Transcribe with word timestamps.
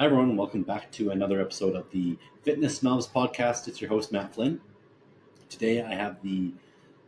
Hi, 0.00 0.06
everyone, 0.06 0.34
welcome 0.34 0.62
back 0.62 0.90
to 0.92 1.10
another 1.10 1.42
episode 1.42 1.76
of 1.76 1.90
the 1.90 2.16
Fitness 2.42 2.82
Knobs 2.82 3.06
podcast. 3.06 3.68
It's 3.68 3.82
your 3.82 3.90
host, 3.90 4.10
Matt 4.12 4.34
Flynn. 4.34 4.58
Today, 5.50 5.82
I 5.82 5.92
have 5.92 6.22
the 6.22 6.54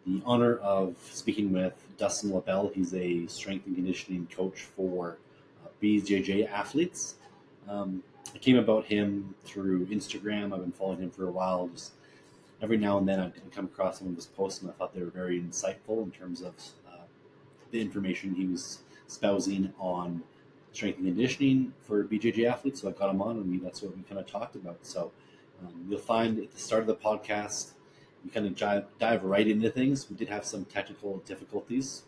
the 0.06 0.20
honor 0.26 0.58
of 0.58 0.94
speaking 1.10 1.54
with 1.54 1.72
Dustin 1.96 2.30
Lebel. 2.30 2.70
He's 2.74 2.92
a 2.92 3.26
strength 3.28 3.66
and 3.66 3.74
conditioning 3.74 4.28
coach 4.30 4.60
for 4.76 5.16
uh, 5.64 5.68
BJJ 5.82 6.50
athletes. 6.50 7.14
Um, 7.66 8.02
I 8.34 8.36
came 8.36 8.58
about 8.58 8.84
him 8.84 9.34
through 9.42 9.86
Instagram. 9.86 10.52
I've 10.52 10.60
been 10.60 10.70
following 10.70 11.00
him 11.00 11.10
for 11.10 11.26
a 11.26 11.32
while. 11.32 11.68
Just 11.68 11.92
every 12.60 12.76
now 12.76 12.98
and 12.98 13.08
then, 13.08 13.20
I 13.20 13.32
come 13.54 13.64
across 13.64 14.00
some 14.00 14.08
of 14.08 14.16
his 14.16 14.26
posts, 14.26 14.60
and 14.60 14.70
I 14.70 14.74
thought 14.74 14.94
they 14.94 15.00
were 15.00 15.08
very 15.08 15.40
insightful 15.40 16.02
in 16.02 16.10
terms 16.10 16.42
of 16.42 16.52
uh, 16.86 17.04
the 17.70 17.80
information 17.80 18.34
he 18.34 18.44
was 18.44 18.80
spousing 19.06 19.72
on 19.78 20.22
strength 20.72 20.98
and 20.98 21.06
conditioning 21.06 21.72
for 21.82 22.04
BJJ 22.04 22.46
athletes. 22.46 22.80
So 22.80 22.88
I 22.88 22.92
got 22.92 23.10
him 23.10 23.22
on, 23.22 23.36
and 23.36 23.50
we, 23.50 23.58
that's 23.58 23.82
what 23.82 23.96
we 23.96 24.02
kind 24.02 24.18
of 24.18 24.26
talked 24.26 24.56
about. 24.56 24.78
So 24.82 25.12
um, 25.62 25.86
you'll 25.88 26.00
find 26.00 26.38
at 26.38 26.52
the 26.52 26.58
start 26.58 26.82
of 26.82 26.86
the 26.86 26.94
podcast, 26.94 27.72
we 28.24 28.30
kind 28.30 28.46
of 28.46 28.56
dive, 28.56 28.84
dive 28.98 29.24
right 29.24 29.46
into 29.46 29.70
things. 29.70 30.08
We 30.08 30.16
did 30.16 30.28
have 30.28 30.44
some 30.44 30.64
technical 30.64 31.18
difficulties, 31.18 32.02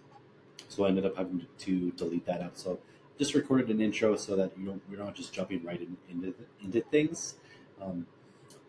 so 0.69 0.84
I 0.84 0.88
ended 0.88 1.06
up 1.06 1.16
having 1.16 1.46
to 1.58 1.91
delete 1.92 2.27
that 2.27 2.41
out. 2.41 2.58
So 2.58 2.78
just 3.19 3.34
recorded 3.34 3.69
an 3.69 3.80
intro 3.80 4.16
so 4.16 4.36
that 4.36 4.52
you 4.58 4.66
don't, 4.66 4.83
you're 4.91 4.98
not 4.98 5.14
just 5.14 5.33
jumping 5.33 5.62
right 5.64 5.80
in, 5.80 5.96
into 6.10 6.34
into 6.62 6.80
things. 6.80 7.34
Um, 7.80 8.06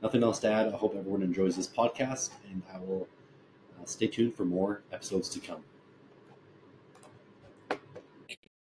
nothing 0.02 0.24
else 0.24 0.40
to 0.40 0.52
add. 0.52 0.68
I 0.68 0.78
hope 0.78 0.96
everyone 0.96 1.24
enjoys 1.24 1.56
this 1.56 1.68
podcast, 1.68 2.32
and 2.52 2.62
I 2.74 2.80
will 2.80 3.08
uh, 3.80 3.86
stay 3.86 4.08
tuned 4.08 4.36
for 4.36 4.46
more 4.46 4.82
episodes 4.92 5.30
to 5.30 5.40
come 5.40 5.64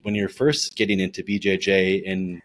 when 0.03 0.15
you're 0.15 0.29
first 0.29 0.75
getting 0.75 0.99
into 0.99 1.23
BJJ 1.23 2.09
and 2.09 2.41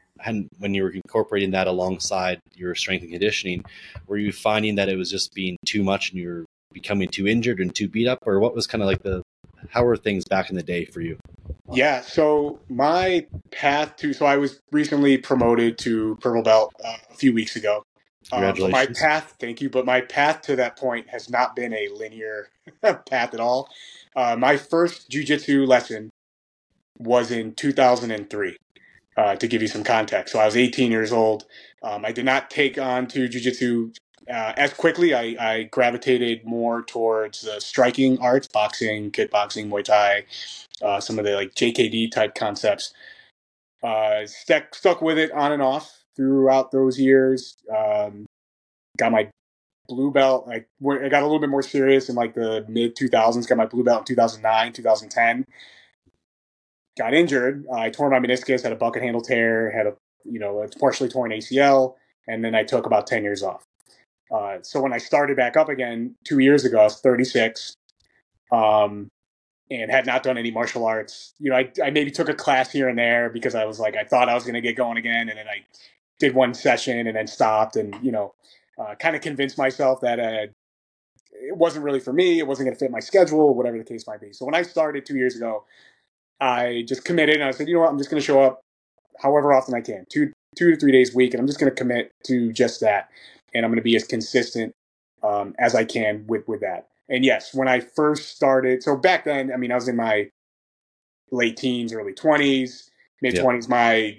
when 0.59 0.75
you 0.75 0.83
were 0.83 0.91
incorporating 0.91 1.53
that 1.53 1.67
alongside 1.67 2.41
your 2.55 2.75
strength 2.75 3.03
and 3.03 3.13
conditioning, 3.13 3.65
were 4.07 4.17
you 4.17 4.33
finding 4.33 4.75
that 4.77 4.89
it 4.89 4.97
was 4.97 5.11
just 5.11 5.35
being 5.35 5.57
too 5.65 5.83
much 5.83 6.11
and 6.11 6.21
you're 6.21 6.45
becoming 6.73 7.09
too 7.09 7.27
injured 7.27 7.61
and 7.61 7.75
too 7.75 7.89
beat 7.89 8.09
up, 8.09 8.19
or 8.27 8.41
what 8.41 8.55
was 8.55 8.67
kind 8.67 8.83
of 8.83 8.87
like 8.87 9.03
the 9.03 9.23
how 9.71 9.85
were 9.85 9.97
things 9.97 10.25
back 10.25 10.51
in 10.51 10.57
the 10.57 10.63
day 10.63 10.85
for 10.85 11.01
you? 11.01 11.19
Yeah, 11.73 12.01
so 12.01 12.61
my 12.69 13.27
path 13.51 13.97
to 13.97 14.13
so 14.13 14.27
I 14.27 14.37
was 14.37 14.61
recently 14.73 15.19
promoted 15.19 15.79
to 15.79 16.17
purple 16.21 16.43
belt 16.43 16.75
uh, 16.85 16.97
a 17.11 17.15
few 17.15 17.33
weeks 17.33 17.57
ago. 17.57 17.85
Congratulations. 18.31 18.75
Um, 18.75 18.93
my 18.93 19.09
path, 19.09 19.35
thank 19.41 19.61
you, 19.61 19.71
but 19.71 19.87
my 19.87 20.01
path 20.01 20.43
to 20.43 20.57
that 20.57 20.77
point 20.77 21.09
has 21.09 21.31
not 21.31 21.57
been 21.57 21.73
a 21.73 21.89
linear 21.89 22.49
path 22.83 23.35
at 23.35 23.41
all. 23.41 23.71
Uh, 24.15 24.37
my 24.37 24.57
first 24.57 25.11
jujitsu 25.11 25.67
lesson 25.67 26.11
was 26.99 27.31
in 27.31 27.55
2003. 27.55 28.57
Uh, 29.17 29.35
to 29.35 29.49
give 29.49 29.61
you 29.61 29.67
some 29.67 29.83
context, 29.83 30.33
so 30.33 30.39
I 30.39 30.47
was 30.47 30.57
18 30.57 30.93
years 30.93 31.11
old. 31.11 31.45
Um, 31.83 32.05
I 32.05 32.13
did 32.13 32.25
not 32.25 32.51
take 32.51 32.79
on 32.79 33.09
to 33.09 33.29
jujitsu 33.29 33.93
uh, 34.31 34.53
as 34.57 34.73
quickly. 34.73 35.13
I, 35.13 35.37
I, 35.41 35.63
gravitated 35.65 36.45
more 36.45 36.83
towards 36.83 37.41
the 37.41 37.61
striking 37.61 38.19
arts, 38.21 38.47
boxing, 38.47 39.11
kickboxing, 39.11 39.71
Muay 39.71 39.83
Thai, 39.83 40.25
uh, 40.83 41.01
some 41.01 41.19
of 41.19 41.25
the 41.25 41.35
like 41.35 41.55
JKD 41.55 42.13
type 42.13 42.37
concepts. 42.37 42.93
Uh, 43.83 44.25
stuck 44.27 44.73
stuck 44.75 45.03
with 45.03 45.19
it 45.19 45.33
on 45.33 45.51
and 45.51 45.63
off 45.63 46.05
throughout 46.15 46.71
those 46.71 46.99
years. 46.99 47.57
Um, 47.77 48.27
got 48.99 49.11
my 49.11 49.31
blue 49.89 50.13
belt. 50.13 50.49
I, 50.49 50.57
I 50.57 51.09
got 51.09 51.23
a 51.23 51.27
little 51.27 51.41
bit 51.41 51.51
more 51.51 51.63
serious 51.63 52.09
in 52.09 52.15
like 52.15 52.35
the 52.35 52.65
mid 52.69 52.97
2000s. 52.97 53.49
Got 53.49 53.59
my 53.59 53.67
blue 53.67 53.83
belt 53.83 54.09
in 54.09 54.15
2009, 54.15 54.73
2010 54.75 55.45
got 56.99 57.15
injured. 57.15 57.65
I 57.73 57.91
tore 57.91 58.11
my 58.11 58.19
meniscus, 58.19 58.63
had 58.63 58.73
a 58.73 58.77
bucket 58.77 59.03
handle 59.03 59.23
tear, 59.23 59.71
had 59.71 59.87
a 59.87 59.95
you 60.25 60.39
know 60.39 60.63
a 60.63 60.69
partially 60.69 61.09
torn 61.09 61.31
ACL, 61.31 61.95
and 62.27 62.45
then 62.45 62.55
I 62.55 62.65
took 62.65 62.87
about 62.87 63.07
ten 63.07 63.23
years 63.23 63.43
off. 63.43 63.65
Uh, 64.35 64.59
so 64.63 64.81
when 64.81 64.93
I 64.93 64.99
started 64.99 65.37
back 65.37 65.57
up 65.57 65.69
again 65.69 66.15
two 66.25 66.39
years 66.39 66.65
ago, 66.65 66.81
I 66.81 66.85
was 66.85 67.01
36, 67.01 67.75
um, 68.53 69.09
and 69.71 69.91
had 69.91 70.05
not 70.05 70.23
done 70.23 70.37
any 70.37 70.51
martial 70.51 70.85
arts. 70.85 71.33
You 71.39 71.51
know, 71.51 71.57
I, 71.57 71.71
I 71.83 71.91
maybe 71.91 72.11
took 72.11 72.29
a 72.29 72.35
class 72.35 72.71
here 72.71 72.89
and 72.89 72.99
there 72.99 73.31
because 73.31 73.55
I 73.55 73.65
was 73.65 73.81
like 73.81 73.97
I 73.97 74.05
thought 74.05 74.29
I 74.29 74.35
was 74.35 74.45
going 74.45 74.55
to 74.55 74.61
get 74.61 74.77
going 74.77 74.99
again, 74.99 75.29
and 75.29 75.39
then 75.39 75.49
I 75.49 75.65
did 76.19 76.35
one 76.35 76.53
session 76.55 77.07
and 77.07 77.17
then 77.17 77.27
stopped, 77.27 77.77
and 77.77 77.97
you 78.03 78.13
know, 78.13 78.35
uh, 78.79 78.95
kind 78.97 79.17
of 79.17 79.23
convinced 79.23 79.57
myself 79.57 80.01
that 80.01 80.19
uh, 80.21 80.47
it 81.33 81.57
wasn't 81.57 81.85
really 81.85 82.01
for 82.01 82.13
me. 82.13 82.39
It 82.39 82.47
wasn't 82.47 82.67
going 82.67 82.75
to 82.75 82.79
fit 82.79 82.91
my 82.91 83.01
schedule, 83.01 83.55
whatever 83.55 83.79
the 83.79 83.85
case 83.85 84.07
might 84.07 84.21
be. 84.21 84.33
So 84.33 84.45
when 84.45 84.55
I 84.55 84.63
started 84.63 85.07
two 85.07 85.17
years 85.17 85.37
ago, 85.37 85.65
I 86.41 86.85
just 86.87 87.05
committed 87.05 87.37
and 87.37 87.45
I 87.45 87.51
said, 87.51 87.69
you 87.69 87.75
know 87.75 87.81
what, 87.81 87.91
I'm 87.91 87.99
just 87.99 88.11
going 88.11 88.21
to 88.21 88.27
show 88.27 88.43
up 88.43 88.61
however 89.21 89.53
often 89.53 89.75
I 89.75 89.81
can, 89.81 90.07
two 90.11 90.33
two 90.57 90.71
to 90.71 90.77
three 90.77 90.93
days 90.93 91.13
a 91.13 91.17
week, 91.17 91.35
and 91.35 91.41
I'm 91.41 91.47
just 91.47 91.61
going 91.61 91.71
to 91.71 91.77
commit 91.77 92.13
to 92.25 92.53
just 92.53 92.81
that, 92.81 93.09
and 93.55 93.65
I'm 93.65 93.71
going 93.71 93.79
to 93.79 93.83
be 93.83 93.97
as 93.97 94.05
consistent 94.05 94.75
um, 95.23 95.55
as 95.59 95.75
I 95.75 95.85
can 95.85 96.25
with 96.27 96.47
with 96.49 96.61
that. 96.61 96.89
And 97.09 97.25
yes, 97.25 97.55
when 97.55 97.69
I 97.69 97.81
first 97.81 98.37
started, 98.37 98.83
so 98.83 98.97
back 98.97 99.25
then, 99.25 99.53
I 99.53 99.57
mean, 99.57 99.73
I 99.73 99.77
was 99.77 99.89
in 99.89 99.97
my 99.97 100.31
late 101.31 101.57
teens, 101.57 101.93
early 101.93 102.13
20s, 102.13 102.91
mid 103.23 103.35
20s. 103.35 103.63
Yep. 103.63 103.69
My 103.69 104.19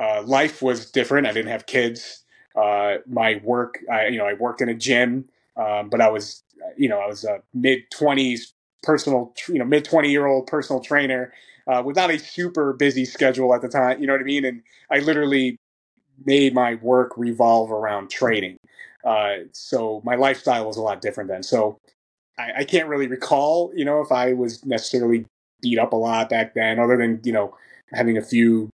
uh, 0.00 0.22
life 0.22 0.62
was 0.62 0.90
different. 0.90 1.26
I 1.26 1.32
didn't 1.32 1.50
have 1.50 1.66
kids. 1.66 2.24
Uh, 2.56 2.98
my 3.06 3.40
work, 3.42 3.78
I, 3.92 4.06
you 4.06 4.18
know, 4.18 4.26
I 4.26 4.34
worked 4.34 4.60
in 4.60 4.68
a 4.68 4.74
gym, 4.74 5.28
um, 5.56 5.90
but 5.90 6.00
I 6.00 6.08
was, 6.08 6.42
you 6.76 6.88
know, 6.88 7.00
I 7.00 7.06
was 7.06 7.24
a 7.24 7.42
mid 7.52 7.80
20s 7.92 8.52
personal, 8.84 9.32
you 9.48 9.58
know, 9.58 9.64
mid 9.64 9.84
20 9.84 10.10
year 10.10 10.26
old 10.26 10.46
personal 10.46 10.80
trainer 10.80 11.32
uh, 11.66 11.82
without 11.84 12.10
a 12.10 12.18
super 12.18 12.72
busy 12.72 13.04
schedule 13.04 13.54
at 13.54 13.62
the 13.62 13.68
time. 13.68 14.00
You 14.00 14.06
know 14.06 14.12
what 14.12 14.20
I 14.20 14.24
mean? 14.24 14.44
And 14.44 14.62
I 14.90 14.98
literally 14.98 15.56
made 16.24 16.54
my 16.54 16.76
work 16.76 17.12
revolve 17.16 17.72
around 17.72 18.10
training. 18.10 18.56
Uh, 19.04 19.44
so 19.52 20.00
my 20.04 20.14
lifestyle 20.14 20.66
was 20.66 20.76
a 20.76 20.82
lot 20.82 21.00
different 21.00 21.28
then. 21.28 21.42
So 21.42 21.78
I, 22.38 22.60
I, 22.60 22.64
can't 22.64 22.88
really 22.88 23.06
recall, 23.06 23.70
you 23.74 23.84
know, 23.84 24.00
if 24.00 24.10
I 24.10 24.32
was 24.32 24.64
necessarily 24.64 25.26
beat 25.60 25.78
up 25.78 25.92
a 25.92 25.96
lot 25.96 26.30
back 26.30 26.54
then, 26.54 26.78
other 26.78 26.96
than 26.96 27.20
you 27.24 27.32
know 27.32 27.54
having 27.92 28.16
a 28.16 28.22
few 28.22 28.70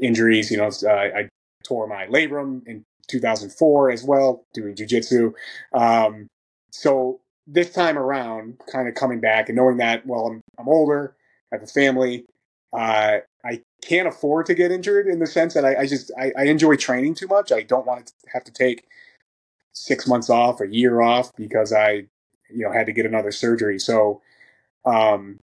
injuries. 0.00 0.50
You 0.50 0.58
know, 0.58 0.70
uh, 0.84 0.92
I 0.92 1.28
tore 1.64 1.86
my 1.86 2.06
labrum 2.06 2.66
in 2.66 2.84
2004 3.08 3.90
as 3.90 4.04
well 4.04 4.44
doing 4.54 4.74
jujitsu. 4.74 5.32
Um, 5.72 6.26
so 6.70 7.20
this 7.46 7.70
time 7.70 7.96
around, 7.96 8.60
kind 8.70 8.88
of 8.88 8.94
coming 8.94 9.20
back 9.20 9.48
and 9.48 9.56
knowing 9.56 9.76
that, 9.78 10.04
well, 10.06 10.26
I'm, 10.26 10.42
I'm 10.58 10.68
older, 10.68 11.14
I 11.52 11.56
have 11.56 11.62
a 11.62 11.66
family, 11.66 12.26
uh, 12.72 13.18
I 13.44 13.62
can't 13.82 14.08
afford 14.08 14.46
to 14.46 14.54
get 14.54 14.72
injured 14.72 15.06
in 15.06 15.20
the 15.20 15.26
sense 15.26 15.54
that 15.54 15.64
I, 15.64 15.82
I 15.82 15.86
just 15.86 16.10
I, 16.18 16.32
I, 16.36 16.44
enjoy 16.44 16.76
training 16.76 17.14
too 17.14 17.28
much. 17.28 17.52
I 17.52 17.62
don't 17.62 17.86
want 17.86 18.06
to 18.06 18.12
have 18.32 18.42
to 18.44 18.52
take 18.52 18.84
six 19.72 20.06
months 20.06 20.28
off, 20.28 20.60
a 20.60 20.66
year 20.66 21.00
off 21.00 21.34
because 21.36 21.72
I, 21.72 22.06
you 22.50 22.64
know, 22.64 22.72
had 22.72 22.86
to 22.86 22.92
get 22.92 23.06
another 23.06 23.30
surgery. 23.30 23.78
So, 23.78 24.20
um, 24.84 25.38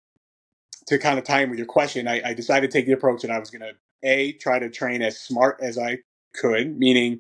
to 0.87 0.97
kind 0.97 1.19
of 1.19 1.25
tie 1.25 1.41
in 1.43 1.49
with 1.51 1.59
your 1.59 1.67
question, 1.67 2.07
I, 2.07 2.29
I 2.29 2.33
decided 2.33 2.71
to 2.71 2.77
take 2.77 2.87
the 2.87 2.93
approach 2.93 3.21
that 3.21 3.31
I 3.31 3.39
was 3.39 3.51
going 3.51 3.61
to 3.61 3.73
a 4.03 4.33
try 4.33 4.57
to 4.57 4.69
train 4.69 5.03
as 5.03 5.19
smart 5.19 5.59
as 5.61 5.77
I 5.77 5.99
could, 6.33 6.77
meaning 6.77 7.19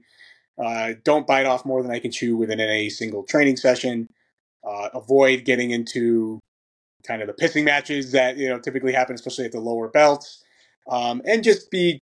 uh, 0.57 0.93
don't 1.03 1.27
bite 1.27 1.45
off 1.45 1.63
more 1.63 1.83
than 1.83 1.91
I 1.91 1.99
can 1.99 2.11
chew 2.11 2.35
within 2.35 2.59
a 2.59 2.89
single 2.89 3.23
training 3.23 3.57
session 3.57 4.09
uh, 4.63 4.89
avoid 4.93 5.45
getting 5.45 5.71
into 5.71 6.39
kind 7.05 7.21
of 7.21 7.27
the 7.27 7.33
pissing 7.33 7.63
matches 7.63 8.11
that 8.11 8.37
you 8.37 8.49
know 8.49 8.59
typically 8.59 8.93
happen, 8.93 9.15
especially 9.15 9.45
at 9.45 9.51
the 9.51 9.59
lower 9.59 9.87
belts, 9.87 10.43
um, 10.89 11.21
and 11.25 11.43
just 11.43 11.71
be 11.71 11.99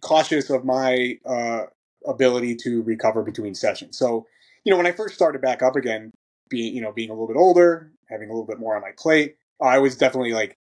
cautious 0.00 0.50
of 0.50 0.64
my 0.64 1.18
uh, 1.24 1.64
ability 2.06 2.56
to 2.56 2.82
recover 2.82 3.22
between 3.22 3.54
sessions. 3.54 3.96
So, 3.96 4.26
you 4.64 4.70
know, 4.70 4.76
when 4.76 4.86
I 4.86 4.92
first 4.92 5.14
started 5.14 5.40
back 5.40 5.62
up 5.62 5.76
again, 5.76 6.10
being 6.48 6.74
you 6.74 6.82
know 6.82 6.92
being 6.92 7.10
a 7.10 7.12
little 7.12 7.28
bit 7.28 7.36
older, 7.36 7.92
having 8.08 8.28
a 8.28 8.32
little 8.32 8.46
bit 8.46 8.58
more 8.58 8.76
on 8.76 8.82
my 8.82 8.92
plate, 8.98 9.36
I 9.60 9.78
was 9.78 9.96
definitely 9.96 10.32
like, 10.32 10.56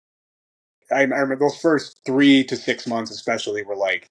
I, 0.90 1.00
I 1.00 1.02
remember 1.02 1.36
those 1.36 1.58
first 1.58 2.00
three 2.04 2.44
to 2.44 2.56
six 2.56 2.86
months, 2.86 3.10
especially, 3.10 3.62
were 3.62 3.76
like, 3.76 4.10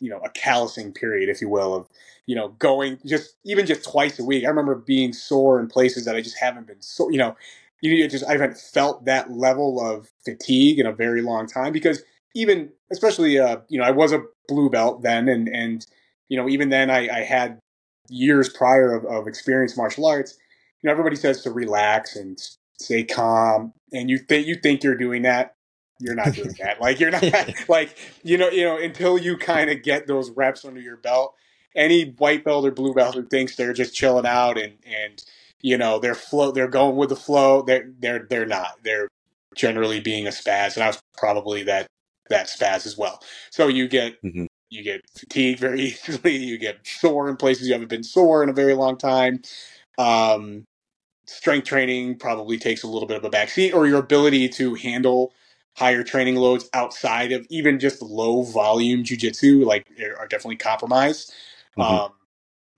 you 0.00 0.10
know, 0.10 0.18
a 0.24 0.30
callousing 0.30 0.92
period, 0.92 1.28
if 1.28 1.40
you 1.40 1.48
will, 1.48 1.74
of 1.74 1.88
you 2.26 2.34
know, 2.34 2.48
going 2.58 2.98
just 3.06 3.36
even 3.44 3.66
just 3.66 3.84
twice 3.84 4.18
a 4.18 4.24
week. 4.24 4.44
I 4.44 4.48
remember 4.48 4.74
being 4.74 5.12
sore 5.12 5.60
in 5.60 5.68
places 5.68 6.04
that 6.04 6.16
I 6.16 6.20
just 6.20 6.38
haven't 6.38 6.66
been 6.66 6.80
so, 6.80 7.10
you 7.10 7.18
know, 7.18 7.36
you 7.80 8.08
just 8.08 8.24
I 8.24 8.32
haven't 8.32 8.56
felt 8.56 9.04
that 9.04 9.30
level 9.30 9.84
of 9.84 10.10
fatigue 10.24 10.78
in 10.78 10.86
a 10.86 10.92
very 10.92 11.22
long 11.22 11.46
time 11.46 11.72
because 11.72 12.02
even 12.34 12.70
especially 12.90 13.38
uh, 13.38 13.58
you 13.68 13.78
know, 13.78 13.84
I 13.84 13.90
was 13.90 14.12
a 14.12 14.22
blue 14.48 14.70
belt 14.70 15.02
then 15.02 15.28
and 15.28 15.48
and 15.48 15.86
you 16.28 16.36
know, 16.38 16.48
even 16.48 16.70
then 16.70 16.90
I, 16.90 17.08
I 17.08 17.20
had 17.20 17.60
years 18.08 18.48
prior 18.48 18.94
of, 18.94 19.04
of 19.04 19.26
experienced 19.26 19.76
martial 19.76 20.06
arts. 20.06 20.36
You 20.82 20.88
know, 20.88 20.92
everybody 20.92 21.16
says 21.16 21.42
to 21.42 21.52
relax 21.52 22.16
and 22.16 22.38
stay 22.80 23.04
calm, 23.04 23.72
and 23.92 24.10
you 24.10 24.18
think 24.18 24.46
you 24.46 24.56
think 24.56 24.82
you're 24.82 24.96
doing 24.96 25.22
that. 25.22 25.53
You're 26.00 26.14
not 26.14 26.34
doing 26.34 26.54
that. 26.60 26.80
Like 26.80 27.00
you're 27.00 27.10
not 27.10 27.22
like 27.68 27.96
you 28.22 28.36
know 28.38 28.48
you 28.48 28.64
know 28.64 28.78
until 28.78 29.18
you 29.18 29.36
kind 29.36 29.70
of 29.70 29.82
get 29.82 30.06
those 30.06 30.30
reps 30.30 30.64
under 30.64 30.80
your 30.80 30.96
belt 30.96 31.34
any 31.76 32.10
white 32.18 32.44
belt 32.44 32.64
or 32.64 32.70
blue 32.70 32.94
belt 32.94 33.14
who 33.14 33.26
thinks 33.26 33.56
they're 33.56 33.72
just 33.72 33.94
chilling 33.94 34.26
out 34.26 34.58
and 34.58 34.74
and 34.86 35.24
you 35.60 35.76
know 35.76 35.98
they're 35.98 36.14
flow 36.14 36.50
they're 36.50 36.68
going 36.68 36.96
with 36.96 37.08
the 37.08 37.16
flow 37.16 37.62
they're 37.62 37.90
they're 37.98 38.26
they're 38.28 38.46
not 38.46 38.78
they're 38.82 39.08
generally 39.54 40.00
being 40.00 40.26
a 40.26 40.30
spaz 40.30 40.74
and 40.74 40.84
I 40.84 40.88
was 40.88 41.00
probably 41.16 41.62
that 41.64 41.86
that 42.30 42.46
spaz 42.46 42.86
as 42.86 42.96
well 42.96 43.20
so 43.50 43.68
you 43.68 43.88
get 43.88 44.20
mm-hmm. 44.22 44.46
you 44.70 44.82
get 44.82 45.02
fatigued 45.16 45.60
very 45.60 45.80
easily. 45.82 46.36
You 46.36 46.58
get 46.58 46.86
sore 46.86 47.28
in 47.28 47.36
places 47.36 47.66
you 47.66 47.72
haven't 47.72 47.88
been 47.88 48.04
sore 48.04 48.42
in 48.42 48.48
a 48.48 48.54
very 48.54 48.74
long 48.74 48.96
time. 48.96 49.42
Um, 49.98 50.64
strength 51.26 51.66
training 51.66 52.18
probably 52.18 52.58
takes 52.58 52.82
a 52.82 52.88
little 52.88 53.06
bit 53.06 53.16
of 53.16 53.24
a 53.24 53.30
backseat, 53.30 53.74
or 53.74 53.86
your 53.86 54.00
ability 54.00 54.48
to 54.50 54.74
handle 54.74 55.32
higher 55.76 56.02
training 56.02 56.36
loads 56.36 56.68
outside 56.72 57.32
of 57.32 57.46
even 57.50 57.78
just 57.78 58.00
low 58.00 58.42
volume 58.42 59.02
jujitsu, 59.02 59.64
like 59.64 59.86
are 60.18 60.28
definitely 60.28 60.56
compromised. 60.56 61.32
Mm-hmm. 61.76 61.94
Um, 61.94 62.12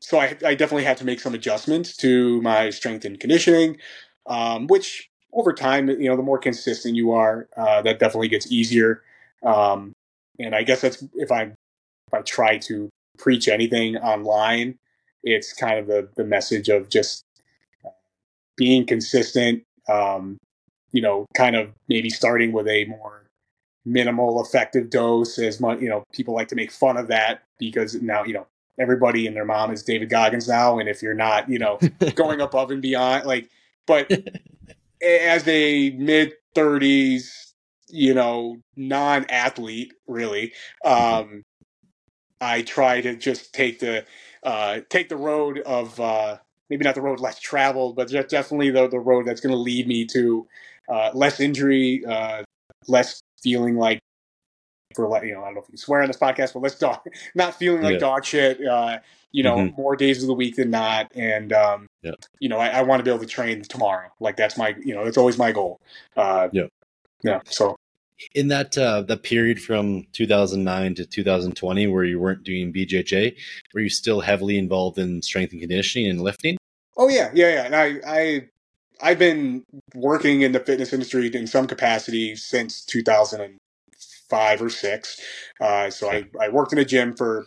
so 0.00 0.18
I, 0.18 0.36
I, 0.44 0.54
definitely 0.54 0.84
had 0.84 0.96
to 0.98 1.04
make 1.04 1.20
some 1.20 1.34
adjustments 1.34 1.96
to 1.98 2.40
my 2.42 2.70
strength 2.70 3.04
and 3.04 3.18
conditioning, 3.18 3.78
um, 4.26 4.66
which 4.66 5.10
over 5.32 5.52
time, 5.52 5.88
you 5.88 6.08
know, 6.08 6.16
the 6.16 6.22
more 6.22 6.38
consistent 6.38 6.96
you 6.96 7.12
are, 7.12 7.48
uh, 7.56 7.82
that 7.82 7.98
definitely 7.98 8.28
gets 8.28 8.50
easier. 8.50 9.02
Um, 9.42 9.92
and 10.38 10.54
I 10.54 10.62
guess 10.62 10.80
that's 10.80 11.04
if 11.14 11.30
I 11.30 11.42
if 11.42 12.14
I 12.14 12.20
try 12.22 12.58
to 12.58 12.88
preach 13.18 13.48
anything 13.48 13.96
online, 13.96 14.78
it's 15.22 15.52
kind 15.52 15.78
of 15.78 15.86
the 15.86 16.08
the 16.16 16.24
message 16.24 16.68
of 16.68 16.88
just 16.88 17.24
being 18.56 18.86
consistent. 18.86 19.64
Um, 19.88 20.38
you 20.96 21.02
know, 21.02 21.26
kind 21.34 21.54
of 21.54 21.68
maybe 21.88 22.08
starting 22.08 22.52
with 22.52 22.66
a 22.66 22.86
more 22.86 23.26
minimal 23.84 24.42
effective 24.42 24.88
dose. 24.88 25.38
As 25.38 25.60
much, 25.60 25.78
you 25.80 25.90
know, 25.90 26.04
people 26.14 26.32
like 26.34 26.48
to 26.48 26.54
make 26.54 26.72
fun 26.72 26.96
of 26.96 27.08
that 27.08 27.42
because 27.58 28.00
now 28.00 28.24
you 28.24 28.32
know 28.32 28.46
everybody 28.80 29.26
and 29.26 29.36
their 29.36 29.44
mom 29.44 29.70
is 29.72 29.82
David 29.82 30.08
Goggins 30.08 30.48
now, 30.48 30.78
and 30.78 30.88
if 30.88 31.02
you're 31.02 31.12
not, 31.12 31.50
you 31.50 31.58
know, 31.58 31.78
going 32.14 32.40
above 32.40 32.70
and 32.70 32.80
beyond, 32.80 33.26
like, 33.26 33.50
but 33.86 34.10
as 35.02 35.46
a 35.46 35.90
mid 35.90 36.32
30s, 36.54 37.52
you 37.90 38.14
know, 38.14 38.56
non 38.74 39.26
athlete, 39.28 39.92
really, 40.06 40.54
um, 40.82 41.44
I 42.40 42.62
try 42.62 43.02
to 43.02 43.16
just 43.16 43.52
take 43.52 43.80
the 43.80 44.06
uh, 44.42 44.80
take 44.88 45.10
the 45.10 45.16
road 45.16 45.58
of 45.58 46.00
uh, 46.00 46.38
maybe 46.70 46.84
not 46.84 46.94
the 46.94 47.02
road 47.02 47.20
less 47.20 47.38
traveled, 47.38 47.96
but 47.96 48.08
definitely 48.08 48.70
the 48.70 48.88
the 48.88 48.98
road 48.98 49.26
that's 49.26 49.42
going 49.42 49.54
to 49.54 49.60
lead 49.60 49.86
me 49.86 50.06
to 50.06 50.46
uh, 50.88 51.10
less 51.14 51.40
injury, 51.40 52.04
uh, 52.06 52.42
less 52.88 53.20
feeling 53.42 53.76
like 53.76 54.00
for 54.94 55.08
like 55.08 55.24
you 55.24 55.34
know 55.34 55.42
I 55.42 55.46
don't 55.46 55.54
know 55.54 55.60
if 55.60 55.66
you 55.68 55.72
can 55.72 55.78
swear 55.78 56.02
on 56.02 56.08
this 56.08 56.16
podcast, 56.16 56.54
but 56.54 56.60
let's 56.60 56.78
dog 56.78 57.00
not 57.34 57.54
feeling 57.54 57.82
like 57.82 57.94
yeah. 57.94 57.98
dog 57.98 58.24
shit. 58.24 58.64
Uh, 58.66 58.98
you 59.32 59.42
know, 59.42 59.56
mm-hmm. 59.56 59.80
more 59.80 59.96
days 59.96 60.22
of 60.22 60.28
the 60.28 60.34
week 60.34 60.56
than 60.56 60.70
not, 60.70 61.12
and 61.14 61.52
um, 61.52 61.86
yeah. 62.02 62.12
you 62.40 62.48
know 62.48 62.58
I, 62.58 62.68
I 62.68 62.82
want 62.82 63.00
to 63.00 63.04
be 63.04 63.10
able 63.10 63.20
to 63.20 63.26
train 63.26 63.62
tomorrow. 63.62 64.08
Like 64.20 64.36
that's 64.36 64.56
my 64.56 64.74
you 64.82 64.94
know 64.94 65.04
that's 65.04 65.18
always 65.18 65.38
my 65.38 65.52
goal. 65.52 65.80
Uh, 66.16 66.48
yeah, 66.52 66.66
yeah. 67.22 67.40
So 67.44 67.76
in 68.34 68.48
that 68.48 68.76
uh, 68.78 69.02
that 69.02 69.22
period 69.22 69.60
from 69.60 70.06
2009 70.12 70.94
to 70.94 71.06
2020 71.06 71.86
where 71.88 72.04
you 72.04 72.18
weren't 72.18 72.44
doing 72.44 72.72
BJJ, 72.72 73.36
were 73.74 73.80
you 73.80 73.90
still 73.90 74.20
heavily 74.20 74.58
involved 74.58 74.98
in 74.98 75.20
strength 75.22 75.52
and 75.52 75.60
conditioning 75.60 76.08
and 76.08 76.22
lifting? 76.22 76.56
Oh 76.96 77.08
yeah, 77.08 77.30
yeah, 77.34 77.48
yeah. 77.48 77.62
And 77.64 77.76
I 77.76 78.00
I 78.06 78.48
I've 79.00 79.18
been 79.18 79.64
working 79.94 80.42
in 80.42 80.52
the 80.52 80.60
fitness 80.60 80.92
industry 80.92 81.30
in 81.34 81.46
some 81.46 81.66
capacity 81.66 82.36
since 82.36 82.84
2005 82.84 84.62
or 84.62 84.70
six. 84.70 85.20
Uh, 85.60 85.90
so 85.90 86.10
I, 86.10 86.24
I 86.40 86.48
worked 86.48 86.72
in 86.72 86.78
a 86.78 86.84
gym 86.84 87.14
for 87.14 87.46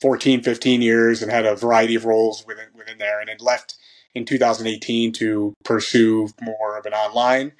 14, 0.00 0.42
15 0.42 0.82
years 0.82 1.22
and 1.22 1.30
had 1.30 1.44
a 1.44 1.54
variety 1.54 1.94
of 1.94 2.04
roles 2.04 2.44
within, 2.46 2.66
within 2.74 2.98
there 2.98 3.20
and 3.20 3.28
then 3.28 3.36
left 3.40 3.74
in 4.14 4.24
2018 4.24 5.12
to 5.12 5.54
pursue 5.64 6.28
more 6.40 6.78
of 6.78 6.86
an 6.86 6.94
online 6.94 7.52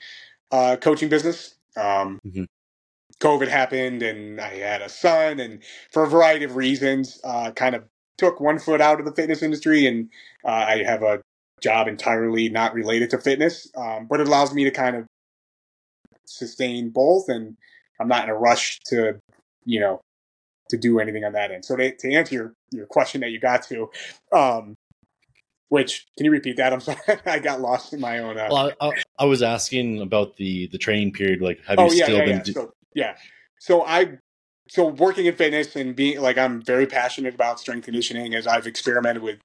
uh, 0.51 0.77
coaching 0.81 1.09
business. 1.09 1.55
Um, 1.77 2.19
mm-hmm. 2.27 2.45
COVID 3.21 3.49
happened 3.49 4.03
and 4.03 4.41
I 4.41 4.55
had 4.57 4.81
a 4.81 4.89
son 4.89 5.41
and 5.41 5.63
for 5.93 6.05
a 6.05 6.09
variety 6.09 6.45
of 6.45 6.57
reasons, 6.57 7.21
uh, 7.23 7.51
kind 7.53 7.75
of 7.75 7.85
took 8.17 8.41
one 8.41 8.59
foot 8.59 8.81
out 8.81 8.99
of 8.99 9.07
the 9.07 9.13
fitness 9.13 9.43
industry 9.43 9.87
and 9.87 10.09
uh, 10.45 10.49
I 10.69 10.83
have 10.83 11.03
a 11.03 11.21
job 11.61 11.89
entirely 11.89 12.49
not 12.49 12.75
related 12.75 13.11
to 13.11 13.19
fitness, 13.19 13.71
um, 13.77 14.07
but 14.09 14.21
it 14.21 14.27
allows 14.29 14.53
me 14.55 14.65
to 14.65 14.71
kind 14.71 14.97
of 14.97 15.07
sustain 16.27 16.91
both, 16.91 17.29
and 17.29 17.57
I'm 18.01 18.09
not 18.09 18.25
in 18.25 18.31
a 18.31 18.35
rush 18.35 18.81
to, 18.87 19.19
you 19.65 19.81
know, 19.81 20.01
to 20.71 20.77
do 20.77 21.01
anything 21.01 21.25
on 21.25 21.33
that 21.33 21.51
end. 21.51 21.65
So 21.65 21.77
to, 21.77 21.95
to 21.95 22.13
answer 22.13 22.35
your, 22.35 22.55
your 22.73 22.87
question 22.87 23.21
that 23.23 23.31
you 23.31 23.41
got 23.41 23.63
to, 23.65 23.91
um, 24.33 24.75
which 25.69 26.07
can 26.17 26.25
you 26.25 26.33
repeat 26.33 26.57
that? 26.57 26.73
I'm 26.73 26.81
sorry, 26.81 26.99
I 27.27 27.39
got 27.39 27.61
lost 27.61 27.93
in 27.93 28.01
my 28.01 28.19
own. 28.19 28.39
Uh... 28.39 28.49
Well, 28.51 28.73
I, 28.81 28.93
I, 29.19 29.25
was 29.25 29.43
asking 29.43 30.01
about 30.01 30.37
the 30.37 30.67
the 30.69 30.79
training 30.79 31.13
period. 31.13 31.41
Like, 31.41 31.61
have 31.65 31.79
you 31.79 31.85
oh, 31.85 31.93
yeah, 31.93 32.05
still 32.05 32.17
yeah, 32.19 32.25
been? 32.25 32.37
Yeah. 32.37 32.43
Do- 32.43 32.53
so, 32.53 32.73
yeah. 32.95 33.17
So 33.59 33.85
I 33.85 34.19
so 34.69 34.87
working 34.87 35.27
in 35.27 35.35
fitness 35.35 35.75
and 35.77 35.97
being 35.97 36.21
like 36.21 36.39
I'm 36.39 36.63
very 36.63 36.87
passionate 36.87 37.35
about 37.35 37.61
strength 37.61 37.85
conditioning 37.85 38.35
as 38.35 38.47
I've 38.47 38.67
experimented 38.67 39.23
with 39.23 39.39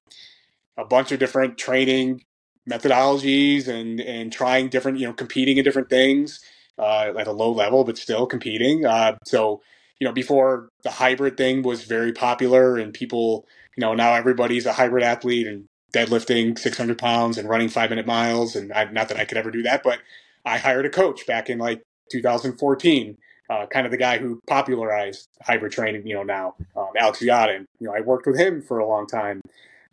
a 0.76 0.84
bunch 0.84 1.12
of 1.12 1.18
different 1.18 1.58
training 1.58 2.22
methodologies 2.68 3.68
and 3.68 4.00
and 4.00 4.32
trying 4.32 4.68
different 4.68 4.98
you 4.98 5.06
know 5.06 5.12
competing 5.12 5.56
in 5.56 5.64
different 5.64 5.88
things 5.88 6.40
uh, 6.78 7.12
at 7.18 7.26
a 7.26 7.32
low 7.32 7.52
level 7.52 7.84
but 7.84 7.96
still 7.96 8.26
competing. 8.26 8.84
Uh, 8.84 9.16
so 9.24 9.60
you 10.00 10.06
know 10.06 10.12
before 10.12 10.68
the 10.82 10.90
hybrid 10.90 11.36
thing 11.36 11.62
was 11.62 11.84
very 11.84 12.12
popular 12.12 12.76
and 12.76 12.92
people 12.92 13.46
you 13.76 13.80
know 13.80 13.94
now 13.94 14.14
everybody's 14.14 14.66
a 14.66 14.72
hybrid 14.72 15.02
athlete 15.02 15.46
and 15.46 15.66
deadlifting 15.94 16.58
600 16.58 16.98
pounds 16.98 17.38
and 17.38 17.48
running 17.48 17.68
five 17.68 17.90
minute 17.90 18.06
miles 18.06 18.56
and 18.56 18.72
I, 18.72 18.84
not 18.84 19.08
that 19.08 19.18
i 19.18 19.24
could 19.24 19.38
ever 19.38 19.50
do 19.50 19.62
that 19.62 19.82
but 19.82 20.00
i 20.44 20.58
hired 20.58 20.84
a 20.84 20.90
coach 20.90 21.26
back 21.26 21.48
in 21.48 21.58
like 21.58 21.82
2014 22.10 23.16
uh, 23.48 23.66
kind 23.66 23.86
of 23.86 23.92
the 23.92 23.96
guy 23.96 24.18
who 24.18 24.40
popularized 24.46 25.28
hybrid 25.40 25.72
training 25.72 26.06
you 26.06 26.14
know 26.14 26.24
now 26.24 26.54
um, 26.76 26.88
alex 26.98 27.20
viada 27.20 27.56
and 27.56 27.66
you 27.78 27.86
know 27.86 27.94
i 27.94 28.00
worked 28.00 28.26
with 28.26 28.38
him 28.38 28.60
for 28.60 28.78
a 28.78 28.86
long 28.86 29.06
time. 29.06 29.40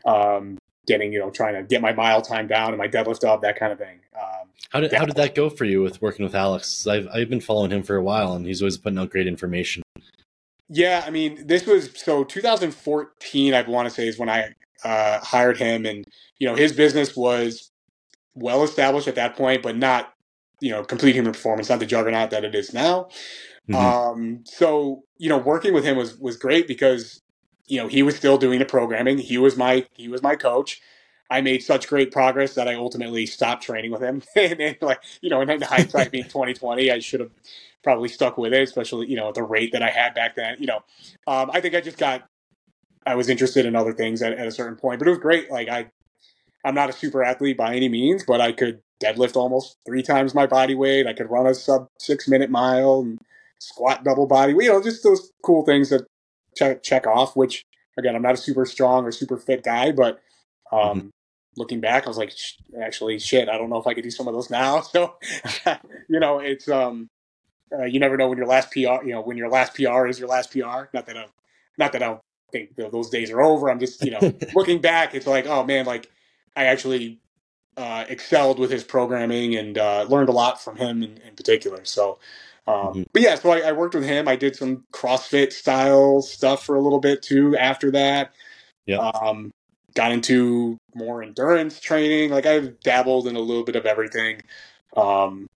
Um, 0.05 0.57
getting, 0.85 1.13
you 1.13 1.19
know, 1.19 1.29
trying 1.29 1.55
to 1.55 1.63
get 1.63 1.81
my 1.81 1.93
mile 1.93 2.21
time 2.21 2.47
down 2.47 2.69
and 2.69 2.77
my 2.77 2.87
deadlift 2.87 3.23
up, 3.23 3.41
that 3.41 3.57
kind 3.57 3.71
of 3.71 3.79
thing. 3.79 3.99
Um, 4.15 4.47
how 4.69 4.79
did, 4.79 4.93
how 4.93 5.05
did 5.05 5.15
that 5.15 5.35
go 5.35 5.49
for 5.49 5.65
you 5.65 5.81
with 5.81 6.01
working 6.01 6.25
with 6.25 6.35
Alex? 6.35 6.87
I've, 6.87 7.07
I've 7.13 7.29
been 7.29 7.41
following 7.41 7.71
him 7.71 7.83
for 7.83 7.95
a 7.95 8.03
while 8.03 8.33
and 8.33 8.45
he's 8.45 8.61
always 8.61 8.77
putting 8.77 8.97
out 8.99 9.09
great 9.09 9.27
information. 9.27 9.83
Yeah, 10.69 11.03
I 11.05 11.11
mean, 11.11 11.45
this 11.45 11.65
was 11.65 11.91
so 11.93 12.23
2014, 12.23 13.53
I 13.53 13.61
want 13.63 13.87
to 13.87 13.93
say, 13.93 14.07
is 14.07 14.17
when 14.17 14.29
I 14.29 14.53
uh, 14.83 15.19
hired 15.19 15.57
him. 15.57 15.85
And, 15.85 16.05
you 16.39 16.47
know, 16.47 16.55
his 16.55 16.73
business 16.73 17.15
was 17.15 17.71
well 18.33 18.63
established 18.63 19.07
at 19.07 19.15
that 19.15 19.35
point, 19.35 19.61
but 19.61 19.77
not, 19.77 20.13
you 20.59 20.71
know, 20.71 20.83
complete 20.83 21.15
human 21.15 21.33
performance, 21.33 21.69
not 21.69 21.79
the 21.79 21.85
juggernaut 21.85 22.31
that 22.31 22.43
it 22.43 22.55
is 22.55 22.73
now. 22.73 23.09
Mm-hmm. 23.69 23.75
Um, 23.75 24.43
so, 24.45 25.03
you 25.17 25.29
know, 25.29 25.37
working 25.37 25.73
with 25.73 25.83
him 25.83 25.97
was, 25.97 26.17
was 26.17 26.37
great 26.37 26.67
because 26.67 27.21
you 27.67 27.79
know, 27.79 27.87
he 27.87 28.03
was 28.03 28.15
still 28.15 28.37
doing 28.37 28.59
the 28.59 28.65
programming. 28.65 29.17
He 29.17 29.37
was 29.37 29.55
my 29.57 29.85
he 29.93 30.07
was 30.07 30.21
my 30.21 30.35
coach. 30.35 30.81
I 31.29 31.41
made 31.41 31.63
such 31.63 31.87
great 31.87 32.11
progress 32.11 32.53
that 32.55 32.67
I 32.67 32.75
ultimately 32.75 33.25
stopped 33.25 33.63
training 33.63 33.91
with 33.91 34.01
him. 34.01 34.21
and, 34.35 34.59
and 34.59 34.77
like, 34.81 35.01
you 35.21 35.29
know, 35.29 35.41
and 35.41 35.49
in 35.49 35.61
hindsight 35.61 36.11
being 36.11 36.23
2020, 36.29 36.91
I 36.91 36.99
should 36.99 37.21
have 37.21 37.31
probably 37.83 38.09
stuck 38.09 38.37
with 38.37 38.53
it, 38.53 38.61
especially, 38.61 39.09
you 39.09 39.15
know, 39.15 39.29
at 39.29 39.35
the 39.35 39.43
rate 39.43 39.71
that 39.71 39.81
I 39.81 39.89
had 39.89 40.13
back 40.13 40.35
then. 40.35 40.57
You 40.59 40.67
know, 40.67 40.83
um, 41.27 41.49
I 41.51 41.61
think 41.61 41.75
I 41.75 41.81
just 41.81 41.97
got 41.97 42.27
I 43.05 43.15
was 43.15 43.29
interested 43.29 43.65
in 43.65 43.75
other 43.75 43.93
things 43.93 44.21
at, 44.21 44.33
at 44.33 44.47
a 44.47 44.51
certain 44.51 44.77
point. 44.77 44.99
But 44.99 45.07
it 45.07 45.11
was 45.11 45.19
great. 45.19 45.49
Like 45.49 45.69
I 45.69 45.89
I'm 46.65 46.75
not 46.75 46.89
a 46.89 46.93
super 46.93 47.23
athlete 47.23 47.57
by 47.57 47.75
any 47.75 47.89
means, 47.89 48.23
but 48.25 48.39
I 48.41 48.51
could 48.51 48.81
deadlift 49.03 49.35
almost 49.35 49.77
three 49.85 50.01
times 50.03 50.33
my 50.33 50.45
body 50.45 50.75
weight. 50.75 51.07
I 51.07 51.13
could 51.13 51.29
run 51.29 51.47
a 51.47 51.53
sub 51.53 51.87
six 51.99 52.27
minute 52.27 52.49
mile 52.49 53.01
and 53.01 53.19
squat 53.59 54.03
double 54.03 54.27
body. 54.27 54.53
You 54.53 54.69
know, 54.69 54.81
just 54.81 55.03
those 55.03 55.31
cool 55.43 55.65
things 55.65 55.89
that 55.89 56.05
check, 56.55 56.83
check 56.83 57.07
off, 57.07 57.35
which 57.35 57.65
again, 57.97 58.15
I'm 58.15 58.21
not 58.21 58.33
a 58.33 58.37
super 58.37 58.65
strong 58.65 59.05
or 59.05 59.11
super 59.11 59.37
fit 59.37 59.63
guy, 59.63 59.91
but 59.91 60.19
um, 60.71 60.79
mm-hmm. 60.79 61.07
looking 61.57 61.79
back, 61.79 62.05
I 62.05 62.09
was 62.09 62.17
like, 62.17 62.33
actually, 62.81 63.19
shit, 63.19 63.49
I 63.49 63.57
don't 63.57 63.69
know 63.69 63.77
if 63.77 63.87
I 63.87 63.93
could 63.93 64.03
do 64.03 64.11
some 64.11 64.27
of 64.27 64.33
those 64.33 64.49
now. 64.49 64.81
So, 64.91 65.15
you 66.07 66.19
know, 66.19 66.39
it's, 66.39 66.67
um, 66.69 67.09
uh, 67.71 67.85
you 67.85 67.99
never 67.99 68.17
know 68.17 68.29
when 68.29 68.37
your 68.37 68.47
last 68.47 68.71
PR, 68.71 69.03
you 69.03 69.13
know, 69.13 69.21
when 69.21 69.37
your 69.37 69.49
last 69.49 69.75
PR 69.75 70.07
is 70.07 70.19
your 70.19 70.29
last 70.29 70.51
PR. 70.51 70.85
Not 70.93 71.07
that 71.07 71.17
I'm, 71.17 71.29
not 71.77 71.91
that 71.93 72.03
I 72.03 72.19
think 72.51 72.75
those 72.75 73.09
days 73.09 73.31
are 73.31 73.41
over. 73.41 73.69
I'm 73.69 73.79
just, 73.79 74.03
you 74.03 74.11
know, 74.11 74.33
looking 74.55 74.79
back, 74.79 75.15
it's 75.15 75.27
like, 75.27 75.47
oh 75.47 75.63
man, 75.63 75.85
like 75.85 76.09
I 76.55 76.65
actually 76.65 77.19
uh, 77.77 78.05
excelled 78.07 78.59
with 78.59 78.69
his 78.69 78.83
programming 78.83 79.55
and 79.55 79.77
uh, 79.77 80.05
learned 80.07 80.29
a 80.29 80.33
lot 80.33 80.61
from 80.61 80.75
him 80.75 81.01
in, 81.01 81.17
in 81.27 81.35
particular. 81.35 81.83
So, 81.85 82.19
um, 82.65 82.75
mm-hmm. 82.75 83.03
But 83.11 83.21
yeah, 83.21 83.35
so 83.35 83.51
I, 83.51 83.59
I, 83.59 83.71
worked 83.73 83.93
with 83.93 84.05
him. 84.05 84.27
I 84.27 84.35
did 84.35 84.55
some 84.55 84.85
CrossFit 84.93 85.51
style 85.51 86.21
stuff 86.21 86.65
for 86.65 86.75
a 86.75 86.81
little 86.81 86.99
bit 86.99 87.21
too. 87.21 87.57
After 87.57 87.91
that, 87.91 88.33
yeah, 88.85 88.99
um, 88.99 89.51
got 89.95 90.13
into 90.13 90.77
more 90.95 91.21
endurance 91.21 91.79
training. 91.79 92.31
Like 92.31 92.45
I've 92.45 92.79
dabbled 92.79 93.27
in 93.27 93.35
a 93.35 93.41
little 93.41 93.63
bit 93.63 93.75
of 93.75 93.85
everything, 93.85 94.41
um, 94.95 95.47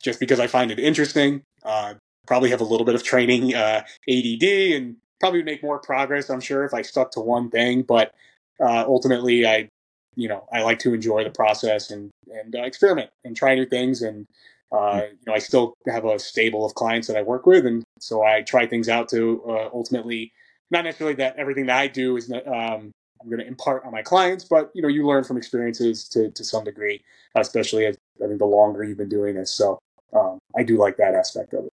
just 0.00 0.20
because 0.20 0.38
I 0.38 0.46
find 0.46 0.70
it 0.70 0.78
interesting. 0.78 1.42
Uh, 1.64 1.94
probably 2.26 2.50
have 2.50 2.60
a 2.60 2.64
little 2.64 2.86
bit 2.86 2.94
of 2.94 3.02
training 3.02 3.54
uh, 3.54 3.82
ADD 4.08 4.44
and 4.44 4.96
probably 5.18 5.42
make 5.42 5.64
more 5.64 5.80
progress. 5.80 6.30
I'm 6.30 6.40
sure 6.40 6.64
if 6.64 6.74
I 6.74 6.82
stuck 6.82 7.10
to 7.12 7.20
one 7.20 7.50
thing, 7.50 7.82
but 7.82 8.14
uh, 8.60 8.84
ultimately, 8.86 9.44
I 9.46 9.68
you 10.14 10.28
know 10.28 10.46
I 10.52 10.62
like 10.62 10.78
to 10.80 10.94
enjoy 10.94 11.24
the 11.24 11.30
process 11.30 11.90
and 11.90 12.10
and 12.32 12.54
uh, 12.54 12.62
experiment 12.62 13.10
and 13.24 13.36
try 13.36 13.56
new 13.56 13.66
things 13.66 14.00
and 14.00 14.28
uh, 14.72 15.02
you 15.10 15.18
know, 15.26 15.34
I 15.34 15.38
still 15.38 15.74
have 15.86 16.04
a 16.04 16.18
stable 16.18 16.64
of 16.64 16.74
clients 16.74 17.08
that 17.08 17.16
I 17.16 17.22
work 17.22 17.46
with, 17.46 17.66
and 17.66 17.84
so 18.00 18.24
I 18.24 18.42
try 18.42 18.66
things 18.66 18.88
out 18.88 19.08
to 19.10 19.42
uh, 19.46 19.68
ultimately, 19.72 20.32
not 20.70 20.84
necessarily 20.84 21.14
that 21.16 21.36
everything 21.36 21.66
that 21.66 21.78
I 21.78 21.88
do 21.88 22.16
is 22.16 22.32
um, 22.32 22.90
I'm 23.20 23.28
going 23.28 23.38
to 23.38 23.46
impart 23.46 23.84
on 23.84 23.92
my 23.92 24.02
clients, 24.02 24.44
but 24.44 24.70
you 24.74 24.82
know, 24.82 24.88
you 24.88 25.06
learn 25.06 25.24
from 25.24 25.36
experiences 25.36 26.08
to 26.08 26.30
to 26.30 26.44
some 26.44 26.64
degree, 26.64 27.02
especially 27.34 27.86
as 27.86 27.96
I 28.22 28.26
think 28.26 28.38
the 28.38 28.46
longer 28.46 28.82
you've 28.82 28.98
been 28.98 29.08
doing 29.08 29.34
this. 29.34 29.52
So 29.52 29.78
um, 30.14 30.38
I 30.56 30.62
do 30.62 30.78
like 30.78 30.96
that 30.96 31.14
aspect 31.14 31.52
of 31.52 31.66
it. 31.66 31.72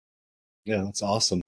Yeah, 0.65 0.81
that's 0.83 1.03
awesome. 1.03 1.41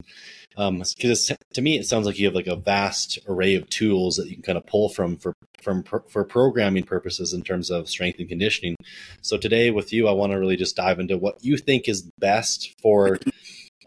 Because 0.58 1.32
um, 1.32 1.38
to 1.54 1.62
me, 1.62 1.78
it 1.78 1.86
sounds 1.86 2.08
like 2.08 2.18
you 2.18 2.26
have 2.26 2.36
like 2.36 2.48
a 2.48 2.56
vast 2.56 3.20
array 3.28 3.54
of 3.54 3.70
tools 3.70 4.16
that 4.16 4.28
you 4.28 4.34
can 4.34 4.44
kind 4.44 4.58
of 4.58 4.66
pull 4.66 4.90
from 4.90 5.18
for 5.18 5.34
from 5.62 5.84
for 5.84 6.24
programming 6.24 6.84
purposes 6.84 7.34
in 7.34 7.44
terms 7.44 7.70
of 7.70 7.88
strength 7.88 8.20
and 8.20 8.28
conditioning. 8.28 8.76
So 9.22 9.38
today 9.38 9.70
with 9.70 9.94
you, 9.94 10.08
I 10.08 10.14
want 10.14 10.32
to 10.32 10.40
really 10.40 10.56
just 10.56 10.76
dive 10.76 11.00
into 11.00 11.18
what 11.18 11.44
you 11.44 11.58
think 11.58 11.88
is 11.88 12.10
best 12.20 12.74
for 12.82 13.20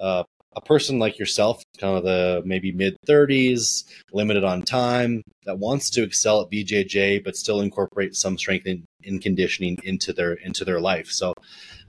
uh, 0.00 0.22
a 0.54 0.60
person 0.60 0.98
like 0.98 1.18
yourself, 1.18 1.62
kind 1.78 1.96
of 1.96 2.04
the 2.04 2.42
maybe 2.44 2.72
mid 2.72 2.96
30s, 3.06 3.84
limited 4.12 4.44
on 4.44 4.62
time, 4.62 5.22
that 5.44 5.58
wants 5.58 5.90
to 5.90 6.02
excel 6.02 6.42
at 6.42 6.50
BJJ 6.50 7.24
but 7.24 7.36
still 7.36 7.60
incorporate 7.60 8.14
some 8.14 8.38
strength 8.38 8.66
and 8.66 8.84
in 9.02 9.18
conditioning 9.18 9.78
into 9.82 10.12
their 10.12 10.34
into 10.34 10.64
their 10.64 10.80
life. 10.80 11.08
So, 11.08 11.34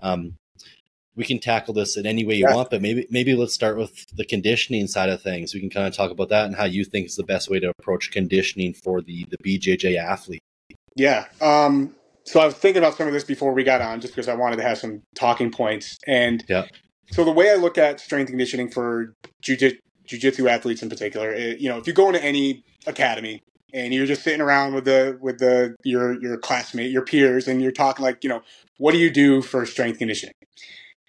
um, 0.01 0.35
we 1.15 1.25
can 1.25 1.39
tackle 1.39 1.73
this 1.73 1.97
in 1.97 2.05
any 2.05 2.25
way 2.25 2.35
you 2.35 2.45
yeah. 2.47 2.55
want, 2.55 2.69
but 2.69 2.81
maybe 2.81 3.05
maybe 3.09 3.35
let's 3.35 3.53
start 3.53 3.77
with 3.77 4.05
the 4.15 4.25
conditioning 4.25 4.87
side 4.87 5.09
of 5.09 5.21
things. 5.21 5.53
We 5.53 5.59
can 5.59 5.69
kind 5.69 5.87
of 5.87 5.93
talk 5.93 6.11
about 6.11 6.29
that 6.29 6.45
and 6.45 6.55
how 6.55 6.65
you 6.65 6.85
think 6.85 7.07
is 7.07 7.15
the 7.15 7.23
best 7.23 7.49
way 7.49 7.59
to 7.59 7.69
approach 7.69 8.11
conditioning 8.11 8.73
for 8.73 9.01
the 9.01 9.25
the 9.29 9.37
BJJ 9.37 9.97
athlete. 9.97 10.41
Yeah. 10.95 11.25
Um, 11.41 11.95
so 12.23 12.39
I 12.39 12.45
was 12.45 12.55
thinking 12.55 12.81
about 12.81 12.95
some 12.95 13.07
of 13.07 13.13
this 13.13 13.23
before 13.23 13.53
we 13.53 13.63
got 13.63 13.81
on, 13.81 13.99
just 13.99 14.13
because 14.13 14.27
I 14.27 14.35
wanted 14.35 14.57
to 14.57 14.63
have 14.63 14.77
some 14.77 15.01
talking 15.15 15.51
points. 15.51 15.97
And 16.07 16.43
yeah. 16.47 16.67
so 17.11 17.23
the 17.23 17.31
way 17.31 17.49
I 17.49 17.55
look 17.55 17.77
at 17.77 17.99
strength 17.99 18.29
conditioning 18.29 18.69
for 18.69 19.15
jiu-jitsu 19.41 20.47
athletes 20.47 20.83
in 20.83 20.89
particular, 20.89 21.31
it, 21.31 21.59
you 21.59 21.67
know, 21.67 21.77
if 21.77 21.87
you 21.87 21.93
go 21.93 22.07
into 22.07 22.23
any 22.23 22.63
academy 22.85 23.41
and 23.73 23.93
you're 23.93 24.05
just 24.05 24.23
sitting 24.23 24.41
around 24.41 24.73
with 24.75 24.85
the 24.85 25.17
with 25.21 25.39
the 25.39 25.75
your 25.83 26.21
your 26.21 26.37
classmate, 26.37 26.91
your 26.91 27.03
peers, 27.03 27.47
and 27.47 27.61
you're 27.61 27.71
talking 27.71 28.03
like, 28.03 28.23
you 28.23 28.29
know, 28.29 28.41
what 28.77 28.91
do 28.91 28.97
you 28.97 29.09
do 29.09 29.41
for 29.41 29.65
strength 29.65 29.97
conditioning? 29.97 30.33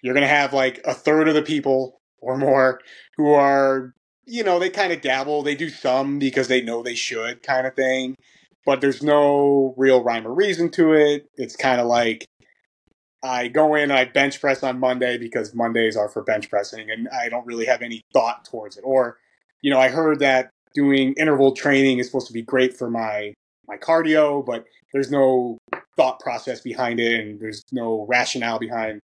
You're 0.03 0.13
going 0.13 0.27
to 0.27 0.27
have 0.27 0.53
like 0.53 0.81
a 0.85 0.93
third 0.93 1.27
of 1.27 1.33
the 1.33 1.41
people 1.41 1.99
or 2.19 2.37
more 2.37 2.81
who 3.17 3.31
are, 3.31 3.93
you 4.25 4.43
know, 4.43 4.59
they 4.59 4.69
kind 4.69 4.93
of 4.93 5.01
dabble. 5.01 5.41
They 5.41 5.55
do 5.55 5.69
some 5.69 6.19
because 6.19 6.49
they 6.49 6.61
know 6.61 6.83
they 6.83 6.93
should 6.93 7.41
kind 7.41 7.65
of 7.65 7.73
thing, 7.75 8.15
but 8.65 8.81
there's 8.81 9.01
no 9.01 9.73
real 9.77 10.03
rhyme 10.03 10.27
or 10.27 10.33
reason 10.33 10.69
to 10.71 10.93
it. 10.93 11.25
It's 11.37 11.55
kind 11.55 11.81
of 11.81 11.87
like 11.87 12.25
I 13.23 13.47
go 13.47 13.75
in, 13.75 13.91
I 13.91 14.03
bench 14.03 14.41
press 14.41 14.61
on 14.61 14.79
Monday 14.79 15.17
because 15.17 15.55
Mondays 15.55 15.95
are 15.95 16.09
for 16.09 16.21
bench 16.21 16.49
pressing 16.49 16.91
and 16.91 17.07
I 17.09 17.29
don't 17.29 17.47
really 17.47 17.65
have 17.65 17.81
any 17.81 18.01
thought 18.11 18.43
towards 18.43 18.77
it. 18.77 18.81
Or, 18.81 19.17
you 19.61 19.71
know, 19.71 19.79
I 19.79 19.87
heard 19.87 20.19
that 20.19 20.49
doing 20.75 21.13
interval 21.13 21.53
training 21.53 21.99
is 21.99 22.07
supposed 22.07 22.27
to 22.27 22.33
be 22.33 22.41
great 22.41 22.77
for 22.77 22.89
my 22.89 23.33
my 23.65 23.77
cardio, 23.77 24.45
but 24.45 24.65
there's 24.91 25.09
no 25.09 25.57
thought 25.95 26.19
process 26.19 26.59
behind 26.59 26.99
it 26.99 27.17
and 27.17 27.39
there's 27.39 27.63
no 27.71 28.05
rationale 28.09 28.59
behind 28.59 28.99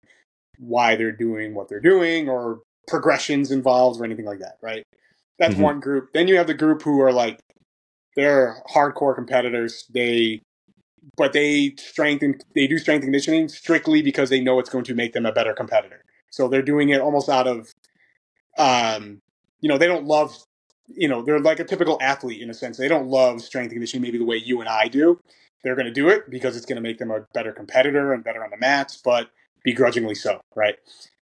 why 0.59 0.95
they're 0.95 1.11
doing 1.11 1.55
what 1.55 1.69
they're 1.69 1.79
doing 1.79 2.29
or 2.29 2.61
progressions 2.87 3.51
involved 3.51 3.99
or 3.99 4.05
anything 4.05 4.25
like 4.25 4.39
that, 4.39 4.57
right? 4.61 4.83
That's 5.39 5.53
mm-hmm. 5.53 5.63
one 5.63 5.79
group. 5.79 6.09
Then 6.13 6.27
you 6.27 6.37
have 6.37 6.47
the 6.47 6.53
group 6.53 6.81
who 6.81 7.01
are 7.01 7.13
like 7.13 7.39
they're 8.15 8.61
hardcore 8.73 9.15
competitors. 9.15 9.85
They 9.89 10.41
but 11.15 11.33
they 11.33 11.75
strengthen 11.77 12.35
they 12.53 12.67
do 12.67 12.77
strength 12.77 13.03
conditioning 13.03 13.47
strictly 13.47 14.01
because 14.01 14.29
they 14.29 14.41
know 14.41 14.59
it's 14.59 14.69
going 14.69 14.83
to 14.85 14.93
make 14.93 15.13
them 15.13 15.25
a 15.25 15.31
better 15.31 15.53
competitor. 15.53 16.03
So 16.29 16.47
they're 16.47 16.61
doing 16.61 16.89
it 16.89 17.01
almost 17.01 17.29
out 17.29 17.47
of 17.47 17.73
um 18.57 19.21
you 19.61 19.69
know, 19.69 19.77
they 19.77 19.87
don't 19.87 20.05
love 20.05 20.35
you 20.87 21.07
know, 21.07 21.21
they're 21.21 21.39
like 21.39 21.59
a 21.59 21.63
typical 21.63 21.97
athlete 22.01 22.41
in 22.41 22.49
a 22.49 22.53
sense. 22.53 22.77
They 22.77 22.87
don't 22.87 23.07
love 23.07 23.41
strength 23.41 23.71
conditioning 23.71 24.01
maybe 24.01 24.17
the 24.17 24.25
way 24.25 24.37
you 24.37 24.59
and 24.59 24.67
I 24.67 24.87
do. 24.87 25.19
They're 25.63 25.75
going 25.75 25.85
to 25.85 25.93
do 25.93 26.09
it 26.09 26.29
because 26.29 26.57
it's 26.57 26.65
going 26.65 26.77
to 26.77 26.81
make 26.81 26.97
them 26.97 27.11
a 27.11 27.21
better 27.33 27.51
competitor 27.51 28.13
and 28.13 28.23
better 28.23 28.43
on 28.43 28.49
the 28.49 28.57
mats, 28.57 28.99
but 29.03 29.29
begrudgingly 29.69 30.15
so, 30.15 30.41
right? 30.55 30.75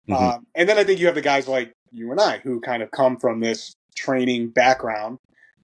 Mm-hmm. 0.07 0.23
Um, 0.23 0.47
and 0.55 0.69
then 0.69 0.77
I 0.77 0.85
think 0.85 1.01
you 1.01 1.07
have 1.07 1.15
the 1.15 1.23
guys 1.23 1.49
like 1.49 1.73
you 1.91 2.11
and 2.11 2.21
I 2.21 2.39
who 2.39 2.61
kind 2.61 2.83
of 2.83 2.91
come 2.91 3.17
from 3.17 3.41
this 3.41 3.75
training 3.97 4.49
background 4.49 5.19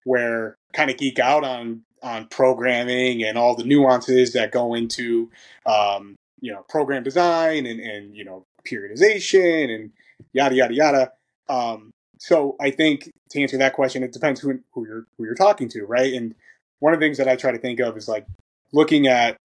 where 0.05 0.57
kind 0.73 0.91
of 0.91 0.97
geek 0.97 1.19
out 1.19 1.45
on 1.45 1.83
on 2.03 2.27
programming 2.29 3.23
and 3.23 3.37
all 3.37 3.55
the 3.55 3.65
nuances 3.65 4.33
that 4.33 4.51
go 4.51 4.73
into 4.73 5.31
um, 5.67 6.17
you 6.41 6.51
know 6.51 6.65
program 6.71 7.03
design 7.03 7.67
and 7.67 7.81
and 7.81 8.17
you 8.17 8.25
know 8.25 8.45
periodization 8.67 9.75
and 9.75 9.91
yada 10.33 10.55
yada 10.55 10.75
yada. 10.75 11.13
Um, 11.51 11.91
so 12.19 12.57
I 12.61 12.71
think 12.71 13.11
to 13.31 13.43
answer 13.43 13.59
that 13.59 13.75
question, 13.75 14.03
it 14.03 14.13
depends 14.13 14.41
who 14.41 14.59
who 14.73 14.87
you're 14.87 15.05
who 15.19 15.25
you're 15.25 15.35
talking 15.35 15.69
to, 15.71 15.85
right? 15.85 16.15
And 16.15 16.35
one 16.79 16.95
of 16.95 17.01
the 17.01 17.05
things 17.05 17.19
that 17.19 17.29
I 17.29 17.37
try 17.37 17.53
to 17.53 17.59
think 17.59 17.79
of 17.79 17.99
is 17.99 18.09
like 18.09 18.27
looking 18.73 19.07
at 19.07 19.37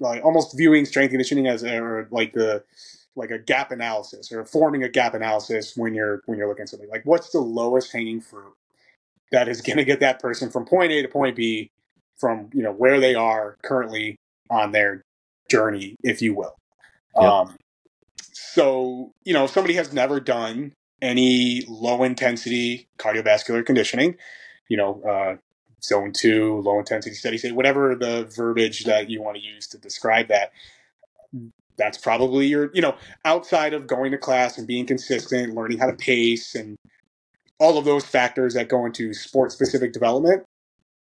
like 0.00 0.24
almost 0.24 0.56
viewing 0.56 0.84
strength 0.84 1.10
conditioning 1.10 1.46
as 1.46 1.64
or 1.64 2.08
like 2.10 2.32
the 2.32 2.62
like 3.14 3.30
a 3.30 3.38
gap 3.38 3.70
analysis 3.70 4.30
or 4.30 4.44
forming 4.44 4.82
a 4.82 4.88
gap 4.88 5.14
analysis 5.14 5.76
when 5.76 5.94
you're 5.94 6.22
when 6.26 6.38
you're 6.38 6.48
looking 6.48 6.64
at 6.64 6.68
something 6.68 6.88
like 6.90 7.04
what's 7.04 7.30
the 7.30 7.40
lowest 7.40 7.92
hanging 7.92 8.20
fruit 8.20 8.54
that 9.32 9.48
is 9.48 9.60
going 9.60 9.76
to 9.76 9.84
get 9.84 10.00
that 10.00 10.20
person 10.20 10.50
from 10.50 10.64
point 10.64 10.92
A 10.92 11.02
to 11.02 11.08
point 11.08 11.36
B 11.36 11.70
from 12.16 12.50
you 12.52 12.62
know 12.62 12.72
where 12.72 13.00
they 13.00 13.14
are 13.14 13.56
currently 13.62 14.18
on 14.50 14.72
their 14.72 15.02
journey, 15.48 15.96
if 16.02 16.22
you 16.22 16.34
will. 16.34 16.56
Yep. 17.20 17.24
Um, 17.24 17.56
so 18.32 19.12
you 19.24 19.32
know, 19.32 19.44
if 19.44 19.50
somebody 19.50 19.74
has 19.74 19.92
never 19.92 20.20
done 20.20 20.72
any 21.02 21.64
low 21.68 22.02
intensity 22.02 22.88
cardiovascular 22.98 23.64
conditioning, 23.64 24.16
you 24.68 24.76
know, 24.76 25.02
uh, 25.02 25.36
zone 25.82 26.12
two, 26.12 26.60
low 26.60 26.78
intensity 26.78 27.14
steady 27.14 27.38
state, 27.38 27.54
whatever 27.54 27.94
the 27.94 28.24
verbiage 28.34 28.84
that 28.84 29.10
you 29.10 29.22
want 29.22 29.36
to 29.36 29.42
use 29.42 29.66
to 29.68 29.78
describe 29.78 30.28
that. 30.28 30.52
That's 31.76 31.98
probably 31.98 32.46
your, 32.46 32.70
you 32.72 32.80
know, 32.80 32.96
outside 33.24 33.74
of 33.74 33.86
going 33.86 34.10
to 34.12 34.18
class 34.18 34.56
and 34.56 34.66
being 34.66 34.86
consistent, 34.86 35.54
learning 35.54 35.78
how 35.78 35.86
to 35.86 35.96
pace 35.96 36.54
and 36.54 36.76
all 37.58 37.78
of 37.78 37.84
those 37.84 38.04
factors 38.04 38.54
that 38.54 38.68
go 38.68 38.86
into 38.86 39.12
sport 39.12 39.52
specific 39.52 39.92
development, 39.92 40.44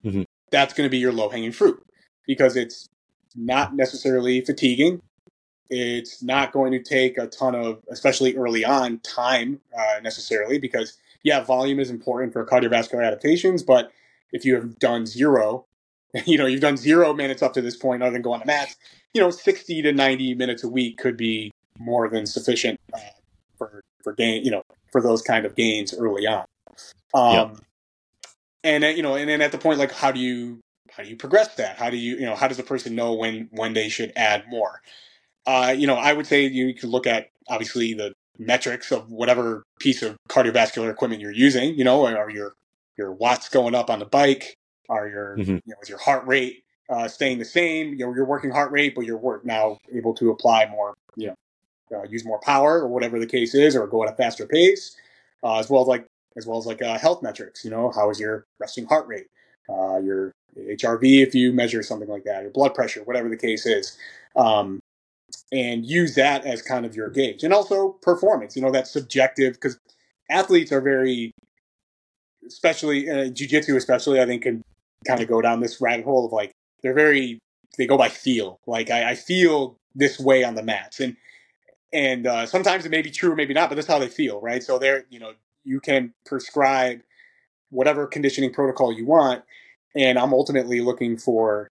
mm-hmm. 0.04 0.22
that's 0.50 0.74
going 0.74 0.86
to 0.86 0.90
be 0.90 0.98
your 0.98 1.12
low 1.12 1.28
hanging 1.28 1.52
fruit 1.52 1.80
because 2.26 2.56
it's 2.56 2.88
not 3.36 3.74
necessarily 3.74 4.40
fatiguing. 4.40 5.00
It's 5.70 6.22
not 6.22 6.52
going 6.52 6.72
to 6.72 6.82
take 6.82 7.18
a 7.18 7.26
ton 7.26 7.54
of, 7.54 7.82
especially 7.90 8.36
early 8.36 8.64
on, 8.64 8.98
time 9.00 9.60
uh, 9.76 10.00
necessarily 10.02 10.58
because, 10.58 10.98
yeah, 11.22 11.42
volume 11.42 11.80
is 11.80 11.90
important 11.90 12.32
for 12.32 12.44
cardiovascular 12.44 13.04
adaptations, 13.04 13.62
but 13.62 13.90
if 14.32 14.44
you 14.44 14.54
have 14.54 14.78
done 14.78 15.06
zero, 15.06 15.66
you 16.26 16.38
know, 16.38 16.46
you've 16.46 16.60
done 16.60 16.76
zero 16.76 17.12
minutes 17.12 17.42
up 17.42 17.54
to 17.54 17.62
this 17.62 17.76
point 17.76 18.02
other 18.02 18.12
than 18.12 18.22
go 18.22 18.32
on 18.32 18.40
the 18.40 18.46
mats, 18.46 18.76
you 19.12 19.20
know, 19.20 19.30
60 19.30 19.82
to 19.82 19.92
90 19.92 20.34
minutes 20.34 20.64
a 20.64 20.68
week 20.68 20.98
could 20.98 21.16
be 21.16 21.52
more 21.78 22.08
than 22.08 22.26
sufficient 22.26 22.78
uh, 22.92 22.98
for, 23.58 23.82
for 24.02 24.12
gain, 24.12 24.44
you 24.44 24.50
know, 24.50 24.62
for 24.92 25.00
those 25.00 25.22
kind 25.22 25.44
of 25.44 25.54
gains 25.54 25.94
early 25.94 26.26
on. 26.26 26.44
Um, 27.14 27.32
yep. 27.32 27.58
and 28.64 28.84
you 28.96 29.02
know, 29.02 29.14
and 29.14 29.28
then 29.28 29.40
at 29.40 29.52
the 29.52 29.58
point, 29.58 29.78
like, 29.78 29.92
how 29.92 30.12
do 30.12 30.20
you, 30.20 30.60
how 30.90 31.02
do 31.02 31.08
you 31.08 31.16
progress 31.16 31.54
that? 31.56 31.76
How 31.76 31.90
do 31.90 31.96
you, 31.96 32.16
you 32.16 32.26
know, 32.26 32.34
how 32.34 32.48
does 32.48 32.58
a 32.58 32.64
person 32.64 32.94
know 32.94 33.14
when, 33.14 33.48
when 33.52 33.72
they 33.72 33.88
should 33.88 34.12
add 34.14 34.44
more? 34.48 34.80
Uh, 35.46 35.74
you 35.76 35.86
know, 35.86 35.96
I 35.96 36.12
would 36.12 36.26
say 36.26 36.46
you 36.46 36.74
could 36.74 36.88
look 36.88 37.06
at 37.06 37.30
obviously 37.48 37.94
the 37.94 38.12
metrics 38.38 38.90
of 38.90 39.10
whatever 39.10 39.62
piece 39.78 40.02
of 40.02 40.16
cardiovascular 40.28 40.90
equipment 40.90 41.20
you're 41.20 41.32
using, 41.32 41.74
you 41.76 41.84
know, 41.84 42.06
or 42.06 42.30
your 42.30 42.54
your 42.96 43.12
watts 43.12 43.48
going 43.48 43.74
up 43.74 43.90
on 43.90 43.98
the 43.98 44.06
bike? 44.06 44.56
Are 44.88 45.08
your 45.08 45.36
mm-hmm. 45.36 45.52
you 45.52 45.62
know 45.66 45.76
is 45.82 45.88
your 45.88 45.98
heart 45.98 46.26
rate 46.26 46.64
uh, 46.90 47.08
staying 47.08 47.38
the 47.38 47.44
same? 47.44 47.90
You 47.90 48.06
know, 48.06 48.14
your 48.14 48.26
working 48.26 48.50
heart 48.50 48.70
rate, 48.72 48.94
but 48.94 49.04
you're 49.04 49.16
work 49.16 49.44
now 49.44 49.78
able 49.92 50.14
to 50.14 50.30
apply 50.30 50.66
more, 50.66 50.94
you 51.16 51.28
know, 51.28 51.98
uh, 51.98 52.02
use 52.04 52.24
more 52.24 52.40
power 52.40 52.80
or 52.80 52.88
whatever 52.88 53.18
the 53.18 53.26
case 53.26 53.54
is, 53.54 53.76
or 53.76 53.86
go 53.86 54.02
at 54.04 54.12
a 54.12 54.16
faster 54.16 54.46
pace, 54.46 54.96
uh, 55.42 55.58
as 55.58 55.70
well 55.70 55.82
as 55.82 55.88
like 55.88 56.06
as 56.36 56.46
well 56.46 56.58
as 56.58 56.66
like 56.66 56.82
uh, 56.82 56.98
health 56.98 57.22
metrics. 57.22 57.64
You 57.64 57.70
know, 57.70 57.90
how 57.94 58.10
is 58.10 58.20
your 58.20 58.46
resting 58.58 58.86
heart 58.86 59.06
rate? 59.06 59.26
Uh, 59.68 59.98
your 59.98 60.32
HRV, 60.56 61.22
if 61.22 61.34
you 61.34 61.52
measure 61.52 61.82
something 61.82 62.08
like 62.08 62.24
that, 62.24 62.42
your 62.42 62.50
blood 62.50 62.74
pressure, 62.74 63.02
whatever 63.04 63.28
the 63.28 63.36
case 63.36 63.66
is. 63.66 63.96
Um, 64.36 64.80
and 65.52 65.86
use 65.86 66.14
that 66.14 66.44
as 66.44 66.62
kind 66.62 66.84
of 66.84 66.94
your 66.94 67.08
gauge. 67.08 67.44
And 67.44 67.52
also 67.52 67.90
performance, 68.02 68.56
you 68.56 68.62
know, 68.62 68.70
that's 68.70 68.90
subjective 68.90 69.54
because 69.54 69.78
athletes 70.30 70.72
are 70.72 70.80
very 70.80 71.32
especially 72.46 73.08
uh, 73.08 73.30
jujitsu, 73.30 73.76
especially, 73.76 74.20
I 74.20 74.26
think 74.26 74.42
can 74.42 74.62
kind 75.06 75.20
of 75.20 75.28
go 75.28 75.40
down 75.40 75.60
this 75.60 75.80
rabbit 75.80 76.04
hole 76.04 76.26
of 76.26 76.32
like 76.32 76.52
they're 76.82 76.94
very 76.94 77.38
they 77.76 77.86
go 77.86 77.98
by 77.98 78.08
feel. 78.08 78.60
Like 78.66 78.90
I, 78.90 79.10
I 79.10 79.14
feel 79.14 79.76
this 79.94 80.18
way 80.18 80.44
on 80.44 80.54
the 80.54 80.62
mats, 80.62 81.00
and 81.00 81.16
and 81.92 82.26
uh, 82.26 82.46
sometimes 82.46 82.84
it 82.84 82.90
may 82.90 83.02
be 83.02 83.10
true 83.10 83.32
or 83.32 83.36
maybe 83.36 83.54
not, 83.54 83.68
but 83.68 83.76
that's 83.76 83.88
how 83.88 83.98
they 83.98 84.08
feel, 84.08 84.40
right? 84.40 84.62
So 84.62 84.78
they're 84.78 85.04
you 85.10 85.18
know 85.18 85.32
you 85.64 85.80
can 85.80 86.12
prescribe 86.26 87.00
whatever 87.70 88.06
conditioning 88.06 88.52
protocol 88.52 88.92
you 88.92 89.06
want, 89.06 89.42
and 89.94 90.18
I'm 90.18 90.32
ultimately 90.32 90.80
looking 90.80 91.16
for 91.16 91.68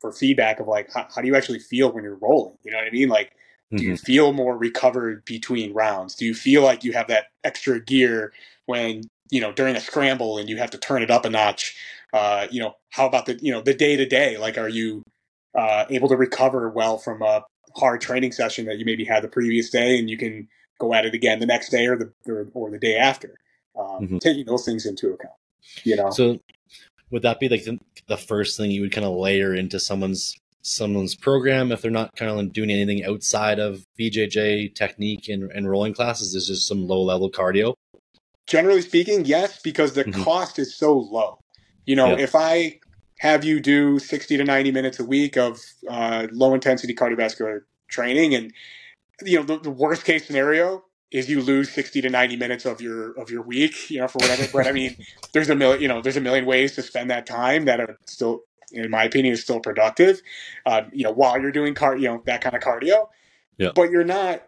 for 0.00 0.12
feedback 0.12 0.60
of 0.60 0.68
like 0.68 0.92
how, 0.92 1.06
how 1.14 1.20
do 1.22 1.26
you 1.26 1.36
actually 1.36 1.60
feel 1.60 1.92
when 1.92 2.04
you're 2.04 2.16
rolling? 2.16 2.56
You 2.62 2.72
know 2.72 2.78
what 2.78 2.86
I 2.86 2.90
mean? 2.90 3.08
Like 3.08 3.32
do 3.76 3.82
you 3.82 3.94
mm-hmm. 3.94 4.04
feel 4.04 4.32
more 4.32 4.56
recovered 4.56 5.24
between 5.24 5.72
rounds? 5.72 6.14
Do 6.14 6.24
you 6.24 6.34
feel 6.34 6.62
like 6.62 6.84
you 6.84 6.92
have 6.92 7.08
that 7.08 7.26
extra 7.42 7.80
gear 7.80 8.32
when 8.66 9.02
you 9.30 9.40
know 9.40 9.52
during 9.52 9.76
a 9.76 9.80
scramble 9.80 10.38
and 10.38 10.48
you 10.48 10.56
have 10.56 10.70
to 10.70 10.78
turn 10.78 11.02
it 11.02 11.10
up 11.10 11.24
a 11.24 11.30
notch 11.30 11.76
uh, 12.12 12.46
you 12.50 12.60
know 12.60 12.74
how 12.90 13.06
about 13.06 13.26
the 13.26 13.38
you 13.40 13.52
know 13.52 13.60
the 13.60 13.74
day 13.74 13.96
to 13.96 14.06
day 14.06 14.38
like 14.38 14.58
are 14.58 14.68
you 14.68 15.02
uh, 15.56 15.84
able 15.90 16.08
to 16.08 16.16
recover 16.16 16.68
well 16.68 16.98
from 16.98 17.22
a 17.22 17.44
hard 17.76 18.00
training 18.00 18.32
session 18.32 18.66
that 18.66 18.78
you 18.78 18.84
maybe 18.84 19.04
had 19.04 19.22
the 19.22 19.28
previous 19.28 19.70
day 19.70 19.98
and 19.98 20.08
you 20.08 20.16
can 20.16 20.48
go 20.78 20.94
at 20.94 21.06
it 21.06 21.14
again 21.14 21.38
the 21.40 21.46
next 21.46 21.70
day 21.70 21.86
or 21.86 21.96
the 21.96 22.12
or, 22.30 22.48
or 22.54 22.70
the 22.70 22.78
day 22.78 22.96
after 22.96 23.34
um, 23.78 24.02
mm-hmm. 24.02 24.18
taking 24.18 24.44
those 24.44 24.64
things 24.64 24.86
into 24.86 25.12
account 25.12 25.34
you 25.82 25.96
know 25.96 26.10
so 26.10 26.38
would 27.10 27.22
that 27.22 27.40
be 27.40 27.48
like 27.48 27.64
the, 27.64 27.78
the 28.08 28.16
first 28.16 28.56
thing 28.56 28.70
you 28.70 28.80
would 28.80 28.92
kind 28.92 29.06
of 29.06 29.14
layer 29.14 29.54
into 29.54 29.78
someone's 29.78 30.36
someone's 30.64 31.14
program 31.14 31.70
if 31.70 31.82
they're 31.82 31.90
not 31.90 32.16
kind 32.16 32.30
of 32.30 32.52
doing 32.52 32.70
anything 32.70 33.04
outside 33.04 33.58
of 33.58 33.84
BJJ 34.00 34.74
technique 34.74 35.28
and, 35.28 35.50
and 35.52 35.68
rolling 35.68 35.94
classes 35.94 36.34
is 36.34 36.48
just 36.48 36.66
some 36.66 36.88
low 36.88 37.02
level 37.02 37.30
cardio? 37.30 37.74
Generally 38.46 38.82
speaking, 38.82 39.24
yes, 39.24 39.60
because 39.60 39.94
the 39.94 40.04
mm-hmm. 40.04 40.22
cost 40.22 40.58
is 40.58 40.74
so 40.76 40.96
low. 40.96 41.38
You 41.86 41.96
know, 41.96 42.16
if 42.16 42.34
I 42.34 42.80
have 43.20 43.44
you 43.44 43.60
do 43.60 43.98
60 43.98 44.36
to 44.36 44.44
90 44.44 44.70
minutes 44.72 44.98
a 44.98 45.04
week 45.04 45.36
of 45.36 45.60
uh, 45.88 46.26
low 46.32 46.54
intensity 46.54 46.94
cardiovascular 46.94 47.60
training 47.88 48.34
and 48.34 48.52
you 49.22 49.38
know 49.38 49.44
the, 49.44 49.58
the, 49.60 49.70
worst 49.70 50.04
case 50.04 50.26
scenario 50.26 50.82
is 51.12 51.28
you 51.30 51.40
lose 51.40 51.70
60 51.70 52.00
to 52.00 52.10
90 52.10 52.36
minutes 52.36 52.64
of 52.64 52.80
your 52.80 53.12
of 53.12 53.30
your 53.30 53.42
week 53.42 53.88
you 53.88 54.00
know 54.00 54.08
for 54.08 54.18
whatever 54.18 54.48
but 54.52 54.66
i 54.66 54.72
mean 54.72 54.96
there's 55.32 55.48
a 55.48 55.54
million 55.54 55.80
you 55.80 55.86
know 55.86 56.02
there's 56.02 56.16
a 56.16 56.20
million 56.20 56.44
ways 56.44 56.74
to 56.74 56.82
spend 56.82 57.10
that 57.10 57.24
time 57.24 57.66
that 57.66 57.78
are 57.78 57.96
still 58.06 58.40
in 58.74 58.90
my 58.90 59.04
opinion, 59.04 59.32
is 59.32 59.42
still 59.42 59.60
productive. 59.60 60.20
Uh, 60.66 60.82
you 60.92 61.04
know, 61.04 61.12
while 61.12 61.40
you're 61.40 61.52
doing 61.52 61.74
car, 61.74 61.96
you 61.96 62.08
know, 62.08 62.22
that 62.26 62.40
kind 62.40 62.56
of 62.56 62.62
cardio. 62.62 63.08
Yeah. 63.56 63.70
But 63.74 63.90
you're 63.90 64.04
not, 64.04 64.42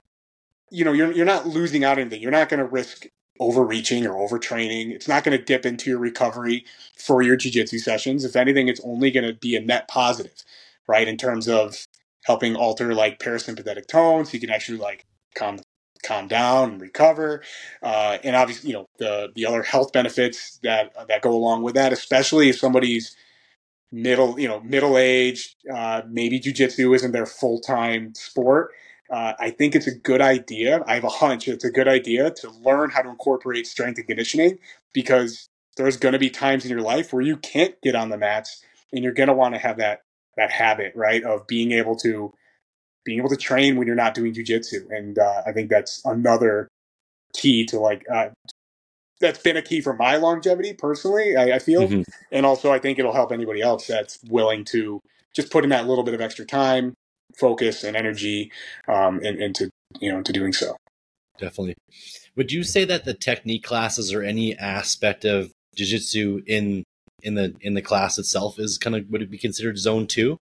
you 0.70 0.84
know, 0.84 0.92
you're 0.92 1.12
you're 1.12 1.26
not 1.26 1.46
losing 1.46 1.84
out 1.84 1.98
anything. 1.98 2.20
You're 2.20 2.32
not 2.32 2.48
going 2.48 2.58
to 2.58 2.66
risk 2.66 3.06
overreaching 3.40 4.06
or 4.06 4.14
overtraining. 4.14 4.92
It's 4.92 5.08
not 5.08 5.24
going 5.24 5.36
to 5.36 5.44
dip 5.44 5.66
into 5.66 5.90
your 5.90 5.98
recovery 5.98 6.64
for 6.96 7.22
your 7.22 7.36
jiu-jitsu 7.36 7.78
sessions. 7.78 8.24
If 8.24 8.36
anything, 8.36 8.68
it's 8.68 8.80
only 8.84 9.10
going 9.10 9.26
to 9.26 9.34
be 9.34 9.56
a 9.56 9.60
net 9.60 9.88
positive, 9.88 10.42
right? 10.88 11.08
In 11.08 11.16
terms 11.16 11.48
of 11.48 11.86
helping 12.24 12.56
alter 12.56 12.94
like 12.94 13.18
parasympathetic 13.18 13.86
tones, 13.88 14.30
so 14.30 14.34
you 14.34 14.40
can 14.40 14.50
actually 14.50 14.78
like 14.78 15.06
calm 15.34 15.60
calm 16.04 16.28
down 16.28 16.72
and 16.72 16.80
recover. 16.80 17.42
Uh, 17.82 18.18
and 18.24 18.36
obviously, 18.36 18.70
you 18.70 18.76
know, 18.76 18.86
the 18.98 19.30
the 19.34 19.46
other 19.46 19.62
health 19.62 19.92
benefits 19.92 20.58
that 20.62 20.92
that 21.08 21.22
go 21.22 21.32
along 21.32 21.62
with 21.62 21.74
that, 21.74 21.92
especially 21.92 22.48
if 22.48 22.58
somebody's 22.58 23.16
middle, 23.92 24.38
you 24.38 24.48
know, 24.48 24.60
middle 24.60 24.98
aged, 24.98 25.56
uh, 25.72 26.02
maybe 26.08 26.40
jujitsu 26.40 26.94
isn't 26.94 27.12
their 27.12 27.26
full 27.26 27.60
time 27.60 28.14
sport. 28.14 28.72
Uh, 29.10 29.34
I 29.38 29.50
think 29.50 29.74
it's 29.74 29.86
a 29.86 29.94
good 29.94 30.20
idea. 30.20 30.82
I 30.86 30.94
have 30.94 31.04
a 31.04 31.08
hunch 31.08 31.48
it's 31.48 31.64
a 31.64 31.70
good 31.70 31.88
idea 31.88 32.30
to 32.30 32.50
learn 32.50 32.90
how 32.90 33.02
to 33.02 33.08
incorporate 33.08 33.66
strength 33.66 33.98
and 33.98 34.06
conditioning 34.06 34.58
because 34.92 35.48
there's 35.76 35.96
going 35.96 36.12
to 36.12 36.18
be 36.18 36.30
times 36.30 36.64
in 36.64 36.70
your 36.70 36.80
life 36.80 37.12
where 37.12 37.22
you 37.22 37.36
can't 37.36 37.74
get 37.82 37.94
on 37.94 38.08
the 38.08 38.18
mats 38.18 38.62
and 38.92 39.04
you're 39.04 39.12
going 39.12 39.28
to 39.28 39.34
want 39.34 39.54
to 39.54 39.60
have 39.60 39.78
that 39.78 40.00
that 40.36 40.50
habit, 40.50 40.92
right, 40.94 41.22
of 41.24 41.46
being 41.46 41.72
able 41.72 41.96
to 41.96 42.32
being 43.04 43.18
able 43.18 43.28
to 43.28 43.36
train 43.36 43.76
when 43.76 43.86
you're 43.86 43.96
not 43.96 44.14
doing 44.14 44.34
jujitsu. 44.34 44.90
And 44.90 45.18
uh, 45.18 45.42
I 45.46 45.52
think 45.52 45.70
that's 45.70 46.04
another 46.04 46.68
key 47.32 47.64
to 47.66 47.78
like 47.78 48.04
uh, 48.12 48.28
that's 49.20 49.38
been 49.38 49.56
a 49.56 49.62
key 49.62 49.80
for 49.80 49.94
my 49.94 50.16
longevity 50.16 50.74
personally. 50.74 51.36
I, 51.36 51.56
I 51.56 51.58
feel, 51.58 51.82
mm-hmm. 51.82 52.02
and 52.32 52.44
also 52.44 52.72
I 52.72 52.78
think 52.78 52.98
it'll 52.98 53.14
help 53.14 53.32
anybody 53.32 53.62
else 53.62 53.86
that's 53.86 54.18
willing 54.28 54.64
to 54.66 55.00
just 55.34 55.50
put 55.50 55.64
in 55.64 55.70
that 55.70 55.86
little 55.86 56.04
bit 56.04 56.14
of 56.14 56.20
extra 56.20 56.44
time, 56.44 56.94
focus, 57.38 57.84
and 57.84 57.96
energy 57.96 58.50
um, 58.88 59.20
in, 59.20 59.40
into 59.40 59.70
you 60.00 60.10
know 60.10 60.18
into 60.18 60.32
doing 60.32 60.52
so. 60.52 60.76
Definitely. 61.38 61.74
Would 62.36 62.52
you 62.52 62.64
say 62.64 62.84
that 62.84 63.04
the 63.04 63.14
technique 63.14 63.64
classes 63.64 64.12
or 64.12 64.22
any 64.22 64.56
aspect 64.56 65.24
of 65.24 65.52
jiu-jitsu 65.74 66.42
in 66.46 66.84
in 67.22 67.34
the 67.34 67.54
in 67.60 67.74
the 67.74 67.82
class 67.82 68.18
itself 68.18 68.58
is 68.58 68.78
kind 68.78 68.96
of 68.96 69.06
would 69.10 69.22
it 69.22 69.30
be 69.30 69.38
considered 69.38 69.78
zone 69.78 70.06
two, 70.06 70.38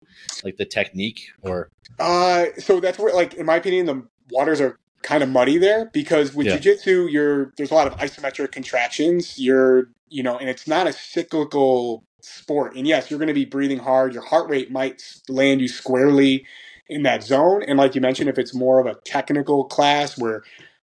like 0.45 0.57
the 0.57 0.65
technique 0.65 1.31
or? 1.43 1.69
Uh, 1.99 2.47
so 2.59 2.81
that's 2.81 2.99
where, 2.99 3.15
like, 3.15 3.35
in 3.35 3.47
my 3.47 3.57
opinion, 3.57 3.87
the 3.87 4.07
waters 4.31 4.61
are 4.61 4.79
kind 5.03 5.23
of 5.23 5.29
muddy 5.29 5.59
there 5.59 5.91
because 5.93 6.35
with 6.35 6.47
yeah. 6.47 6.55
jiu-jitsu 6.55 7.07
you're 7.09 7.53
there's 7.57 7.71
a 7.71 7.75
lot 7.75 7.87
of 7.87 7.97
isometric 7.99 8.51
contractions 8.51 9.39
you're 9.39 9.91
you 10.09 10.23
know 10.23 10.37
and 10.37 10.49
it's 10.49 10.67
not 10.67 10.89
a 10.89 10.93
cyclical 10.93 12.03
sport 12.21 12.75
and 12.75 12.87
yes 12.87 13.09
you're 13.09 13.19
going 13.19 13.29
to 13.29 13.35
be 13.35 13.45
breathing 13.45 13.79
hard 13.79 14.13
your 14.13 14.25
heart 14.25 14.51
rate 14.51 14.73
might 14.73 15.01
land 15.29 15.61
you 15.61 15.69
squarely 15.69 16.45
in 16.89 17.03
that 17.05 17.23
zone. 17.23 17.63
And 17.63 17.79
like 17.79 17.95
you 17.95 18.01
mentioned 18.01 18.29
if 18.29 18.39
it's 18.39 18.55
more 18.55 18.81
of 18.81 18.87
a 18.87 18.95
technical 19.05 19.65
class 19.65 20.19
where 20.19 20.43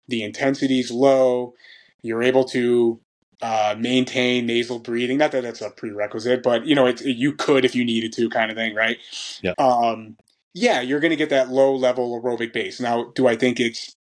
the 0.09 0.23
intensity 0.23 0.81
is 0.81 0.91
low 0.91 1.55
you're 2.03 2.23
able 2.23 2.45
to 2.45 3.01
uh, 3.43 3.75
maintain 3.79 4.47
nasal 4.47 4.79
breathing 4.79 5.19
not 5.19 5.33
that 5.33 5.43
that's 5.43 5.61
a 5.61 5.71
prerequisite 5.71 6.43
but 6.43 6.67
you 6.67 6.75
know 6.75 6.87
it, 6.87 7.01
you 7.05 7.33
could 7.33 7.65
if 7.65 7.75
you 7.75 7.85
needed 7.85 8.13
to 8.13 8.29
kind 8.31 8.51
of 8.51 8.57
thing 8.57 8.75
right? 8.75 8.99
Yeah. 9.43 9.55
Um 9.59 10.17
yeah 10.55 10.81
you're 10.81 11.01
going 11.01 11.11
to 11.11 11.17
get 11.17 11.31
that 11.31 11.51
low 11.51 11.75
level 11.75 12.21
aerobic 12.21 12.53
base. 12.53 12.81
Now 12.81 13.11
do 13.15 13.27
i 13.27 13.37
think 13.37 13.61
it's 13.61 13.97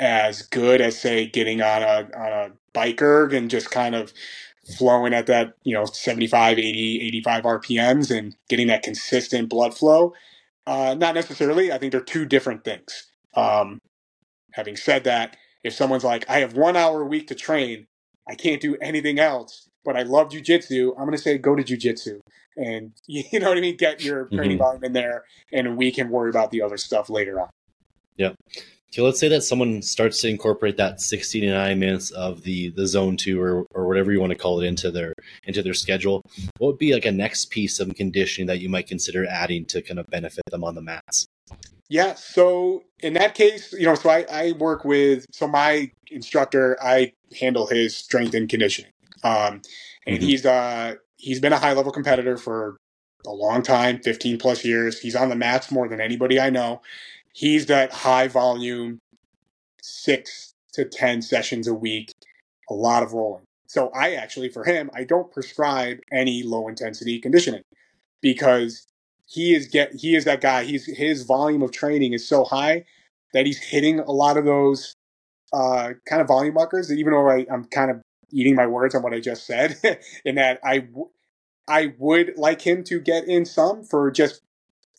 as 0.00 0.42
good 0.42 0.80
as 0.80 0.98
say 0.98 1.26
getting 1.26 1.60
on 1.60 1.82
a 1.82 2.08
on 2.16 2.32
a 2.32 2.50
bike 2.72 3.02
erg 3.02 3.34
and 3.34 3.50
just 3.50 3.70
kind 3.70 3.94
of 3.94 4.12
flowing 4.76 5.14
at 5.14 5.26
that 5.26 5.54
you 5.64 5.74
know 5.74 5.84
75 5.84 6.58
80 6.58 7.00
85 7.02 7.42
rpms 7.44 8.16
and 8.16 8.36
getting 8.48 8.66
that 8.68 8.82
consistent 8.82 9.48
blood 9.48 9.76
flow 9.76 10.12
uh, 10.68 10.94
not 10.94 11.14
necessarily. 11.14 11.72
I 11.72 11.78
think 11.78 11.92
they're 11.92 12.00
two 12.00 12.26
different 12.26 12.64
things. 12.64 13.06
Um, 13.34 13.80
having 14.52 14.76
said 14.76 15.04
that 15.04 15.36
if 15.62 15.72
someone's 15.74 16.04
like 16.04 16.28
i 16.28 16.38
have 16.38 16.54
one 16.54 16.76
hour 16.76 17.02
a 17.02 17.06
week 17.06 17.28
to 17.28 17.34
train. 17.34 17.86
I 18.28 18.34
can't 18.34 18.60
do 18.60 18.76
anything 18.80 19.18
else 19.18 19.68
but 19.84 19.96
i 19.96 20.02
love 20.02 20.28
jujitsu. 20.28 20.90
I'm 20.92 21.04
going 21.04 21.12
to 21.12 21.18
say 21.18 21.38
go 21.38 21.54
to 21.56 21.62
jujitsu. 21.62 22.20
And 22.56 22.92
you 23.06 23.40
know 23.40 23.48
what 23.48 23.58
i 23.58 23.60
mean? 23.60 23.76
Get 23.76 24.02
your 24.02 24.26
training 24.26 24.58
mm-hmm. 24.58 24.64
volume 24.64 24.84
in 24.84 24.92
there 24.92 25.24
and 25.52 25.76
we 25.76 25.90
can 25.90 26.10
worry 26.10 26.30
about 26.30 26.50
the 26.50 26.62
other 26.62 26.76
stuff 26.76 27.08
later 27.10 27.40
on. 27.40 27.48
Yeah 28.16 28.32
so 28.90 29.04
let's 29.04 29.20
say 29.20 29.28
that 29.28 29.42
someone 29.42 29.82
starts 29.82 30.20
to 30.22 30.28
incorporate 30.28 30.78
that 30.78 31.00
60 31.00 31.40
to 31.42 31.50
90 31.50 31.74
minutes 31.74 32.10
of 32.10 32.42
the 32.42 32.70
the 32.70 32.86
zone 32.86 33.16
two 33.16 33.40
or, 33.40 33.66
or 33.74 33.86
whatever 33.86 34.12
you 34.12 34.20
want 34.20 34.32
to 34.32 34.38
call 34.38 34.60
it 34.60 34.66
into 34.66 34.90
their 34.90 35.12
into 35.44 35.62
their 35.62 35.74
schedule. 35.74 36.22
What 36.58 36.68
would 36.68 36.78
be 36.78 36.94
like 36.94 37.04
a 37.04 37.12
next 37.12 37.50
piece 37.50 37.80
of 37.80 37.94
conditioning 37.94 38.46
that 38.46 38.60
you 38.60 38.68
might 38.68 38.86
consider 38.86 39.26
adding 39.26 39.66
to 39.66 39.82
kind 39.82 40.00
of 40.00 40.06
benefit 40.06 40.44
them 40.50 40.64
on 40.64 40.74
the 40.74 40.80
mats? 40.80 41.26
Yeah, 41.90 42.14
so 42.14 42.84
in 43.00 43.14
that 43.14 43.34
case, 43.34 43.72
you 43.72 43.86
know, 43.86 43.94
so 43.94 44.10
I, 44.10 44.26
I 44.30 44.52
work 44.52 44.84
with 44.84 45.26
so 45.32 45.48
my 45.48 45.90
instructor, 46.10 46.76
I 46.82 47.12
handle 47.38 47.66
his 47.66 47.96
strength 47.96 48.34
and 48.34 48.48
conditioning. 48.48 48.92
Um, 49.22 49.62
and 50.06 50.16
mm-hmm. 50.16 50.26
he's 50.26 50.46
uh 50.46 50.94
he's 51.16 51.40
been 51.40 51.52
a 51.52 51.58
high 51.58 51.74
level 51.74 51.92
competitor 51.92 52.38
for 52.38 52.78
a 53.26 53.32
long 53.32 53.62
time, 53.62 54.00
15 54.00 54.38
plus 54.38 54.64
years. 54.64 54.98
He's 54.98 55.16
on 55.16 55.28
the 55.28 55.36
mats 55.36 55.70
more 55.70 55.88
than 55.88 56.00
anybody 56.00 56.40
I 56.40 56.48
know 56.48 56.80
he's 57.32 57.66
that 57.66 57.92
high 57.92 58.28
volume, 58.28 58.98
six 59.82 60.54
to 60.74 60.84
10 60.84 61.22
sessions 61.22 61.68
a 61.68 61.74
week, 61.74 62.12
a 62.70 62.74
lot 62.74 63.02
of 63.02 63.12
rolling. 63.12 63.44
So 63.66 63.90
I 63.90 64.14
actually, 64.14 64.48
for 64.48 64.64
him, 64.64 64.90
I 64.94 65.04
don't 65.04 65.32
prescribe 65.32 65.98
any 66.12 66.42
low 66.42 66.68
intensity 66.68 67.20
conditioning 67.20 67.62
because 68.22 68.86
he 69.26 69.54
is 69.54 69.68
get 69.68 69.94
he 69.94 70.16
is 70.16 70.24
that 70.24 70.40
guy. 70.40 70.64
He's 70.64 70.86
his 70.86 71.24
volume 71.24 71.62
of 71.62 71.72
training 71.72 72.14
is 72.14 72.26
so 72.26 72.44
high 72.44 72.84
that 73.34 73.46
he's 73.46 73.58
hitting 73.58 74.00
a 74.00 74.10
lot 74.10 74.38
of 74.38 74.44
those 74.46 74.94
uh, 75.52 75.92
kind 76.08 76.22
of 76.22 76.28
volume 76.28 76.54
markers. 76.54 76.92
Even 76.92 77.12
though 77.12 77.28
I, 77.28 77.46
I'm 77.52 77.64
kind 77.66 77.90
of 77.90 78.00
eating 78.30 78.54
my 78.54 78.66
words 78.66 78.94
on 78.94 79.02
what 79.02 79.14
I 79.14 79.20
just 79.20 79.46
said, 79.46 79.78
in 80.24 80.36
that 80.36 80.60
I 80.64 80.88
I 81.68 81.94
would 81.98 82.34
like 82.36 82.62
him 82.62 82.84
to 82.84 83.00
get 83.00 83.26
in 83.28 83.44
some 83.44 83.84
for 83.84 84.10
just 84.10 84.40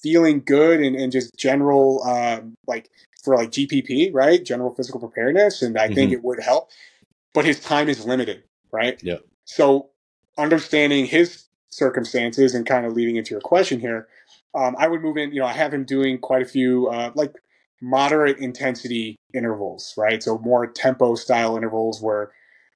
feeling 0.02 0.42
good 0.46 0.80
and, 0.80 0.96
and 0.96 1.12
just 1.12 1.36
general 1.38 2.04
um, 2.04 2.56
like 2.68 2.90
for 3.24 3.36
like 3.36 3.52
GPP, 3.52 4.12
right? 4.14 4.44
General 4.44 4.74
physical 4.74 5.00
preparedness, 5.00 5.62
and 5.62 5.78
I 5.78 5.86
mm-hmm. 5.86 5.96
think 5.96 6.12
it 6.12 6.24
would 6.24 6.42
help. 6.42 6.70
But 7.34 7.46
his 7.46 7.60
time 7.60 7.90
is 7.90 8.06
limited, 8.06 8.44
right? 8.72 9.00
Yeah. 9.04 9.18
So 9.46 9.90
understanding 10.38 11.06
his 11.06 11.46
circumstances 11.70 12.56
and 12.56 12.66
kind 12.66 12.86
of 12.86 12.94
leading 12.94 13.18
into 13.18 13.32
your 13.32 13.42
question 13.42 13.80
here, 13.80 14.08
um, 14.56 14.76
I 14.80 14.88
would 14.88 15.02
move 15.02 15.18
in. 15.18 15.32
You 15.32 15.42
know, 15.42 15.48
I 15.48 15.54
have 15.54 15.74
him 15.74 15.86
doing 15.86 16.20
quite 16.20 16.42
a 16.42 16.46
few 16.46 16.88
uh, 16.88 17.12
like 17.16 17.34
moderate 17.82 18.40
intensity 18.40 19.16
intervals, 19.34 19.94
right? 19.98 20.22
So 20.22 20.38
more 20.40 20.68
tempo 20.68 21.16
style 21.16 21.56
intervals 21.56 22.02
where 22.02 22.32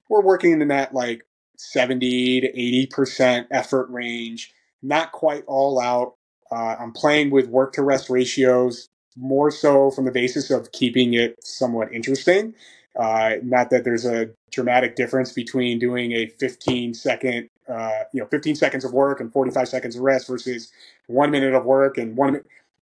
we're 0.08 0.22
working 0.22 0.60
in 0.60 0.68
that 0.68 0.94
like 0.94 1.26
70 1.56 2.40
to 2.40 2.52
80% 2.52 3.46
effort 3.50 3.88
range, 3.90 4.52
not 4.82 5.12
quite 5.12 5.44
all 5.46 5.80
out, 5.80 6.13
uh, 6.50 6.76
I'm 6.78 6.92
playing 6.92 7.30
with 7.30 7.48
work 7.48 7.72
to 7.74 7.82
rest 7.82 8.10
ratios 8.10 8.88
more 9.16 9.50
so 9.50 9.90
from 9.90 10.04
the 10.04 10.10
basis 10.10 10.50
of 10.50 10.72
keeping 10.72 11.14
it 11.14 11.36
somewhat 11.42 11.92
interesting. 11.92 12.54
Uh, 12.98 13.36
not 13.42 13.70
that 13.70 13.84
there's 13.84 14.04
a 14.04 14.30
dramatic 14.52 14.96
difference 14.96 15.32
between 15.32 15.78
doing 15.78 16.12
a 16.12 16.26
15 16.26 16.94
second, 16.94 17.48
uh, 17.68 18.04
you 18.12 18.20
know, 18.20 18.26
15 18.28 18.54
seconds 18.56 18.84
of 18.84 18.92
work 18.92 19.20
and 19.20 19.32
45 19.32 19.68
seconds 19.68 19.96
of 19.96 20.02
rest 20.02 20.28
versus 20.28 20.70
one 21.06 21.30
minute 21.30 21.54
of 21.54 21.64
work 21.64 21.98
and 21.98 22.16
one 22.16 22.32
minute. 22.34 22.46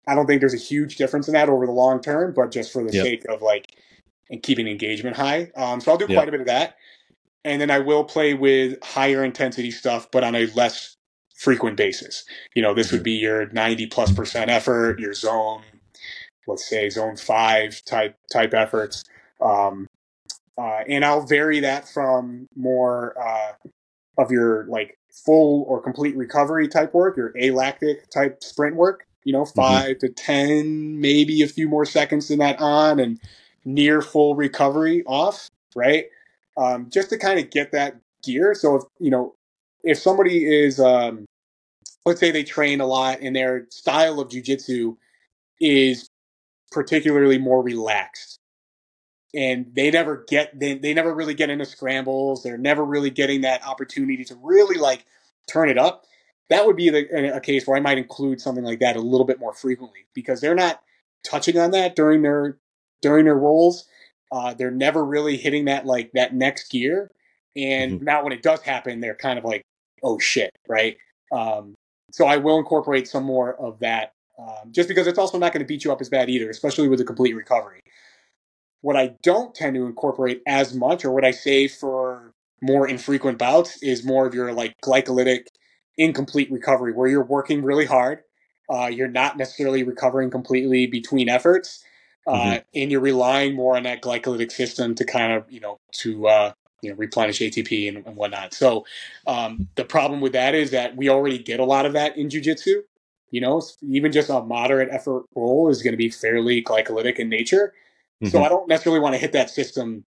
I 0.07 0.15
don't 0.15 0.25
think 0.27 0.39
there's 0.39 0.53
a 0.53 0.57
huge 0.57 0.97
difference 0.97 1.27
in 1.27 1.33
that 1.33 1.49
over 1.49 1.65
the 1.65 1.71
long 1.71 2.01
term, 2.01 2.33
but 2.33 2.51
just 2.51 2.71
for 2.71 2.83
the 2.83 2.93
yep. 2.93 3.05
sake 3.05 3.25
of 3.25 3.41
like 3.41 3.75
and 4.29 4.43
keeping 4.43 4.67
engagement 4.67 5.15
high. 5.15 5.51
Um, 5.55 5.81
so 5.81 5.91
I'll 5.91 5.97
do 5.97 6.05
yep. 6.09 6.17
quite 6.17 6.27
a 6.27 6.31
bit 6.31 6.41
of 6.41 6.47
that. 6.47 6.77
and 7.45 7.61
then 7.61 7.71
I 7.71 7.79
will 7.79 8.03
play 8.03 8.33
with 8.33 8.81
higher 8.83 9.23
intensity 9.23 9.71
stuff, 9.71 10.11
but 10.11 10.23
on 10.23 10.35
a 10.35 10.47
less 10.47 10.96
frequent 11.37 11.77
basis. 11.77 12.25
You 12.55 12.61
know, 12.61 12.73
this 12.73 12.91
would 12.91 13.03
be 13.03 13.13
your 13.13 13.47
90 13.51 13.87
plus 13.87 14.11
percent 14.11 14.49
effort, 14.49 14.99
your 14.99 15.13
zone, 15.13 15.61
let's 16.47 16.67
say 16.67 16.89
zone 16.89 17.15
five 17.15 17.81
type 17.85 18.15
type 18.31 18.53
efforts. 18.53 19.03
Um, 19.39 19.87
uh, 20.57 20.81
and 20.89 21.05
I'll 21.05 21.25
vary 21.25 21.59
that 21.59 21.87
from 21.87 22.47
more 22.55 23.15
uh, 23.21 23.53
of 24.17 24.31
your 24.31 24.65
like 24.65 24.97
full 25.11 25.63
or 25.67 25.81
complete 25.81 26.15
recovery 26.15 26.67
type 26.67 26.93
work, 26.93 27.17
your 27.17 27.33
alactic 27.39 28.09
type 28.09 28.43
sprint 28.43 28.75
work. 28.75 29.05
You 29.23 29.33
know, 29.33 29.43
5 29.43 29.83
mm-hmm. 29.83 29.99
to 29.99 30.09
ten, 30.13 31.01
maybe 31.01 31.41
a 31.41 31.49
few 31.49 31.67
more 31.67 31.83
seconds 31.83 32.29
than 32.29 32.39
that 32.39 32.61
on, 32.61 32.97
and 32.97 33.19
near 33.65 34.01
full 34.01 34.35
recovery 34.35 35.03
off. 35.05 35.49
Right, 35.75 36.05
um, 36.55 36.89
just 36.89 37.09
to 37.09 37.17
kind 37.17 37.37
of 37.37 37.49
get 37.49 37.73
that 37.73 37.97
gear. 38.23 38.55
So 38.55 38.75
if 38.75 38.83
you 38.99 39.11
know, 39.11 39.35
if 39.83 39.97
somebody 39.99 40.45
is, 40.45 40.79
um, 40.79 41.25
let's 42.07 42.19
say 42.21 42.31
they 42.31 42.43
train 42.43 42.79
a 42.79 42.85
lot 42.85 43.19
and 43.21 43.35
their 43.35 43.67
style 43.69 44.19
of 44.19 44.29
jujitsu 44.29 44.95
is 45.59 46.09
particularly 46.71 47.37
more 47.37 47.61
relaxed. 47.61 48.39
And 49.33 49.67
they 49.73 49.91
never 49.91 50.25
get 50.27 50.57
they, 50.57 50.75
they 50.75 50.93
never 50.93 51.13
really 51.13 51.33
get 51.33 51.49
into 51.49 51.65
scrambles. 51.65 52.43
They're 52.43 52.57
never 52.57 52.83
really 52.83 53.09
getting 53.09 53.41
that 53.41 53.65
opportunity 53.65 54.23
to 54.25 54.35
really 54.41 54.77
like 54.77 55.05
turn 55.47 55.69
it 55.69 55.77
up. 55.77 56.05
That 56.49 56.65
would 56.65 56.77
be 56.77 56.89
the, 56.89 57.35
a 57.35 57.41
case 57.41 57.67
where 57.67 57.75
i 57.75 57.81
might 57.81 57.97
include 57.97 58.39
something 58.39 58.63
like 58.63 58.79
that 58.79 58.95
a 58.95 59.01
little 59.01 59.25
bit 59.25 59.39
more 59.39 59.53
frequently 59.53 60.07
because 60.13 60.39
they're 60.39 60.55
not 60.55 60.81
touching 61.25 61.59
on 61.59 61.71
that 61.71 61.95
during 61.95 62.21
their 62.21 62.57
during 63.01 63.25
their 63.25 63.35
rolls. 63.35 63.85
Uh, 64.31 64.53
they're 64.53 64.71
never 64.71 65.03
really 65.03 65.35
hitting 65.35 65.65
that 65.65 65.85
like 65.85 66.11
that 66.13 66.33
next 66.33 66.69
gear. 66.71 67.11
And 67.55 67.95
mm-hmm. 67.95 68.05
now 68.05 68.23
when 68.23 68.31
it 68.31 68.41
does 68.41 68.61
happen 68.61 69.01
they're 69.01 69.15
kind 69.15 69.37
of 69.37 69.43
like 69.43 69.61
oh 70.03 70.19
shit 70.19 70.51
right? 70.69 70.97
Um, 71.33 71.75
so 72.17 72.25
i 72.25 72.37
will 72.37 72.57
incorporate 72.57 73.07
some 73.07 73.23
more 73.23 73.55
of 73.55 73.79
that 73.79 74.13
um, 74.39 74.71
just 74.71 74.87
because 74.87 75.07
it's 75.07 75.17
also 75.17 75.37
not 75.37 75.53
going 75.53 75.61
to 75.63 75.67
beat 75.67 75.83
you 75.83 75.91
up 75.91 76.01
as 76.01 76.09
bad 76.09 76.29
either 76.29 76.49
especially 76.49 76.87
with 76.87 76.99
a 76.99 77.05
complete 77.05 77.33
recovery 77.33 77.81
what 78.81 78.95
I 78.95 79.15
don't 79.23 79.53
tend 79.53 79.75
to 79.75 79.85
incorporate 79.85 80.41
as 80.47 80.73
much, 80.73 81.03
or 81.03 81.11
what 81.11 81.25
I 81.25 81.31
say 81.31 81.67
for 81.67 82.33
more 82.61 82.87
infrequent 82.87 83.37
bouts, 83.37 83.81
is 83.81 84.05
more 84.05 84.25
of 84.25 84.33
your 84.33 84.53
like 84.53 84.75
glycolytic 84.81 85.47
incomplete 85.97 86.51
recovery, 86.51 86.93
where 86.93 87.07
you're 87.07 87.25
working 87.25 87.63
really 87.63 87.85
hard. 87.85 88.19
Uh, 88.69 88.87
you're 88.87 89.07
not 89.07 89.37
necessarily 89.37 89.83
recovering 89.83 90.29
completely 90.29 90.87
between 90.87 91.29
efforts, 91.29 91.83
uh, 92.27 92.33
mm-hmm. 92.33 92.57
and 92.75 92.91
you're 92.91 93.01
relying 93.01 93.55
more 93.55 93.77
on 93.77 93.83
that 93.83 94.01
glycolytic 94.01 94.51
system 94.51 94.93
to 94.95 95.05
kind 95.05 95.33
of 95.33 95.49
you 95.51 95.59
know 95.59 95.79
to 95.91 96.27
uh, 96.27 96.51
you 96.81 96.89
know 96.89 96.95
replenish 96.95 97.39
ATP 97.39 97.87
and, 97.87 98.05
and 98.05 98.15
whatnot. 98.15 98.53
So 98.53 98.85
um, 99.25 99.67
the 99.75 99.85
problem 99.85 100.21
with 100.21 100.33
that 100.33 100.55
is 100.55 100.71
that 100.71 100.95
we 100.95 101.09
already 101.09 101.37
get 101.37 101.59
a 101.59 101.65
lot 101.65 101.85
of 101.85 101.93
that 101.93 102.17
in 102.17 102.29
jujitsu. 102.29 102.81
You 103.29 103.41
know, 103.41 103.61
even 103.81 104.11
just 104.11 104.29
a 104.29 104.41
moderate 104.41 104.89
effort 104.91 105.25
roll 105.35 105.69
is 105.69 105.81
going 105.81 105.93
to 105.93 105.97
be 105.97 106.09
fairly 106.09 106.63
glycolytic 106.63 107.17
in 107.17 107.27
nature. 107.29 107.73
Mm-hmm. 108.23 108.31
So 108.31 108.41
I 108.41 108.47
don't 108.47 108.69
necessarily 108.69 109.01
want 109.01 109.15
to 109.15 109.19
hit 109.19 109.33
that 109.33 109.49
system 109.49 110.05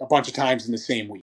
a 0.00 0.06
bunch 0.06 0.26
of 0.26 0.34
times 0.34 0.66
in 0.66 0.72
the 0.72 0.78
same 0.78 1.08
week. 1.08 1.24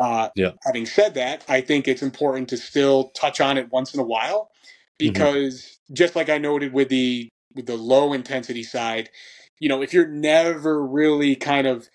Uh, 0.00 0.28
yeah. 0.36 0.52
Having 0.64 0.86
said 0.86 1.14
that, 1.14 1.44
I 1.48 1.60
think 1.60 1.88
it's 1.88 2.02
important 2.02 2.48
to 2.50 2.56
still 2.56 3.10
touch 3.10 3.40
on 3.40 3.58
it 3.58 3.70
once 3.70 3.94
in 3.94 4.00
a 4.00 4.04
while 4.04 4.44
mm-hmm. 4.44 5.12
because 5.12 5.62
mm-hmm. 5.62 5.94
just 5.94 6.16
like 6.16 6.28
I 6.28 6.38
noted 6.38 6.72
with 6.72 6.88
the 6.88 7.28
with 7.54 7.66
the 7.66 7.76
low 7.76 8.12
intensity 8.12 8.62
side, 8.62 9.10
you 9.58 9.68
know, 9.68 9.82
if 9.82 9.92
you're 9.92 10.06
never 10.06 10.84
really 10.84 11.34
kind 11.34 11.66
of 11.66 11.88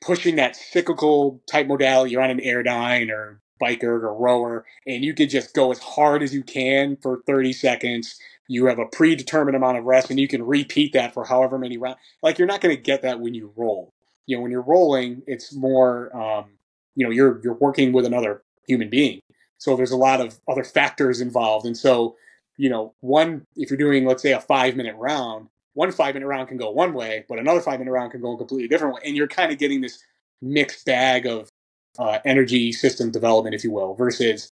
pushing 0.00 0.36
that 0.36 0.56
cyclical 0.56 1.40
type 1.50 1.66
modality, 1.66 2.12
you're 2.12 2.22
on 2.22 2.30
an 2.30 2.40
Airdyne 2.40 3.10
or 3.10 3.40
bike 3.58 3.82
erg 3.82 4.02
or 4.02 4.14
rower, 4.14 4.66
and 4.86 5.04
you 5.04 5.14
can 5.14 5.28
just 5.28 5.54
go 5.54 5.70
as 5.70 5.78
hard 5.78 6.22
as 6.22 6.34
you 6.34 6.42
can 6.42 6.96
for 7.02 7.22
30 7.26 7.52
seconds 7.52 8.18
you 8.48 8.66
have 8.66 8.78
a 8.78 8.86
predetermined 8.86 9.56
amount 9.56 9.78
of 9.78 9.84
rest 9.84 10.10
and 10.10 10.20
you 10.20 10.28
can 10.28 10.42
repeat 10.42 10.92
that 10.92 11.14
for 11.14 11.24
however 11.24 11.58
many 11.58 11.76
rounds. 11.76 11.98
Like 12.22 12.38
you're 12.38 12.46
not 12.48 12.60
going 12.60 12.74
to 12.74 12.80
get 12.80 13.02
that 13.02 13.20
when 13.20 13.34
you 13.34 13.52
roll. 13.56 13.92
You 14.26 14.36
know, 14.36 14.42
when 14.42 14.50
you're 14.50 14.62
rolling, 14.62 15.22
it's 15.26 15.54
more, 15.54 16.14
um, 16.16 16.50
you 16.94 17.04
know, 17.04 17.10
you're 17.10 17.40
you're 17.42 17.54
working 17.54 17.92
with 17.92 18.06
another 18.06 18.42
human 18.66 18.90
being. 18.90 19.20
So 19.58 19.76
there's 19.76 19.92
a 19.92 19.96
lot 19.96 20.20
of 20.20 20.38
other 20.48 20.64
factors 20.64 21.20
involved. 21.20 21.66
And 21.66 21.76
so, 21.76 22.16
you 22.56 22.68
know, 22.68 22.94
one 23.00 23.46
if 23.56 23.70
you're 23.70 23.78
doing 23.78 24.04
let's 24.04 24.22
say 24.22 24.32
a 24.32 24.40
five 24.40 24.76
minute 24.76 24.96
round, 24.96 25.48
one 25.76 25.92
five 25.92 26.14
minute 26.14 26.26
round 26.26 26.48
can 26.48 26.56
go 26.56 26.70
one 26.70 26.94
way, 26.94 27.26
but 27.28 27.38
another 27.38 27.60
five 27.60 27.78
minute 27.78 27.92
round 27.92 28.10
can 28.10 28.22
go 28.22 28.32
a 28.32 28.38
completely 28.38 28.66
different 28.66 28.94
way, 28.94 29.02
and 29.04 29.14
you're 29.14 29.28
kind 29.28 29.52
of 29.52 29.58
getting 29.58 29.82
this 29.82 30.02
mixed 30.40 30.86
bag 30.86 31.26
of 31.26 31.50
uh, 31.98 32.18
energy 32.24 32.72
system 32.72 33.10
development, 33.10 33.54
if 33.54 33.62
you 33.62 33.70
will, 33.70 33.94
versus 33.94 34.50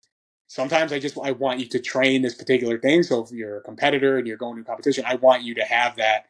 sometimes 0.48 0.92
I 0.92 1.00
just 1.00 1.18
I 1.18 1.32
want 1.32 1.62
you 1.62 1.66
to 1.68 1.80
train 1.80 2.22
this 2.24 2.36
particular 2.36 2.78
thing. 2.78 3.04
So 3.04 3.24
if 3.24 3.32
you're 3.32 3.58
a 3.58 3.62
competitor 3.62 4.18
and 4.18 4.28
you're 4.28 4.38
going 4.38 4.58
to 4.58 4.64
competition, 4.64 5.06
I 5.08 5.16
want 5.16 5.44
you 5.44 5.56
to 5.56 5.64
have 5.64 5.96
that. 5.96 6.26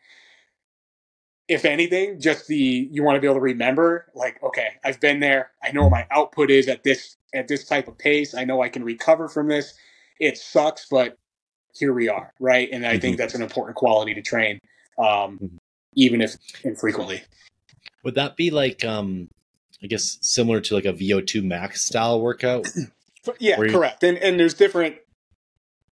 If 1.48 1.66
anything, 1.66 2.22
just 2.22 2.46
the 2.48 2.88
you 2.92 3.04
want 3.04 3.16
to 3.16 3.20
be 3.20 3.26
able 3.26 3.36
to 3.36 3.42
remember, 3.42 4.06
like, 4.14 4.42
okay, 4.44 4.76
I've 4.86 5.00
been 5.00 5.20
there. 5.20 5.52
I 5.62 5.72
know 5.72 5.90
my 5.90 6.06
output 6.12 6.52
is 6.52 6.68
at 6.68 6.84
this 6.84 7.18
at 7.34 7.48
this 7.48 7.66
type 7.66 7.88
of 7.88 7.98
pace. 7.98 8.36
I 8.36 8.46
know 8.46 8.62
I 8.62 8.70
can 8.70 8.84
recover 8.84 9.28
from 9.28 9.48
this. 9.48 9.74
It 10.20 10.38
sucks, 10.38 10.86
but 10.90 11.18
here 11.74 11.94
we 11.94 12.08
are, 12.10 12.32
right? 12.40 12.70
And 12.72 12.86
I 12.86 12.92
mm-hmm. 12.92 13.02
think 13.02 13.18
that's 13.18 13.34
an 13.34 13.42
important 13.42 13.76
quality 13.76 14.14
to 14.14 14.22
train, 14.22 14.60
um, 14.98 15.40
mm-hmm. 15.40 15.58
even 15.96 16.22
if 16.22 16.36
infrequently. 16.64 17.24
Would 18.04 18.16
that 18.16 18.36
be 18.36 18.52
like, 18.52 18.84
um, 18.84 19.30
I 19.82 19.88
guess, 19.88 20.18
similar 20.22 20.60
to 20.62 20.76
like 20.76 20.86
a 20.86 20.94
VO2 20.94 21.44
max 21.44 21.86
style 21.86 22.22
workout? 22.22 22.68
Yeah, 23.40 23.58
you... 23.62 23.72
correct. 23.72 24.04
And 24.04 24.18
and 24.18 24.38
there's 24.38 24.54
different 24.54 24.98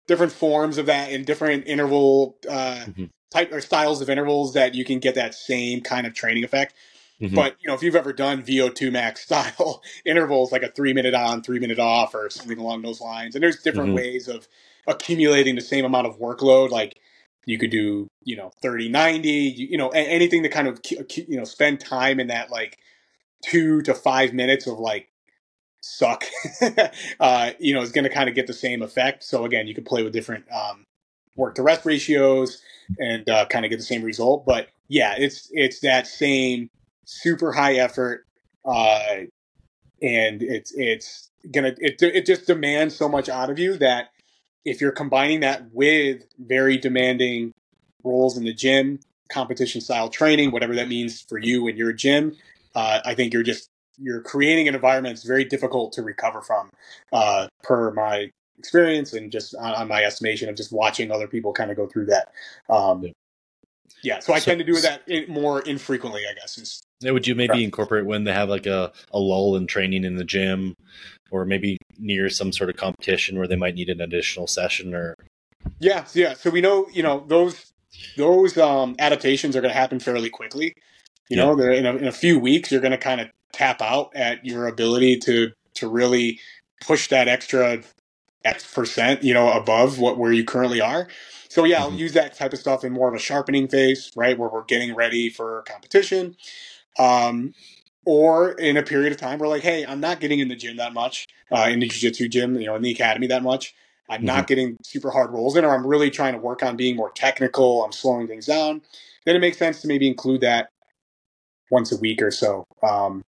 different 0.07 0.33
forms 0.33 0.78
of 0.78 0.87
that 0.87 1.11
and 1.11 1.24
different 1.24 1.66
interval 1.66 2.37
uh, 2.48 2.85
mm-hmm. 2.87 3.04
type 3.30 3.52
or 3.52 3.61
styles 3.61 4.00
of 4.00 4.11
intervals 4.11 4.52
that 4.54 4.74
you 4.74 4.85
can 4.85 4.98
get 4.98 5.14
that 5.14 5.35
same 5.35 5.80
kind 5.80 6.07
of 6.07 6.14
training 6.14 6.44
effect. 6.44 6.74
Mm-hmm. 7.20 7.35
But 7.35 7.57
you 7.61 7.68
know, 7.68 7.74
if 7.74 7.83
you've 7.83 7.96
ever 7.96 8.12
done 8.12 8.42
VO2 8.42 8.92
max 8.92 9.22
style 9.24 9.83
intervals, 10.04 10.52
like 10.52 10.62
a 10.62 10.70
three 10.70 10.92
minute 10.92 11.14
on, 11.14 11.42
three 11.42 11.59
minute 11.59 11.78
off, 11.78 12.14
or 12.14 12.28
something 12.30 12.59
along 12.59 12.83
those 12.83 13.00
lines, 13.00 13.35
and 13.35 13.42
there's 13.42 13.62
different 13.62 13.90
mm-hmm. 13.90 13.96
ways 13.96 14.28
of 14.28 14.48
accumulating 14.87 15.54
the 15.54 15.61
same 15.61 15.85
amount 15.85 16.07
of 16.07 16.18
workload. 16.18 16.70
Like 16.70 16.98
you 17.46 17.59
could 17.59 17.70
do, 17.70 18.09
you 18.22 18.37
know, 18.37 18.50
30, 18.62 18.88
90, 18.88 19.28
you, 19.28 19.66
you 19.72 19.78
know, 19.78 19.88
anything 19.90 20.42
to 20.42 20.48
kind 20.48 20.68
of, 20.68 20.80
you 21.16 21.37
know, 21.37 21.44
spend 21.44 21.80
time 21.80 22.20
in 22.20 22.28
that 22.28 22.50
like 22.50 22.78
two 23.44 23.83
to 23.83 23.94
five 23.94 24.33
minutes 24.33 24.66
of 24.66 24.78
like 24.78 25.09
suck, 25.83 26.24
uh, 27.20 27.50
you 27.59 27.74
know, 27.74 27.83
is 27.83 27.92
going 27.92 28.04
to 28.04 28.11
kind 28.11 28.28
of 28.28 28.35
get 28.35 28.46
the 28.46 28.52
same 28.52 28.83
effect. 28.83 29.22
So 29.22 29.44
again, 29.44 29.66
you 29.66 29.74
can 29.74 29.85
play 29.85 30.02
with 30.02 30.12
different 30.12 30.46
um, 30.52 30.87
work 31.37 31.54
to 31.57 31.62
rest 31.62 31.85
ratios 31.85 32.62
and 32.98 33.28
uh, 33.28 33.46
kind 33.46 33.64
of 33.64 33.70
get 33.70 33.76
the 33.78 33.85
same 33.85 34.02
result. 34.02 34.46
But 34.46 34.68
yeah, 34.88 35.14
it's 35.16 35.48
it's 35.52 35.80
that 35.80 36.07
same 36.07 36.70
super 37.04 37.52
high 37.52 37.74
effort, 37.74 38.26
uh, 38.64 39.24
and 40.02 40.42
it's 40.42 40.72
it's 40.74 41.30
gonna 41.52 41.74
it 41.78 42.00
it 42.02 42.26
just 42.26 42.46
demands 42.46 42.96
so 42.96 43.09
much 43.09 43.28
out 43.28 43.50
of 43.50 43.59
you 43.59 43.76
that 43.78 44.09
if 44.64 44.81
you're 44.81 44.92
combining 44.92 45.40
that 45.40 45.72
with 45.72 46.24
very 46.38 46.77
demanding 46.79 47.53
roles 48.03 48.37
in 48.37 48.44
the 48.44 48.55
gym, 48.55 49.00
competition 49.31 49.81
style 49.81 50.09
training, 50.09 50.50
whatever 50.50 50.74
that 50.74 50.88
means 50.88 51.22
for 51.29 51.38
you 51.38 51.68
and 51.68 51.79
your 51.79 51.92
gym, 51.92 52.37
uh, 52.74 53.00
I 53.05 53.14
think 53.14 53.33
you're 53.33 53.42
just 53.42 53.68
you're 53.98 54.20
creating 54.20 54.66
an 54.68 54.74
environment 54.74 55.14
that's 55.14 55.27
very 55.27 55.44
difficult 55.44 55.92
to 55.92 56.03
recover 56.03 56.42
from, 56.42 56.68
uh, 57.12 57.46
per 57.62 57.92
my 57.92 58.29
experience 58.59 59.12
and 59.12 59.31
just 59.31 59.55
on, 59.55 59.74
on, 59.74 59.88
my 59.88 60.03
estimation 60.03 60.48
of 60.48 60.57
just 60.57 60.72
watching 60.72 61.12
other 61.12 61.29
people 61.29 61.53
kind 61.53 61.70
of 61.70 61.77
go 61.77 61.87
through 61.87 62.07
that. 62.07 62.33
Um, 62.68 63.12
yeah, 64.03 64.18
so 64.18 64.33
I 64.33 64.38
so, 64.38 64.50
tend 64.50 64.59
to 64.59 64.64
do 64.64 64.81
that 64.81 65.29
more 65.29 65.61
infrequently, 65.62 66.22
I 66.29 66.35
guess. 66.35 66.59
Is 66.59 66.83
yeah, 67.00 67.12
would 67.12 67.27
you 67.27 67.35
maybe 67.35 67.62
incorporate 67.62 68.05
when 68.05 68.24
they 68.24 68.33
have 68.33 68.48
like 68.48 68.66
a, 68.66 68.92
a 69.12 69.18
lull 69.18 69.57
in 69.57 69.66
training 69.66 70.05
in 70.05 70.16
the 70.16 70.24
gym, 70.24 70.74
or 71.31 71.44
maybe 71.44 71.79
near 71.98 72.28
some 72.28 72.52
sort 72.52 72.70
of 72.70 72.76
competition 72.76 73.38
where 73.38 73.48
they 73.48 73.57
might 73.57 73.74
need 73.74 73.88
an 73.88 74.00
additional 74.00 74.46
session 74.46 74.94
or? 74.94 75.14
Yeah, 75.78 76.04
yeah. 76.14 76.35
So 76.35 76.50
we 76.50 76.61
know, 76.61 76.87
you 76.92 77.02
know, 77.02 77.24
those 77.26 77.72
those 78.16 78.59
um, 78.59 78.96
adaptations 78.98 79.57
are 79.57 79.61
going 79.61 79.72
to 79.72 79.78
happen 79.78 80.00
fairly 80.00 80.30
quickly. 80.30 80.74
You 81.28 81.38
yeah. 81.38 81.44
know, 81.44 81.57
they're 81.57 81.72
in 81.72 81.87
a, 81.87 81.96
in 81.96 82.07
a 82.07 82.12
few 82.12 82.38
weeks. 82.38 82.70
You're 82.70 82.80
going 82.80 82.92
to 82.92 82.98
kind 82.98 83.20
of 83.20 83.28
tap 83.52 83.80
out 83.80 84.11
at 84.14 84.44
your 84.44 84.66
ability 84.66 85.18
to 85.20 85.52
to 85.74 85.88
really 85.88 86.40
push 86.83 87.09
that 87.09 87.28
extra 87.28 87.83
X 88.44 88.72
percent, 88.72 89.22
you 89.22 89.33
know, 89.33 89.52
above 89.52 89.98
what 89.98 90.18
where 90.18 90.33
you 90.33 90.44
currently 90.44 90.80
are. 90.80 91.09
So 91.48 91.64
yeah, 91.64 91.80
I'll 91.80 91.88
mm-hmm. 91.88 91.98
use 91.98 92.12
that 92.14 92.35
type 92.35 92.52
of 92.52 92.59
stuff 92.59 92.85
in 92.85 92.92
more 92.92 93.09
of 93.09 93.14
a 93.14 93.18
sharpening 93.18 93.68
phase, 93.68 94.11
right, 94.16 94.37
where 94.37 94.48
we're 94.48 94.64
getting 94.64 94.94
ready 94.94 95.30
for 95.30 95.62
competition. 95.68 96.37
Um, 96.98 97.54
or 98.05 98.53
in 98.53 98.77
a 98.77 98.83
period 98.83 99.12
of 99.12 99.19
time 99.19 99.38
where 99.38 99.49
like, 99.49 99.62
hey, 99.62 99.85
I'm 99.87 100.01
not 100.01 100.21
getting 100.21 100.40
in 100.40 100.49
the 100.49 100.57
gym 100.57 100.77
that 100.77 100.93
much, 100.93 101.27
uh, 101.51 101.69
in 101.71 101.81
the 101.81 101.88
jiu-jitsu 101.88 102.29
gym, 102.29 102.57
you 102.61 102.67
know, 102.67 102.75
in 102.75 102.83
the 102.83 102.93
academy 102.93 103.27
that 103.29 103.43
much. 103.43 103.75
I'm 104.09 104.19
mm-hmm. 104.19 104.27
not 104.27 104.47
getting 104.47 104.77
super 104.83 105.11
hard 105.11 105.31
rolls 105.31 105.57
in, 105.57 105.64
or 105.64 105.75
I'm 105.75 105.87
really 105.87 106.11
trying 106.11 106.35
to 106.35 106.38
work 106.38 106.62
on 106.62 106.77
being 106.77 106.97
more 106.97 107.11
technical. 107.12 107.85
I'm 107.85 107.93
slowing 107.93 108.27
things 108.27 108.47
down. 108.47 108.83
Then 109.25 109.37
it 109.37 109.40
makes 109.40 109.59
sense 109.59 109.81
to 109.83 109.88
maybe 109.88 110.07
include 110.07 110.43
that 110.43 110.69
once 111.71 111.90
a 111.93 111.97
week 111.97 112.21
or 112.21 112.31
so. 112.31 112.67
Um, 112.83 113.25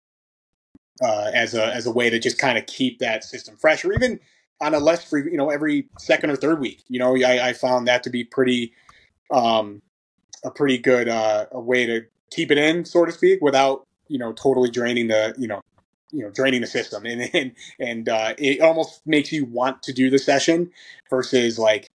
uh, 1.03 1.31
as 1.35 1.55
a 1.55 1.75
as 1.75 1.87
a 1.87 1.91
way 1.91 2.11
to 2.11 2.19
just 2.19 2.39
kind 2.39 2.59
of 2.59 2.67
keep 2.67 2.99
that 2.99 3.25
system 3.25 3.57
fresh, 3.57 3.85
or 3.85 3.93
even 3.93 4.21
on 4.61 4.75
a 4.75 4.79
less 4.79 5.03
free, 5.03 5.25
you 5.25 5.37
know, 5.37 5.51
every 5.51 5.89
second 5.99 6.31
or 6.31 6.37
third 6.37 6.61
week. 6.61 6.85
You 6.89 6.99
know, 6.99 7.17
I, 7.17 7.49
I 7.49 7.53
found 7.55 7.89
that 7.89 8.03
to 8.05 8.11
be 8.11 8.25
pretty 8.25 8.75
um, 9.31 9.81
a 10.45 10.51
pretty 10.51 10.79
good 10.79 11.09
uh, 11.09 11.47
a 11.53 11.61
way 11.61 11.87
to 11.87 12.05
keep 12.31 12.51
it 12.51 12.59
in, 12.59 12.85
so 12.85 13.05
to 13.05 13.13
speak, 13.13 13.41
without 13.41 13.87
you 14.11 14.19
know 14.19 14.33
totally 14.33 14.71
draining 14.71 15.09
the 15.09 15.35
you 15.39 15.49
know 15.49 15.63
you 16.11 16.23
know 16.23 16.31
draining 16.31 16.61
the 16.61 16.67
system 16.67 17.07
and 17.07 17.31
and 17.35 17.53
and 17.79 18.09
uh, 18.09 18.35
it 18.37 18.61
almost 18.61 19.01
makes 19.07 19.33
you 19.33 19.45
want 19.45 19.83
to 19.83 19.93
do 19.93 20.11
the 20.11 20.19
session 20.19 20.71
versus 21.09 21.59
like 21.59 21.89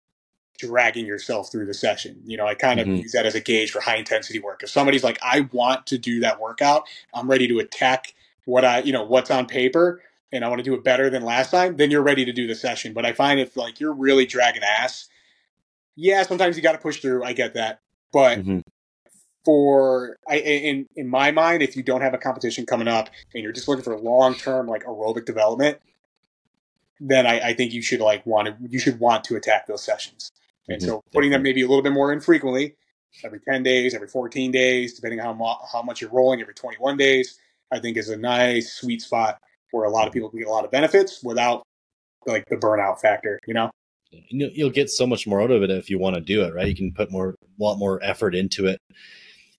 dragging 0.59 1.05
yourself 1.05 1.51
through 1.51 1.65
the 1.65 1.73
session. 1.73 2.21
You 2.25 2.37
know, 2.37 2.45
I 2.45 2.55
kind 2.55 2.79
of 2.79 2.87
mm-hmm. 2.87 2.97
use 2.97 3.11
that 3.13 3.25
as 3.25 3.35
a 3.35 3.41
gauge 3.41 3.71
for 3.71 3.81
high 3.81 3.97
intensity 3.97 4.39
work. 4.39 4.61
If 4.63 4.69
somebody's 4.69 5.03
like, 5.03 5.17
I 5.21 5.49
want 5.51 5.87
to 5.87 5.97
do 5.97 6.19
that 6.21 6.39
workout, 6.39 6.83
I'm 7.13 7.29
ready 7.29 7.47
to 7.47 7.59
attack 7.59 8.13
what 8.45 8.63
I, 8.63 8.79
you 8.79 8.93
know, 8.93 9.03
what's 9.03 9.31
on 9.31 9.47
paper 9.47 10.01
and 10.31 10.45
I 10.45 10.49
want 10.49 10.59
to 10.59 10.63
do 10.63 10.73
it 10.73 10.83
better 10.83 11.09
than 11.09 11.23
last 11.23 11.51
time, 11.51 11.77
then 11.77 11.91
you're 11.91 12.03
ready 12.03 12.25
to 12.25 12.33
do 12.33 12.47
the 12.47 12.55
session. 12.55 12.93
But 12.93 13.05
I 13.05 13.13
find 13.13 13.39
if 13.39 13.57
like 13.57 13.79
you're 13.79 13.93
really 13.93 14.25
dragging 14.25 14.63
ass, 14.63 15.07
yeah, 15.95 16.23
sometimes 16.23 16.55
you 16.55 16.63
got 16.63 16.73
to 16.73 16.77
push 16.77 17.01
through. 17.01 17.23
I 17.23 17.33
get 17.33 17.55
that. 17.55 17.81
But 18.11 18.39
mm-hmm. 18.39 18.59
For 19.45 20.17
I 20.27 20.37
in 20.37 20.87
in 20.95 21.07
my 21.07 21.31
mind, 21.31 21.61
if 21.61 21.75
you 21.75 21.83
don't 21.83 22.01
have 22.01 22.13
a 22.13 22.17
competition 22.17 22.65
coming 22.65 22.87
up 22.87 23.09
and 23.33 23.43
you're 23.43 23.51
just 23.51 23.67
looking 23.67 23.83
for 23.83 23.97
long 23.97 24.35
term 24.35 24.67
like 24.67 24.83
aerobic 24.85 25.25
development, 25.25 25.79
then 26.99 27.27
I, 27.27 27.49
I, 27.49 27.53
think 27.53 27.73
you 27.73 27.81
should 27.81 27.99
like 27.99 28.25
want 28.25 28.47
to 28.47 28.55
you 28.69 28.79
should 28.79 28.99
want 28.99 29.23
to 29.25 29.35
attack 29.35 29.67
those 29.67 29.83
sessions. 29.83 30.31
And 30.69 30.79
mm-hmm. 30.79 30.87
so 30.87 31.03
putting 31.11 31.31
them 31.31 31.43
maybe 31.43 31.61
a 31.61 31.67
little 31.67 31.83
bit 31.83 31.91
more 31.91 32.13
infrequently, 32.13 32.75
every 33.23 33.39
10 33.39 33.63
days, 33.63 33.93
every 33.93 34.07
14 34.07 34.51
days, 34.51 34.93
depending 34.93 35.19
on 35.19 35.37
how, 35.37 35.59
how 35.71 35.81
much 35.81 36.01
you're 36.01 36.09
rolling, 36.09 36.41
every 36.41 36.53
21 36.53 36.97
days, 36.97 37.37
I 37.71 37.79
think 37.79 37.97
is 37.97 38.09
a 38.09 38.17
nice 38.17 38.73
sweet 38.73 39.01
spot 39.01 39.39
where 39.71 39.85
a 39.85 39.89
lot 39.89 40.07
of 40.07 40.13
people 40.13 40.29
can 40.29 40.39
get 40.39 40.47
a 40.47 40.51
lot 40.51 40.65
of 40.65 40.71
benefits 40.71 41.21
without 41.23 41.63
like 42.25 42.45
the 42.47 42.55
burnout 42.55 42.99
factor, 43.01 43.39
you 43.45 43.53
know? 43.53 43.69
You'll 44.29 44.69
get 44.69 44.91
so 44.91 45.07
much 45.07 45.25
more 45.25 45.41
out 45.41 45.49
of 45.49 45.63
it 45.63 45.71
if 45.71 45.89
you 45.89 45.97
want 45.97 46.15
to 46.15 46.21
do 46.21 46.43
it, 46.43 46.53
right? 46.53 46.67
You 46.67 46.75
can 46.75 46.93
put 46.93 47.11
more, 47.11 47.29
a 47.29 47.63
lot 47.63 47.79
more 47.79 47.99
effort 48.03 48.35
into 48.35 48.67
it. 48.67 48.79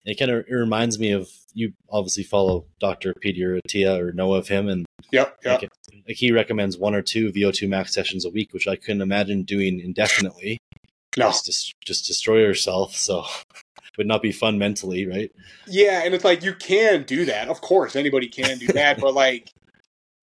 It 0.04 0.18
kind 0.18 0.30
of 0.30 0.44
it 0.46 0.54
reminds 0.54 0.98
me 0.98 1.12
of 1.12 1.28
you 1.54 1.72
obviously 1.88 2.24
follow 2.24 2.66
Dr. 2.80 3.14
Peter 3.14 3.60
Attia 3.66 3.98
or 3.98 4.12
know 4.12 4.34
of 4.34 4.48
him, 4.48 4.68
and 4.68 4.84
yep, 5.10 5.38
yep. 5.44 5.62
Like, 5.62 5.70
like 6.08 6.16
he 6.16 6.32
recommends 6.32 6.76
one 6.76 6.94
or 6.94 7.02
two 7.02 7.32
VO2 7.32 7.68
max 7.68 7.94
sessions 7.94 8.24
a 8.24 8.30
week, 8.30 8.52
which 8.52 8.68
I 8.68 8.76
couldn't 8.76 9.02
imagine 9.02 9.44
doing 9.44 9.80
indefinitely. 9.80 10.58
No. 11.16 11.28
Just, 11.28 11.74
just 11.84 12.06
destroy 12.06 12.38
yourself. 12.38 12.96
So 12.96 13.24
would 13.96 14.06
not 14.06 14.22
be 14.22 14.32
fun 14.32 14.58
mentally, 14.58 15.06
right? 15.06 15.30
Yeah, 15.66 16.02
and 16.04 16.14
it's 16.14 16.24
like 16.24 16.42
you 16.42 16.54
can 16.54 17.04
do 17.04 17.24
that. 17.26 17.48
Of 17.48 17.60
course, 17.60 17.96
anybody 17.96 18.28
can 18.28 18.58
do 18.58 18.66
that, 18.74 19.00
but 19.00 19.14
like 19.14 19.50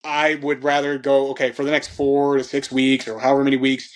I 0.04 0.36
would 0.36 0.64
rather 0.64 0.98
go 0.98 1.30
okay 1.30 1.52
for 1.52 1.64
the 1.64 1.70
next 1.70 1.88
four 1.88 2.36
to 2.36 2.44
six 2.44 2.70
weeks 2.70 3.08
or 3.08 3.18
however 3.18 3.44
many 3.44 3.56
weeks 3.56 3.92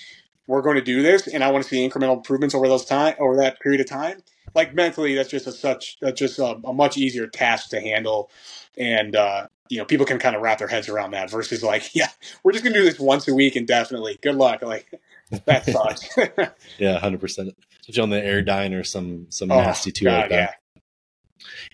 we're 0.47 0.63
going 0.63 0.77
to 0.77 0.83
do 0.83 1.03
this, 1.03 1.27
and 1.27 1.43
I 1.43 1.51
want 1.51 1.65
to 1.65 1.71
see 1.71 1.89
incremental 1.89 2.17
improvements 2.17 2.55
over 2.55 2.69
those 2.69 2.85
time 2.85 3.15
over 3.19 3.37
that 3.37 3.61
period 3.61 3.81
of 3.81 3.89
time. 3.89 4.23
Like 4.55 4.75
mentally, 4.75 5.15
that's 5.15 5.29
just 5.29 5.47
a 5.47 5.53
such 5.53 5.99
that's 6.01 6.19
just 6.19 6.39
a, 6.39 6.59
a 6.65 6.73
much 6.73 6.97
easier 6.97 7.27
task 7.27 7.71
to 7.71 7.81
handle, 7.81 8.31
and 8.79 9.15
uh, 9.15 9.49
you 9.69 9.79
know 9.79 9.85
people 9.85 10.07
can 10.07 10.19
kind 10.19 10.37
of 10.37 10.43
wrap 10.43 10.59
their 10.59 10.69
heads 10.69 10.89
around 10.89 11.11
that 11.13 11.31
versus 11.31 11.63
like 11.63 11.83
yeah 11.95 12.09
we're 12.43 12.53
just 12.53 12.65
gonna 12.65 12.77
do 12.77 12.85
this 12.85 12.99
once 12.99 13.29
a 13.29 13.35
week 13.35 13.57
indefinitely. 13.57 14.19
Good 14.23 14.37
luck, 14.37 14.63
like 14.63 14.89
that 15.45 15.65
sucks. 15.71 16.09
yeah, 16.79 16.99
hundred 16.99 17.21
percent. 17.21 17.55
Especially 17.81 18.03
on 18.03 18.11
the 18.11 18.21
Airdyne 18.21 18.79
or 18.79 18.85
some 18.85 19.27
some 19.31 19.51
oh, 19.51 19.61
nasty 19.61 19.93
two 19.93 20.07
God, 20.07 20.23
like 20.23 20.31
that. 20.31 20.37
Yeah. 20.41 20.53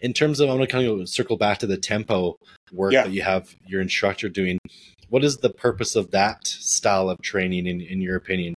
In 0.03 0.13
terms 0.13 0.41
of, 0.41 0.51
I'm 0.51 0.57
going 0.57 0.67
to 0.67 0.73
kind 0.73 0.87
of 0.87 1.09
circle 1.09 1.37
back 1.37 1.59
to 1.59 1.67
the 1.67 1.79
tempo 1.79 2.37
work 2.73 2.93
yeah. 2.93 3.05
that 3.05 3.13
you 3.13 3.23
have 3.23 3.55
your 3.67 3.81
instructor 3.81 4.29
doing. 4.29 4.59
What 5.09 5.25
is 5.25 5.39
the 5.39 5.51
purpose 5.51 5.95
of 5.95 6.11
that 6.11 6.47
style 6.47 7.09
of 7.09 7.23
training, 7.23 7.67
in, 7.67 7.81
in 7.81 8.01
your 8.01 8.17
opinion? 8.17 8.55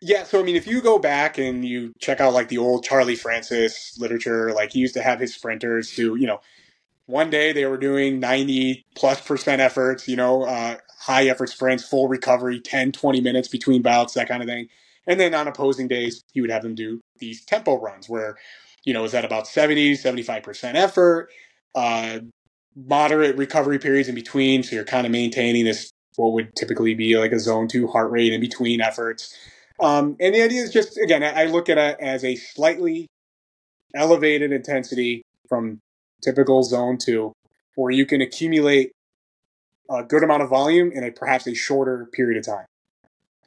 Yeah, 0.00 0.24
so 0.24 0.40
I 0.40 0.44
mean, 0.44 0.56
if 0.56 0.66
you 0.66 0.80
go 0.80 0.98
back 0.98 1.38
and 1.38 1.64
you 1.64 1.92
check 1.98 2.20
out 2.20 2.32
like 2.32 2.48
the 2.48 2.58
old 2.58 2.84
Charlie 2.84 3.16
Francis 3.16 3.96
literature, 3.98 4.52
like 4.52 4.72
he 4.72 4.80
used 4.80 4.94
to 4.94 5.02
have 5.02 5.20
his 5.20 5.34
sprinters 5.34 5.94
do, 5.94 6.16
you 6.16 6.26
know, 6.26 6.40
one 7.06 7.30
day 7.30 7.52
they 7.52 7.66
were 7.66 7.78
doing 7.78 8.20
90 8.20 8.84
plus 8.94 9.20
percent 9.20 9.60
efforts, 9.60 10.08
you 10.08 10.16
know, 10.16 10.44
uh, 10.44 10.76
high 11.00 11.26
effort 11.26 11.48
sprints, 11.48 11.84
full 11.88 12.08
recovery, 12.08 12.60
10, 12.60 12.92
20 12.92 13.20
minutes 13.20 13.48
between 13.48 13.82
bouts, 13.82 14.14
that 14.14 14.28
kind 14.28 14.42
of 14.42 14.48
thing. 14.48 14.68
And 15.06 15.18
then 15.18 15.34
on 15.34 15.48
opposing 15.48 15.88
days, 15.88 16.22
he 16.32 16.40
would 16.42 16.50
have 16.50 16.62
them 16.62 16.74
do 16.74 17.00
these 17.18 17.44
tempo 17.44 17.80
runs 17.80 18.08
where, 18.08 18.36
you 18.84 18.92
know, 18.92 19.04
is 19.04 19.12
that 19.12 19.24
about 19.24 19.48
70, 19.48 19.94
75% 19.94 20.74
effort, 20.74 21.30
uh, 21.74 22.20
moderate 22.76 23.36
recovery 23.36 23.78
periods 23.78 24.08
in 24.08 24.14
between. 24.14 24.62
So 24.62 24.76
you're 24.76 24.84
kind 24.84 25.06
of 25.06 25.12
maintaining 25.12 25.64
this, 25.64 25.90
what 26.16 26.34
would 26.34 26.54
typically 26.56 26.94
be 26.94 27.18
like 27.18 27.32
a 27.32 27.40
zone 27.40 27.68
two 27.68 27.88
heart 27.88 28.10
rate 28.12 28.32
in 28.32 28.40
between 28.40 28.80
efforts. 28.80 29.34
Um, 29.80 30.16
and 30.20 30.34
the 30.34 30.42
idea 30.42 30.62
is 30.62 30.72
just, 30.72 30.98
again, 30.98 31.22
I 31.22 31.44
look 31.44 31.68
at 31.68 31.78
it 31.78 31.96
as 32.00 32.24
a 32.24 32.34
slightly 32.36 33.06
elevated 33.94 34.52
intensity 34.52 35.22
from 35.48 35.80
typical 36.22 36.62
zone 36.62 36.98
two, 36.98 37.32
where 37.76 37.90
you 37.90 38.04
can 38.04 38.20
accumulate 38.20 38.92
a 39.90 40.02
good 40.02 40.22
amount 40.22 40.42
of 40.42 40.48
volume 40.48 40.90
in 40.92 41.04
a 41.04 41.10
perhaps 41.10 41.46
a 41.46 41.54
shorter 41.54 42.08
period 42.12 42.38
of 42.38 42.44
time. 42.44 42.66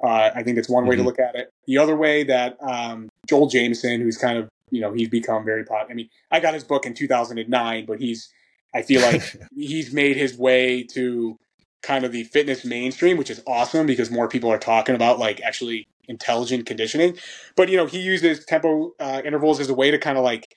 Uh, 0.04 0.32
I 0.34 0.42
think 0.42 0.56
that's 0.56 0.70
one 0.70 0.86
way 0.88 0.96
mm-hmm. 0.96 1.04
to 1.04 1.08
look 1.10 1.20
at 1.20 1.36
it. 1.36 1.50
The 1.68 1.78
other 1.78 1.96
way 1.96 2.24
that 2.24 2.58
um, 2.62 3.10
Joel 3.28 3.48
Jamieson, 3.48 4.02
who's 4.02 4.18
kind 4.18 4.38
of 4.38 4.50
you 4.72 4.82
know 4.82 4.94
he's 4.94 5.10
become 5.10 5.46
very 5.46 5.64
popular. 5.64 5.92
I 5.92 5.94
mean, 5.94 6.10
I 6.32 6.40
got 6.40 6.54
his 6.54 6.64
book 6.64 6.86
in 6.86 6.94
2009, 6.94 7.86
but 7.86 8.00
he's 8.00 8.32
I 8.74 8.82
feel 8.82 9.02
like 9.02 9.22
he's 9.56 9.94
made 9.94 10.18
his 10.18 10.36
way 10.36 10.84
to 10.94 11.38
kind 11.84 12.04
of 12.04 12.12
the 12.12 12.24
fitness 12.24 12.66
mainstream, 12.66 13.18
which 13.18 13.30
is 13.30 13.44
awesome 13.46 13.86
because 13.86 14.10
more 14.10 14.28
people 14.28 14.52
are 14.52 14.58
talking 14.58 14.96
about 14.96 15.20
like 15.20 15.42
actually 15.42 15.88
intelligent 16.12 16.68
conditioning. 16.68 17.18
But 17.56 17.70
you 17.70 17.78
know, 17.78 17.88
he 17.88 18.00
uses 18.00 18.46
tempo 18.46 18.94
uh, 19.00 19.22
intervals 19.26 19.60
as 19.60 19.70
a 19.70 19.74
way 19.74 19.90
to 19.90 19.98
kind 19.98 20.18
of 20.18 20.24
like 20.24 20.56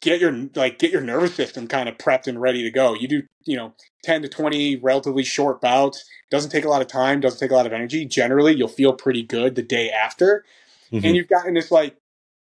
get 0.00 0.20
your 0.20 0.32
like 0.54 0.78
get 0.78 0.90
your 0.90 1.00
nervous 1.00 1.34
system 1.34 1.66
kind 1.66 1.88
of 1.88 1.98
prepped 1.98 2.26
and 2.26 2.40
ready 2.40 2.62
to 2.62 2.70
go. 2.70 2.94
You 2.94 3.08
do, 3.08 3.22
you 3.44 3.56
know, 3.56 3.74
10 4.04 4.22
to 4.22 4.28
20 4.28 4.76
relatively 4.76 5.24
short 5.24 5.60
bouts. 5.60 6.04
Doesn't 6.30 6.50
take 6.50 6.64
a 6.64 6.68
lot 6.68 6.82
of 6.82 6.88
time, 6.88 7.20
doesn't 7.20 7.40
take 7.40 7.50
a 7.50 7.54
lot 7.54 7.66
of 7.66 7.72
energy. 7.72 8.04
Generally, 8.06 8.56
you'll 8.56 8.68
feel 8.68 8.92
pretty 8.92 9.22
good 9.22 9.54
the 9.54 9.62
day 9.62 9.90
after. 9.90 10.44
Mm-hmm. 10.92 11.04
And 11.04 11.16
you've 11.16 11.28
gotten 11.28 11.54
this 11.54 11.70
like 11.70 11.96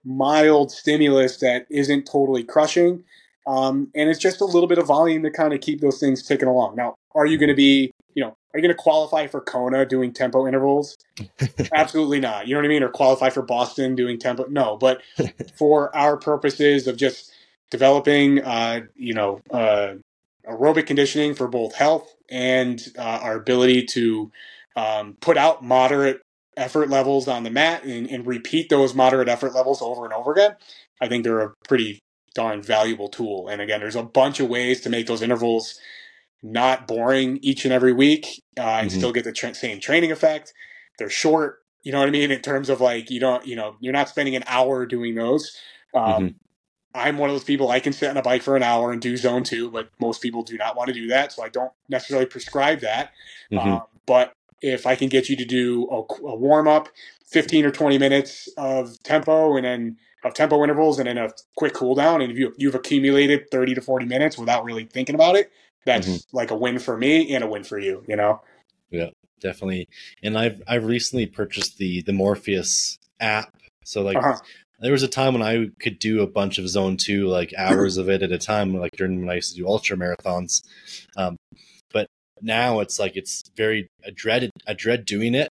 mild 0.04 0.70
stimulus 0.70 1.38
that 1.38 1.66
isn't 1.70 2.06
totally 2.06 2.44
crushing. 2.44 3.04
Um, 3.46 3.90
and 3.94 4.08
it's 4.08 4.20
just 4.20 4.40
a 4.40 4.44
little 4.44 4.68
bit 4.68 4.78
of 4.78 4.86
volume 4.86 5.22
to 5.24 5.30
kind 5.30 5.52
of 5.52 5.60
keep 5.60 5.80
those 5.80 5.98
things 5.98 6.22
ticking 6.22 6.48
along. 6.48 6.76
Now, 6.76 6.94
are 7.14 7.26
you 7.26 7.38
going 7.38 7.48
to 7.48 7.54
be, 7.54 7.92
you 8.14 8.22
know, 8.22 8.36
are 8.52 8.58
you 8.58 8.62
going 8.62 8.74
to 8.74 8.82
qualify 8.82 9.26
for 9.26 9.40
Kona 9.40 9.86
doing 9.86 10.12
tempo 10.12 10.46
intervals? 10.46 10.96
Absolutely 11.72 12.20
not. 12.20 12.46
You 12.46 12.54
know 12.54 12.60
what 12.60 12.66
I 12.66 12.68
mean? 12.68 12.82
Or 12.82 12.88
qualify 12.88 13.30
for 13.30 13.42
Boston 13.42 13.94
doing 13.94 14.18
tempo? 14.18 14.46
No. 14.48 14.76
But 14.76 15.02
for 15.56 15.94
our 15.94 16.16
purposes 16.16 16.86
of 16.86 16.96
just 16.96 17.32
developing, 17.70 18.42
uh, 18.42 18.80
you 18.96 19.14
know, 19.14 19.40
uh, 19.50 19.94
aerobic 20.48 20.86
conditioning 20.86 21.34
for 21.34 21.46
both 21.46 21.74
health 21.74 22.12
and 22.28 22.80
uh, 22.98 23.20
our 23.22 23.36
ability 23.36 23.84
to 23.84 24.30
um, 24.76 25.16
put 25.20 25.36
out 25.36 25.62
moderate 25.62 26.22
effort 26.56 26.88
levels 26.88 27.28
on 27.28 27.44
the 27.44 27.50
mat 27.50 27.84
and, 27.84 28.08
and, 28.08 28.26
repeat 28.26 28.68
those 28.68 28.94
moderate 28.94 29.28
effort 29.28 29.54
levels 29.54 29.80
over 29.80 30.04
and 30.04 30.12
over 30.12 30.32
again, 30.32 30.54
I 31.00 31.08
think 31.08 31.24
they're 31.24 31.40
a 31.40 31.54
pretty 31.66 32.00
darn 32.34 32.62
valuable 32.62 33.08
tool. 33.08 33.48
And 33.48 33.60
again, 33.60 33.80
there's 33.80 33.96
a 33.96 34.02
bunch 34.02 34.40
of 34.40 34.48
ways 34.48 34.80
to 34.82 34.90
make 34.90 35.06
those 35.06 35.22
intervals 35.22 35.78
not 36.42 36.86
boring 36.86 37.38
each 37.42 37.64
and 37.64 37.72
every 37.72 37.92
week 37.92 38.42
uh, 38.58 38.62
and 38.62 38.90
mm-hmm. 38.90 38.98
still 38.98 39.12
get 39.12 39.24
the 39.24 39.32
tra- 39.32 39.54
same 39.54 39.80
training 39.80 40.10
effect. 40.10 40.52
They're 40.98 41.10
short, 41.10 41.58
you 41.82 41.92
know 41.92 41.98
what 41.98 42.08
I 42.08 42.12
mean? 42.12 42.30
In 42.30 42.40
terms 42.40 42.68
of 42.68 42.80
like, 42.80 43.10
you 43.10 43.20
don't, 43.20 43.46
you 43.46 43.56
know, 43.56 43.76
you're 43.80 43.92
not 43.92 44.08
spending 44.08 44.36
an 44.36 44.44
hour 44.46 44.86
doing 44.86 45.14
those. 45.14 45.56
Um, 45.94 46.02
mm-hmm. 46.04 46.26
I'm 46.94 47.18
one 47.18 47.30
of 47.30 47.34
those 47.34 47.44
people 47.44 47.70
I 47.70 47.80
can 47.80 47.92
sit 47.92 48.10
on 48.10 48.16
a 48.16 48.22
bike 48.22 48.42
for 48.42 48.56
an 48.56 48.62
hour 48.62 48.90
and 48.90 49.00
do 49.00 49.16
zone 49.16 49.44
two, 49.44 49.70
but 49.70 49.90
most 50.00 50.20
people 50.22 50.42
do 50.42 50.56
not 50.56 50.76
want 50.76 50.88
to 50.88 50.94
do 50.94 51.08
that. 51.08 51.32
So 51.32 51.42
I 51.42 51.48
don't 51.48 51.72
necessarily 51.88 52.26
prescribe 52.26 52.80
that. 52.80 53.12
Mm-hmm. 53.52 53.68
Um, 53.68 53.82
but 54.06 54.32
if 54.60 54.86
I 54.86 54.96
can 54.96 55.08
get 55.08 55.28
you 55.28 55.36
to 55.36 55.44
do 55.44 55.88
a, 55.90 55.96
a 56.26 56.36
warm 56.36 56.66
up, 56.66 56.88
15 57.28 57.64
or 57.64 57.70
20 57.70 57.98
minutes 57.98 58.48
of 58.56 59.00
tempo 59.04 59.56
and 59.56 59.64
then 59.64 59.96
of 60.24 60.34
tempo 60.34 60.62
intervals 60.64 60.98
and 60.98 61.06
then 61.08 61.16
a 61.16 61.30
quick 61.56 61.74
cool 61.74 61.94
down, 61.94 62.20
and 62.20 62.32
if 62.32 62.38
you, 62.38 62.52
you've 62.58 62.74
accumulated 62.74 63.50
30 63.50 63.76
to 63.76 63.80
40 63.80 64.06
minutes 64.06 64.36
without 64.36 64.64
really 64.64 64.84
thinking 64.84 65.14
about 65.14 65.36
it, 65.36 65.50
that's 65.84 66.08
mm-hmm. 66.08 66.36
like 66.36 66.50
a 66.50 66.56
win 66.56 66.78
for 66.78 66.96
me 66.96 67.34
and 67.34 67.44
a 67.44 67.46
win 67.46 67.64
for 67.64 67.78
you, 67.78 68.04
you 68.08 68.16
know? 68.16 68.40
Yeah, 68.90 69.10
definitely. 69.40 69.88
And 70.22 70.38
I've, 70.38 70.62
I've 70.66 70.84
recently 70.84 71.26
purchased 71.26 71.78
the, 71.78 72.02
the 72.02 72.12
Morpheus 72.12 72.98
app. 73.20 73.54
So 73.84 74.02
like 74.02 74.16
uh-huh 74.16 74.38
there 74.80 74.92
was 74.92 75.02
a 75.02 75.08
time 75.08 75.34
when 75.34 75.42
I 75.42 75.66
could 75.78 75.98
do 75.98 76.22
a 76.22 76.26
bunch 76.26 76.58
of 76.58 76.68
zone 76.68 76.96
two, 76.96 77.28
like 77.28 77.52
hours 77.56 77.98
of 77.98 78.08
it 78.08 78.22
at 78.22 78.32
a 78.32 78.38
time, 78.38 78.74
like 78.74 78.92
during 78.96 79.20
when 79.20 79.30
I 79.30 79.34
used 79.34 79.54
to 79.54 79.60
do 79.60 79.68
ultra 79.68 79.96
marathons. 79.96 80.62
Um, 81.16 81.36
but 81.92 82.08
now 82.40 82.80
it's 82.80 82.98
like 82.98 83.16
it's 83.16 83.42
very 83.56 83.88
I 84.04 84.10
dread 84.14 84.50
I 84.66 84.72
dread 84.72 85.04
doing 85.04 85.34
it 85.34 85.48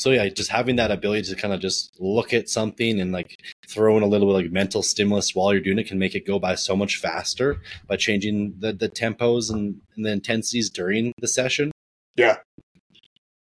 so 0.00 0.10
yeah, 0.10 0.26
just 0.30 0.50
having 0.50 0.76
that 0.76 0.90
ability 0.90 1.22
to 1.24 1.36
kind 1.36 1.52
of 1.52 1.60
just 1.60 1.94
look 2.00 2.32
at 2.32 2.48
something 2.48 2.98
and 3.00 3.12
like 3.12 3.38
throw 3.68 3.98
in 3.98 4.02
a 4.02 4.06
little 4.06 4.26
bit 4.28 4.44
like 4.44 4.50
mental 4.50 4.82
stimulus 4.82 5.34
while 5.34 5.52
you're 5.52 5.62
doing 5.62 5.78
it 5.78 5.86
can 5.86 5.98
make 5.98 6.14
it 6.14 6.26
go 6.26 6.38
by 6.38 6.54
so 6.54 6.74
much 6.74 6.96
faster 6.96 7.60
by 7.86 7.96
changing 7.96 8.54
the, 8.58 8.72
the 8.72 8.88
tempos 8.88 9.50
and, 9.50 9.78
and 9.96 10.06
the 10.06 10.10
intensities 10.10 10.70
during 10.70 11.12
the 11.18 11.28
session. 11.28 11.70
Yeah. 12.16 12.38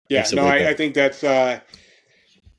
Yeah. 0.10 0.26
No, 0.34 0.45
I, 0.45 0.69
I, 0.69 0.74
think 0.74 0.95
that's, 0.95 1.24
uh, 1.24 1.62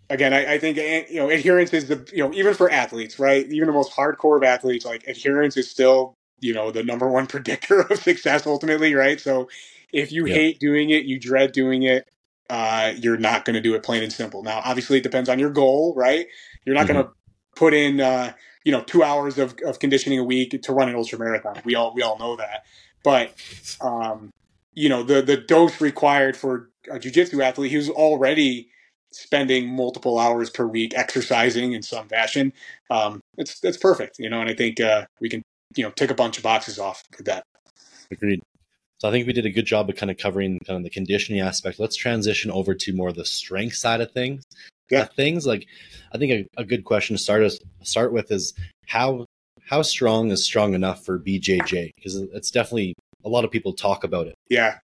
again, 0.08 0.32
I, 0.32 0.54
I, 0.54 0.58
think, 0.58 0.78
eh, 0.78 1.04
you 1.10 1.16
know, 1.16 1.28
adherence 1.28 1.74
is 1.74 1.88
the, 1.88 2.08
you 2.10 2.24
know, 2.24 2.32
even 2.32 2.54
for 2.54 2.70
athletes, 2.70 3.18
right? 3.18 3.46
Even 3.52 3.66
the 3.66 3.74
most 3.74 3.92
hardcore 3.92 4.38
of 4.38 4.42
athletes, 4.42 4.86
like 4.86 5.06
adherence 5.08 5.58
is 5.58 5.70
still, 5.70 6.14
you 6.38 6.54
know, 6.54 6.70
the 6.70 6.82
number 6.82 7.06
one 7.06 7.26
predictor 7.26 7.82
of 7.82 7.98
success 7.98 8.46
ultimately, 8.46 8.94
right? 8.94 9.20
So 9.20 9.50
if 9.92 10.10
you 10.10 10.24
hate 10.24 10.58
doing 10.58 10.88
it, 10.88 11.04
you 11.04 11.20
dread 11.20 11.52
doing 11.52 11.82
it, 11.82 12.08
uh, 12.50 12.92
you're 12.98 13.16
not 13.16 13.44
going 13.44 13.54
to 13.54 13.60
do 13.60 13.74
it 13.74 13.82
plain 13.82 14.02
and 14.02 14.12
simple. 14.12 14.42
Now, 14.42 14.60
obviously, 14.64 14.98
it 14.98 15.02
depends 15.02 15.28
on 15.28 15.38
your 15.38 15.50
goal, 15.50 15.94
right? 15.96 16.26
You're 16.64 16.74
not 16.74 16.86
mm-hmm. 16.86 16.94
going 16.94 17.06
to 17.06 17.12
put 17.54 17.72
in, 17.72 18.00
uh, 18.00 18.32
you 18.64 18.72
know, 18.72 18.82
two 18.82 19.02
hours 19.02 19.38
of, 19.38 19.54
of 19.64 19.78
conditioning 19.78 20.18
a 20.18 20.24
week 20.24 20.60
to 20.60 20.72
run 20.72 20.88
an 20.88 20.96
ultra 20.96 21.18
marathon. 21.18 21.60
We 21.64 21.76
all 21.76 21.94
we 21.94 22.02
all 22.02 22.18
know 22.18 22.36
that, 22.36 22.64
but 23.04 23.32
um, 23.80 24.30
you 24.74 24.88
know, 24.88 25.02
the 25.02 25.22
the 25.22 25.36
dose 25.36 25.80
required 25.80 26.36
for 26.36 26.70
a 26.90 26.98
jujitsu 26.98 27.42
athlete 27.42 27.70
who's 27.70 27.88
already 27.88 28.68
spending 29.12 29.68
multiple 29.68 30.18
hours 30.18 30.50
per 30.50 30.66
week 30.66 30.92
exercising 30.96 31.72
in 31.72 31.82
some 31.82 32.08
fashion, 32.08 32.52
um, 32.90 33.20
it's 33.38 33.62
it's 33.62 33.78
perfect, 33.78 34.18
you 34.18 34.28
know. 34.28 34.40
And 34.40 34.50
I 34.50 34.54
think 34.54 34.80
uh, 34.80 35.06
we 35.20 35.28
can 35.28 35.42
you 35.76 35.84
know 35.84 35.90
tick 35.90 36.10
a 36.10 36.14
bunch 36.14 36.36
of 36.36 36.42
boxes 36.42 36.78
off 36.78 37.04
with 37.16 37.26
that. 37.26 37.44
Agreed. 38.10 38.42
So 39.00 39.08
I 39.08 39.10
think 39.10 39.26
we 39.26 39.32
did 39.32 39.46
a 39.46 39.50
good 39.50 39.64
job 39.64 39.88
of 39.88 39.96
kind 39.96 40.10
of 40.10 40.18
covering 40.18 40.58
kind 40.66 40.76
of 40.76 40.84
the 40.84 40.90
conditioning 40.90 41.40
aspect. 41.40 41.80
Let's 41.80 41.96
transition 41.96 42.50
over 42.50 42.74
to 42.74 42.92
more 42.92 43.12
the 43.12 43.24
strength 43.24 43.76
side 43.76 44.02
of 44.02 44.12
things. 44.12 44.44
Yeah. 44.90 45.04
things 45.04 45.46
like 45.46 45.66
I 46.12 46.18
think 46.18 46.32
a, 46.32 46.60
a, 46.60 46.64
good 46.64 46.84
question 46.84 47.16
to 47.16 47.22
start 47.22 47.44
us 47.44 47.60
start 47.82 48.12
with 48.12 48.32
is 48.32 48.54
how 48.86 49.26
how 49.68 49.82
strong 49.82 50.32
is 50.32 50.44
strong 50.44 50.74
enough 50.74 51.04
for 51.04 51.16
BJJ? 51.16 51.92
Because 51.94 52.16
it's 52.16 52.50
definitely 52.50 52.94
a 53.24 53.28
lot 53.28 53.44
of 53.44 53.52
people 53.52 53.72
talk 53.72 54.02
about 54.02 54.26
it. 54.26 54.34
Yeah. 54.48 54.78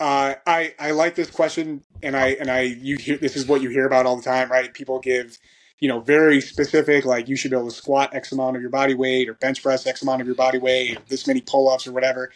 Uh, 0.00 0.34
I 0.46 0.74
I 0.80 0.92
like 0.92 1.14
this 1.14 1.30
question, 1.30 1.84
and 2.02 2.16
I 2.16 2.28
and 2.28 2.50
I 2.50 2.62
you 2.62 2.96
hear 2.96 3.18
this 3.18 3.36
is 3.36 3.46
what 3.46 3.60
you 3.60 3.68
hear 3.68 3.86
about 3.86 4.06
all 4.06 4.16
the 4.16 4.22
time, 4.22 4.50
right? 4.50 4.72
People 4.72 4.98
give 4.98 5.38
you 5.78 5.86
know 5.86 6.00
very 6.00 6.40
specific, 6.40 7.04
like 7.04 7.28
you 7.28 7.36
should 7.36 7.50
be 7.50 7.56
able 7.56 7.68
to 7.68 7.74
squat 7.74 8.14
X 8.14 8.32
amount 8.32 8.56
of 8.56 8.62
your 8.62 8.70
body 8.70 8.94
weight, 8.94 9.28
or 9.28 9.34
bench 9.34 9.62
press 9.62 9.86
X 9.86 10.02
amount 10.02 10.20
of 10.20 10.26
your 10.26 10.34
body 10.34 10.58
weight, 10.58 10.96
or 10.96 11.02
this 11.08 11.26
many 11.26 11.42
pull 11.42 11.68
ups, 11.68 11.86
or 11.86 11.92
whatever. 11.92 12.32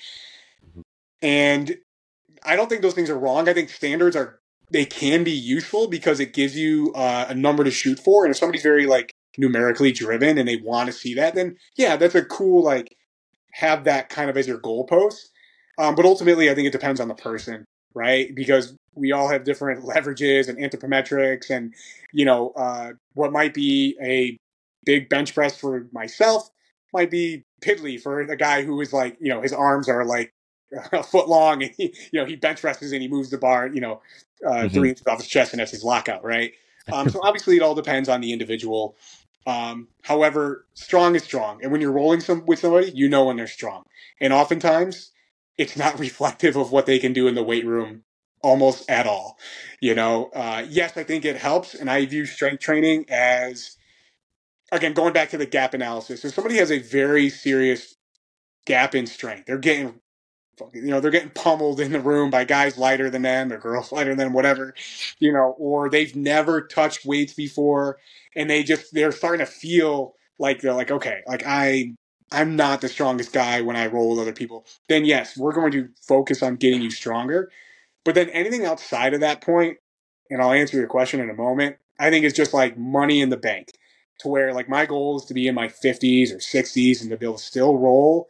And 1.22 1.76
I 2.44 2.56
don't 2.56 2.68
think 2.68 2.82
those 2.82 2.94
things 2.94 3.10
are 3.10 3.18
wrong. 3.18 3.48
I 3.48 3.54
think 3.54 3.70
standards 3.70 4.16
are 4.16 4.40
they 4.70 4.84
can 4.84 5.24
be 5.24 5.32
useful 5.32 5.88
because 5.88 6.20
it 6.20 6.32
gives 6.32 6.56
you 6.56 6.92
uh, 6.94 7.26
a 7.28 7.34
number 7.34 7.64
to 7.64 7.70
shoot 7.70 7.98
for. 7.98 8.24
And 8.24 8.32
if 8.32 8.38
somebody's 8.38 8.62
very 8.62 8.86
like 8.86 9.12
numerically 9.38 9.92
driven 9.92 10.38
and 10.38 10.48
they 10.48 10.56
want 10.56 10.86
to 10.86 10.92
see 10.92 11.14
that, 11.14 11.34
then 11.34 11.56
yeah, 11.76 11.96
that's 11.96 12.14
a 12.14 12.24
cool 12.24 12.64
like 12.64 12.96
have 13.52 13.84
that 13.84 14.08
kind 14.08 14.28
of 14.28 14.36
as 14.36 14.46
your 14.46 14.58
goalpost. 14.58 15.28
Um, 15.78 15.94
but 15.94 16.04
ultimately, 16.04 16.50
I 16.50 16.54
think 16.54 16.66
it 16.66 16.72
depends 16.72 17.00
on 17.00 17.08
the 17.08 17.14
person, 17.14 17.64
right? 17.94 18.34
Because 18.34 18.74
we 18.94 19.12
all 19.12 19.28
have 19.28 19.44
different 19.44 19.84
leverages 19.84 20.48
and 20.48 20.58
anthropometrics, 20.58 21.50
and 21.50 21.74
you 22.12 22.24
know 22.24 22.50
uh, 22.56 22.92
what 23.14 23.32
might 23.32 23.54
be 23.54 23.96
a 24.02 24.36
big 24.84 25.08
bench 25.08 25.34
press 25.34 25.56
for 25.56 25.86
myself 25.92 26.48
might 26.92 27.10
be 27.10 27.42
piddly 27.62 28.00
for 28.00 28.20
a 28.20 28.36
guy 28.36 28.62
who 28.62 28.80
is 28.80 28.92
like 28.92 29.16
you 29.20 29.28
know 29.28 29.42
his 29.42 29.52
arms 29.52 29.88
are 29.88 30.04
like 30.04 30.32
a 30.92 31.02
foot 31.02 31.28
long, 31.28 31.62
and 31.62 31.72
he, 31.76 31.94
you 32.12 32.20
know 32.20 32.26
he 32.26 32.36
bench 32.36 32.60
presses 32.60 32.92
and 32.92 33.02
he 33.02 33.08
moves 33.08 33.30
the 33.30 33.38
bar, 33.38 33.68
you 33.68 33.80
know, 33.80 34.00
uh, 34.46 34.50
mm-hmm. 34.50 34.68
three 34.74 34.88
inches 34.90 35.06
off 35.06 35.18
his 35.18 35.28
chest, 35.28 35.52
and 35.52 35.60
that's 35.60 35.70
his 35.70 35.84
lockout, 35.84 36.24
right? 36.24 36.52
Um, 36.92 37.08
so 37.08 37.20
obviously, 37.24 37.56
it 37.56 37.62
all 37.62 37.74
depends 37.74 38.08
on 38.08 38.20
the 38.20 38.32
individual. 38.32 38.96
Um, 39.46 39.88
however, 40.02 40.66
strong 40.74 41.14
is 41.14 41.22
strong, 41.22 41.62
and 41.62 41.70
when 41.70 41.80
you're 41.80 41.92
rolling 41.92 42.20
some 42.20 42.44
with 42.46 42.58
somebody, 42.58 42.90
you 42.90 43.08
know 43.08 43.24
when 43.26 43.36
they're 43.36 43.46
strong, 43.46 43.84
and 44.20 44.32
oftentimes 44.32 45.12
it's 45.56 45.76
not 45.76 45.98
reflective 45.98 46.56
of 46.56 46.72
what 46.72 46.86
they 46.86 46.98
can 46.98 47.12
do 47.12 47.28
in 47.28 47.34
the 47.34 47.42
weight 47.42 47.66
room 47.66 48.02
almost 48.42 48.88
at 48.90 49.06
all. 49.06 49.38
You 49.80 49.94
know, 49.94 50.30
uh, 50.34 50.64
yes, 50.68 50.96
I 50.96 51.04
think 51.04 51.24
it 51.24 51.36
helps, 51.36 51.74
and 51.74 51.90
I 51.90 52.04
view 52.06 52.26
strength 52.26 52.60
training 52.60 53.06
as 53.08 53.76
again 54.72 54.94
going 54.94 55.12
back 55.12 55.30
to 55.30 55.38
the 55.38 55.46
gap 55.46 55.74
analysis. 55.74 56.24
If 56.24 56.34
somebody 56.34 56.56
has 56.56 56.72
a 56.72 56.78
very 56.78 57.30
serious 57.30 57.94
gap 58.66 58.94
in 58.94 59.06
strength, 59.06 59.46
they're 59.46 59.58
getting 59.58 60.00
you 60.72 60.86
know, 60.86 61.00
they're 61.00 61.10
getting 61.10 61.30
pummeled 61.30 61.80
in 61.80 61.92
the 61.92 62.00
room 62.00 62.30
by 62.30 62.44
guys 62.44 62.78
lighter 62.78 63.10
than 63.10 63.22
them 63.22 63.52
or 63.52 63.58
girls 63.58 63.92
lighter 63.92 64.10
than 64.10 64.26
them, 64.28 64.32
whatever, 64.32 64.74
you 65.18 65.32
know, 65.32 65.54
or 65.58 65.90
they've 65.90 66.14
never 66.16 66.62
touched 66.62 67.04
weights 67.04 67.34
before 67.34 67.98
and 68.34 68.48
they 68.48 68.62
just, 68.62 68.92
they're 68.94 69.12
starting 69.12 69.44
to 69.44 69.50
feel 69.50 70.14
like 70.38 70.60
they're 70.60 70.74
like, 70.74 70.90
okay, 70.90 71.20
like 71.26 71.42
I, 71.46 71.94
I'm 72.32 72.56
not 72.56 72.80
the 72.80 72.88
strongest 72.88 73.32
guy 73.32 73.60
when 73.60 73.76
I 73.76 73.86
roll 73.86 74.10
with 74.10 74.20
other 74.20 74.32
people. 74.32 74.66
Then 74.88 75.04
yes, 75.04 75.36
we're 75.36 75.52
going 75.52 75.72
to 75.72 75.88
focus 76.02 76.42
on 76.42 76.56
getting 76.56 76.82
you 76.82 76.90
stronger. 76.90 77.50
But 78.04 78.14
then 78.14 78.30
anything 78.30 78.64
outside 78.64 79.14
of 79.14 79.20
that 79.20 79.40
point, 79.40 79.78
and 80.30 80.42
I'll 80.42 80.52
answer 80.52 80.76
your 80.76 80.88
question 80.88 81.20
in 81.20 81.30
a 81.30 81.34
moment, 81.34 81.76
I 81.98 82.10
think 82.10 82.24
it's 82.24 82.36
just 82.36 82.54
like 82.54 82.76
money 82.76 83.20
in 83.20 83.30
the 83.30 83.36
bank 83.36 83.72
to 84.20 84.28
where 84.28 84.52
like 84.52 84.68
my 84.68 84.86
goal 84.86 85.18
is 85.18 85.24
to 85.26 85.34
be 85.34 85.48
in 85.48 85.54
my 85.54 85.68
50s 85.68 86.32
or 86.32 86.38
60s 86.38 87.00
and 87.00 87.10
to 87.10 87.16
be 87.16 87.26
able 87.26 87.36
to 87.36 87.42
still 87.42 87.76
roll 87.76 88.28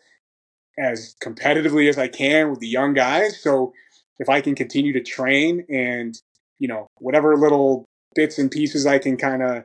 as 0.78 1.16
competitively 1.22 1.88
as 1.88 1.98
I 1.98 2.08
can 2.08 2.50
with 2.50 2.60
the 2.60 2.68
young 2.68 2.94
guys. 2.94 3.40
So 3.40 3.72
if 4.18 4.28
I 4.28 4.40
can 4.40 4.54
continue 4.54 4.92
to 4.92 5.02
train 5.02 5.64
and, 5.68 6.18
you 6.58 6.68
know, 6.68 6.86
whatever 6.98 7.36
little 7.36 7.86
bits 8.14 8.38
and 8.38 8.50
pieces 8.50 8.86
I 8.86 8.98
can 8.98 9.16
kind 9.16 9.42
of 9.42 9.64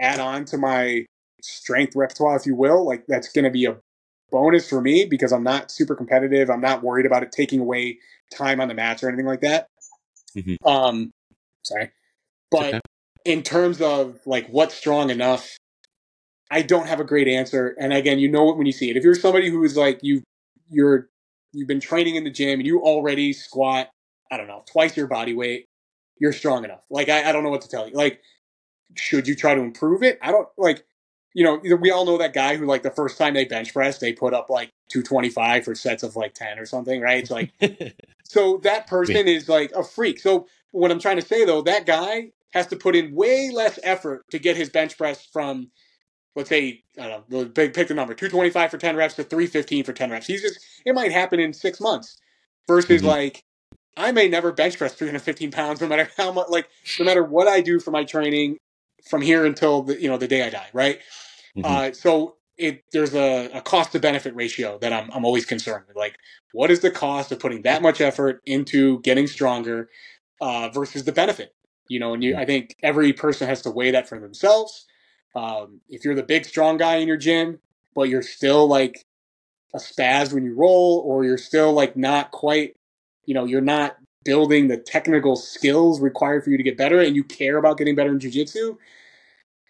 add 0.00 0.20
on 0.20 0.44
to 0.46 0.58
my 0.58 1.06
strength 1.42 1.94
repertoire, 1.96 2.36
if 2.36 2.46
you 2.46 2.54
will, 2.54 2.86
like 2.86 3.06
that's 3.06 3.30
going 3.30 3.44
to 3.44 3.50
be 3.50 3.66
a 3.66 3.76
bonus 4.30 4.68
for 4.68 4.80
me 4.80 5.04
because 5.04 5.32
I'm 5.32 5.44
not 5.44 5.70
super 5.70 5.94
competitive. 5.94 6.50
I'm 6.50 6.60
not 6.60 6.82
worried 6.82 7.06
about 7.06 7.22
it 7.22 7.32
taking 7.32 7.60
away 7.60 7.98
time 8.30 8.60
on 8.60 8.68
the 8.68 8.74
match 8.74 9.02
or 9.02 9.08
anything 9.08 9.26
like 9.26 9.42
that. 9.42 9.68
Mm-hmm. 10.36 10.66
Um, 10.66 11.12
sorry, 11.62 11.90
but 12.50 12.74
okay. 12.74 12.80
in 13.24 13.42
terms 13.42 13.80
of 13.80 14.18
like 14.26 14.46
what's 14.48 14.74
strong 14.74 15.10
enough, 15.10 15.56
I 16.50 16.62
don't 16.62 16.86
have 16.86 17.00
a 17.00 17.04
great 17.04 17.28
answer. 17.28 17.74
And 17.78 17.92
again, 17.92 18.18
you 18.18 18.30
know 18.30 18.50
it 18.50 18.56
when 18.56 18.66
you 18.66 18.72
see 18.72 18.90
it. 18.90 18.96
If 18.96 19.04
you're 19.04 19.14
somebody 19.14 19.48
who 19.48 19.64
is 19.64 19.76
like 19.76 20.00
you 20.02 20.22
you're 20.70 21.08
you've 21.52 21.68
been 21.68 21.80
training 21.80 22.16
in 22.16 22.24
the 22.24 22.30
gym 22.30 22.60
and 22.60 22.66
you 22.66 22.80
already 22.80 23.32
squat, 23.32 23.90
I 24.30 24.36
don't 24.36 24.48
know, 24.48 24.64
twice 24.70 24.96
your 24.96 25.06
body 25.06 25.34
weight, 25.34 25.66
you're 26.18 26.32
strong 26.32 26.64
enough. 26.64 26.82
Like 26.90 27.08
I, 27.08 27.28
I 27.28 27.32
don't 27.32 27.44
know 27.44 27.50
what 27.50 27.62
to 27.62 27.68
tell 27.68 27.88
you. 27.88 27.94
Like, 27.94 28.20
should 28.96 29.28
you 29.28 29.34
try 29.34 29.54
to 29.54 29.60
improve 29.60 30.02
it? 30.02 30.18
I 30.22 30.32
don't 30.32 30.48
like 30.58 30.84
you 31.34 31.44
know, 31.44 31.60
we 31.76 31.90
all 31.90 32.06
know 32.06 32.16
that 32.16 32.32
guy 32.32 32.56
who 32.56 32.64
like 32.64 32.82
the 32.82 32.90
first 32.90 33.18
time 33.18 33.34
they 33.34 33.44
bench 33.44 33.74
press, 33.74 33.98
they 33.98 34.14
put 34.14 34.32
up 34.32 34.48
like 34.48 34.70
225 34.88 35.66
for 35.66 35.74
sets 35.74 36.02
of 36.02 36.16
like 36.16 36.32
10 36.32 36.58
or 36.58 36.64
something, 36.64 37.02
right? 37.02 37.18
It's 37.22 37.30
like 37.30 37.52
so 38.24 38.58
that 38.62 38.86
person 38.86 39.28
is 39.28 39.46
like 39.46 39.70
a 39.72 39.84
freak. 39.84 40.18
So 40.18 40.46
what 40.70 40.90
I'm 40.90 40.98
trying 40.98 41.20
to 41.20 41.26
say 41.26 41.44
though, 41.44 41.60
that 41.62 41.84
guy 41.84 42.30
has 42.54 42.66
to 42.68 42.76
put 42.76 42.96
in 42.96 43.14
way 43.14 43.50
less 43.52 43.78
effort 43.82 44.24
to 44.30 44.38
get 44.38 44.56
his 44.56 44.70
bench 44.70 44.96
press 44.96 45.26
from 45.30 45.70
let's 46.36 46.48
say 46.48 46.84
I 47.00 47.08
don't 47.08 47.30
know, 47.30 47.46
pick, 47.46 47.74
pick 47.74 47.88
the 47.88 47.94
number, 47.94 48.14
225 48.14 48.70
for 48.70 48.78
10 48.78 48.94
reps 48.94 49.14
to 49.14 49.24
315 49.24 49.84
for 49.84 49.92
10 49.92 50.10
reps. 50.10 50.26
He's 50.26 50.42
just 50.42 50.60
it 50.84 50.94
might 50.94 51.10
happen 51.10 51.40
in 51.40 51.52
six 51.52 51.80
months. 51.80 52.18
Versus 52.68 53.00
mm-hmm. 53.00 53.08
like 53.08 53.44
I 53.96 54.12
may 54.12 54.28
never 54.28 54.52
bench 54.52 54.78
press 54.78 54.94
315 54.94 55.50
pounds 55.50 55.80
no 55.80 55.88
matter 55.88 56.08
how 56.16 56.32
much 56.32 56.48
like 56.48 56.68
no 56.98 57.04
matter 57.04 57.24
what 57.24 57.48
I 57.48 57.60
do 57.60 57.80
for 57.80 57.90
my 57.90 58.04
training 58.04 58.58
from 59.08 59.22
here 59.22 59.44
until 59.44 59.82
the 59.82 60.00
you 60.00 60.08
know 60.08 60.18
the 60.18 60.28
day 60.28 60.42
I 60.42 60.50
die, 60.50 60.68
right? 60.72 60.98
Mm-hmm. 61.56 61.64
Uh, 61.64 61.92
so 61.92 62.36
it 62.58 62.84
there's 62.92 63.14
a, 63.14 63.50
a 63.52 63.60
cost 63.60 63.92
to 63.92 64.00
benefit 64.00 64.34
ratio 64.34 64.78
that 64.78 64.92
I'm 64.92 65.10
I'm 65.12 65.24
always 65.24 65.46
concerned 65.46 65.84
with. 65.88 65.96
Like, 65.96 66.16
what 66.52 66.70
is 66.70 66.80
the 66.80 66.90
cost 66.90 67.32
of 67.32 67.38
putting 67.38 67.62
that 67.62 67.82
much 67.82 68.00
effort 68.00 68.42
into 68.46 69.00
getting 69.00 69.26
stronger 69.26 69.88
uh, 70.40 70.68
versus 70.70 71.04
the 71.04 71.12
benefit? 71.12 71.54
You 71.88 72.00
know, 72.00 72.14
and 72.14 72.22
you, 72.24 72.36
I 72.36 72.44
think 72.44 72.74
every 72.82 73.12
person 73.12 73.48
has 73.48 73.62
to 73.62 73.70
weigh 73.70 73.92
that 73.92 74.08
for 74.08 74.18
themselves. 74.18 74.86
Um, 75.36 75.82
if 75.90 76.04
you're 76.04 76.14
the 76.14 76.22
big 76.22 76.46
strong 76.46 76.78
guy 76.78 76.96
in 76.96 77.06
your 77.06 77.18
gym, 77.18 77.58
but 77.94 78.08
you're 78.08 78.22
still 78.22 78.66
like 78.66 79.04
a 79.74 79.78
spaz 79.78 80.32
when 80.32 80.44
you 80.44 80.54
roll, 80.54 81.02
or 81.04 81.24
you're 81.24 81.36
still 81.36 81.72
like 81.74 81.94
not 81.94 82.30
quite, 82.30 82.74
you 83.26 83.34
know, 83.34 83.44
you're 83.44 83.60
not 83.60 83.96
building 84.24 84.68
the 84.68 84.78
technical 84.78 85.36
skills 85.36 86.00
required 86.00 86.42
for 86.42 86.50
you 86.50 86.56
to 86.56 86.62
get 86.62 86.78
better, 86.78 87.00
and 87.00 87.14
you 87.14 87.22
care 87.22 87.58
about 87.58 87.76
getting 87.76 87.94
better 87.94 88.12
in 88.12 88.18
jujitsu, 88.18 88.78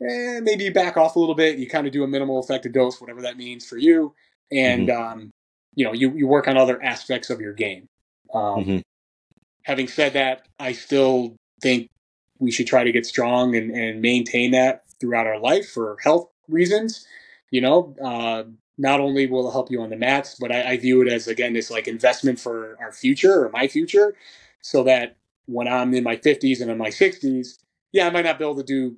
eh, 0.09 0.41
maybe 0.41 0.64
you 0.64 0.73
back 0.73 0.97
off 0.97 1.17
a 1.17 1.19
little 1.19 1.35
bit. 1.35 1.59
You 1.59 1.69
kind 1.69 1.87
of 1.87 1.93
do 1.93 2.05
a 2.05 2.07
minimal 2.07 2.41
effective 2.41 2.73
dose, 2.73 3.01
whatever 3.01 3.23
that 3.23 3.37
means 3.37 3.67
for 3.67 3.77
you, 3.77 4.14
and 4.53 4.89
mm-hmm. 4.89 5.03
um, 5.03 5.31
you 5.75 5.85
know, 5.85 5.93
you 5.93 6.12
you 6.12 6.29
work 6.29 6.47
on 6.47 6.57
other 6.57 6.81
aspects 6.81 7.29
of 7.29 7.41
your 7.41 7.53
game. 7.53 7.89
Um, 8.33 8.43
mm-hmm. 8.43 8.79
Having 9.64 9.89
said 9.89 10.12
that, 10.12 10.47
I 10.61 10.73
still 10.73 11.35
think 11.61 11.89
we 12.39 12.53
should 12.53 12.69
try 12.69 12.85
to 12.85 12.93
get 12.93 13.05
strong 13.05 13.57
and, 13.57 13.73
and 13.73 14.01
maintain 14.01 14.53
that 14.53 14.86
throughout 15.01 15.26
our 15.26 15.38
life 15.38 15.68
for 15.68 15.97
health 16.03 16.28
reasons. 16.49 17.07
You 17.51 17.61
know, 17.61 17.94
uh, 18.03 18.44
not 18.78 19.01
only 19.01 19.26
will 19.26 19.49
it 19.49 19.53
help 19.53 19.70
you 19.70 19.80
on 19.80 19.90
the 19.90 19.97
mats, 19.97 20.36
but 20.38 20.53
I, 20.53 20.72
I 20.72 20.76
view 20.76 21.03
it 21.03 21.09
as 21.09 21.28
again 21.28 21.53
this 21.53 21.70
like 21.70 21.88
investment 21.88 22.40
for 22.40 22.76
our 22.80 22.92
future 22.92 23.44
or 23.44 23.51
my 23.51 23.68
future, 23.68 24.14
so 24.61 24.82
that 24.84 25.16
when 25.47 25.68
I'm 25.68 25.94
in 25.94 26.03
my 26.03 26.16
50s 26.16 26.61
and 26.61 26.70
in 26.70 26.78
my 26.78 26.88
60s, 26.88 27.59
yeah, 27.92 28.07
I 28.07 28.11
might 28.11 28.24
not 28.24 28.38
be 28.38 28.44
able 28.44 28.57
to 28.57 28.64
do 28.64 28.97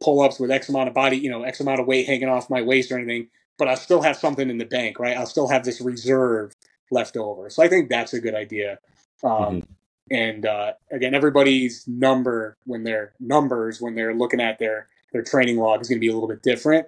pull 0.00 0.22
ups 0.22 0.40
with 0.40 0.50
X 0.50 0.68
amount 0.68 0.88
of 0.88 0.94
body, 0.94 1.18
you 1.18 1.30
know, 1.30 1.42
X 1.42 1.60
amount 1.60 1.80
of 1.80 1.86
weight 1.86 2.06
hanging 2.06 2.28
off 2.28 2.50
my 2.50 2.62
waist 2.62 2.90
or 2.90 2.98
anything, 2.98 3.28
but 3.58 3.68
I'll 3.68 3.76
still 3.76 4.00
have 4.02 4.16
something 4.16 4.48
in 4.48 4.58
the 4.58 4.64
bank, 4.64 4.98
right? 4.98 5.16
I'll 5.16 5.26
still 5.26 5.48
have 5.48 5.64
this 5.64 5.80
reserve 5.80 6.54
left 6.90 7.16
over. 7.16 7.50
So 7.50 7.62
I 7.62 7.68
think 7.68 7.90
that's 7.90 8.14
a 8.14 8.20
good 8.20 8.34
idea. 8.34 8.78
Um, 9.22 9.30
mm-hmm. 9.30 9.72
And 10.10 10.46
uh, 10.46 10.72
again, 10.90 11.14
everybody's 11.14 11.86
number 11.86 12.56
when 12.64 12.82
they're 12.82 13.12
numbers 13.20 13.80
when 13.80 13.94
they're 13.94 14.14
looking 14.14 14.40
at 14.40 14.58
their 14.58 14.88
their 15.12 15.22
training 15.22 15.58
log 15.58 15.80
is 15.80 15.88
going 15.88 15.98
to 15.98 16.00
be 16.00 16.08
a 16.08 16.14
little 16.14 16.28
bit 16.28 16.42
different. 16.42 16.86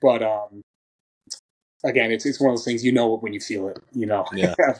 But 0.00 0.22
um, 0.22 0.62
again, 1.84 2.10
it's 2.10 2.26
it's 2.26 2.40
one 2.40 2.50
of 2.50 2.56
those 2.56 2.64
things 2.64 2.84
you 2.84 2.92
know 2.92 3.16
when 3.16 3.32
you 3.32 3.40
feel 3.40 3.68
it. 3.68 3.78
You 3.92 4.06
know. 4.06 4.24
Yeah. 4.32 4.54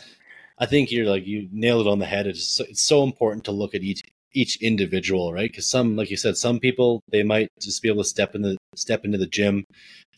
I 0.59 0.67
think 0.67 0.93
you're 0.93 1.07
like 1.07 1.27
you 1.27 1.49
nailed 1.53 1.87
it 1.87 1.91
on 1.91 1.99
the 1.99 2.07
head. 2.07 2.27
It's 2.27 2.47
so, 2.47 2.65
it's 2.65 2.83
so 2.83 3.03
important 3.03 3.45
to 3.45 3.53
look 3.53 3.75
at 3.75 3.83
each 3.83 4.03
each 4.33 4.61
individual, 4.63 5.33
right? 5.33 5.51
Because 5.51 5.69
some, 5.69 5.97
like 5.97 6.11
you 6.11 6.17
said, 6.17 6.37
some 6.37 6.61
people 6.61 7.03
they 7.11 7.23
might 7.23 7.49
just 7.61 7.83
be 7.83 7.89
able 7.89 8.03
to 8.03 8.09
step 8.09 8.35
in 8.35 8.43
the 8.43 8.57
step 8.77 9.05
into 9.05 9.19
the 9.19 9.27
gym. 9.27 9.65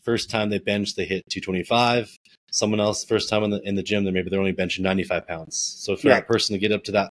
First 0.02 0.30
time 0.30 0.50
they 0.50 0.58
bench, 0.58 0.96
they 0.96 1.04
hit 1.04 1.22
225. 1.30 2.16
Someone 2.50 2.80
else, 2.80 3.04
first 3.04 3.28
time 3.28 3.44
in 3.44 3.50
the 3.50 3.60
in 3.62 3.76
the 3.76 3.82
gym, 3.82 4.04
they 4.04 4.10
maybe 4.10 4.30
they're 4.30 4.40
only 4.40 4.52
benching 4.52 4.80
95 4.80 5.26
pounds. 5.26 5.56
So 5.78 5.96
for 5.96 6.08
yeah. 6.08 6.14
that 6.14 6.26
person 6.26 6.54
to 6.54 6.58
get 6.58 6.72
up 6.72 6.84
to 6.84 6.92
that 6.92 7.10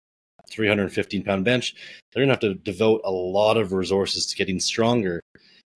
315 0.51 1.23
pound 1.23 1.45
bench, 1.45 1.75
they're 2.13 2.23
gonna 2.23 2.33
have 2.33 2.41
to 2.41 2.55
devote 2.55 3.03
a 3.05 3.11
lot 3.11 3.59
of 3.59 3.73
resources 3.73 4.27
to 4.27 4.37
getting 4.37 4.59
stronger. 4.59 5.21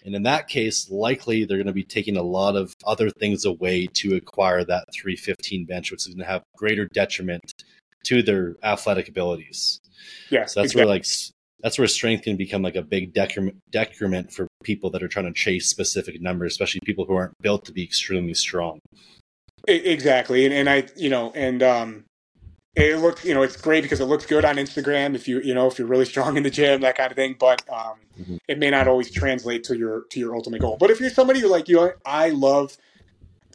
And 0.05 0.15
in 0.15 0.25
that 0.25 0.49
case, 0.49 0.91
likely 0.91 1.45
they're 1.45 1.57
going 1.57 1.67
to 1.67 1.73
be 1.73 1.85
taking 1.85 2.17
a 2.17 2.23
lot 2.23 2.57
of 2.57 2.75
other 2.85 3.11
things 3.11 3.45
away 3.45 3.87
to 3.95 4.17
acquire 4.17 4.65
that 4.65 4.85
315 4.93 5.65
bench, 5.67 5.91
which 5.91 6.03
is 6.03 6.15
going 6.15 6.27
to 6.27 6.33
have 6.33 6.43
greater 6.57 6.89
detriment 6.93 7.53
to 8.05 8.23
their 8.23 8.57
athletic 8.63 9.09
abilities. 9.09 9.81
Yeah. 10.31 10.47
So 10.47 10.61
that's 10.61 10.73
exactly. 10.73 10.81
where 10.81 10.95
like 10.95 11.07
that's 11.63 11.79
where 11.79 11.87
strength 11.87 12.25
can 12.25 12.37
become 12.37 12.63
like 12.63 12.75
a 12.75 12.83
big 12.83 13.15
decrement, 13.15 13.59
decrement 13.71 14.33
for 14.33 14.49
people 14.65 14.91
that 14.91 15.03
are 15.03 15.09
trying 15.09 15.27
to 15.27 15.33
chase 15.33 15.69
specific 15.69 16.21
numbers, 16.21 16.53
especially 16.53 16.81
people 16.85 17.05
who 17.05 17.15
aren't 17.15 17.41
built 17.41 17.65
to 17.67 17.73
be 17.73 17.85
extremely 17.85 18.35
strong. 18.35 18.81
Exactly, 19.69 20.45
and, 20.45 20.53
and 20.53 20.69
I, 20.69 20.89
you 20.97 21.09
know, 21.09 21.31
and 21.37 21.63
um, 21.63 22.05
it 22.75 22.99
looks, 23.01 23.25
you 23.25 23.35
know, 23.35 23.43
it's 23.43 23.57
great 23.57 23.83
because 23.83 24.01
it 24.01 24.07
looks 24.07 24.27
good 24.27 24.45
on 24.45 24.57
Instagram 24.57 25.15
if 25.15 25.29
you, 25.29 25.41
you 25.41 25.55
know, 25.55 25.67
if 25.67 25.79
you're 25.79 25.89
really 25.89 26.05
strong 26.05 26.37
in 26.37 26.43
the 26.43 26.51
gym, 26.51 26.81
that 26.81 26.97
kind 26.97 27.11
of 27.11 27.17
thing. 27.17 27.37
But 27.39 27.63
um, 27.69 27.97
mm-hmm. 28.19 28.37
it 28.49 28.59
may 28.59 28.71
not 28.71 28.89
always 28.89 29.11
translate 29.11 29.65
to 29.65 29.77
your 29.77 30.05
to 30.11 30.21
your 30.21 30.35
ultimate 30.35 30.61
goal. 30.61 30.77
But 30.79 30.91
if 30.91 31.01
you're 31.01 31.11
somebody 31.11 31.41
who 31.41 31.49
like 31.49 31.69
you, 31.69 31.77
know, 31.77 31.93
I 32.05 32.31
love 32.31 32.77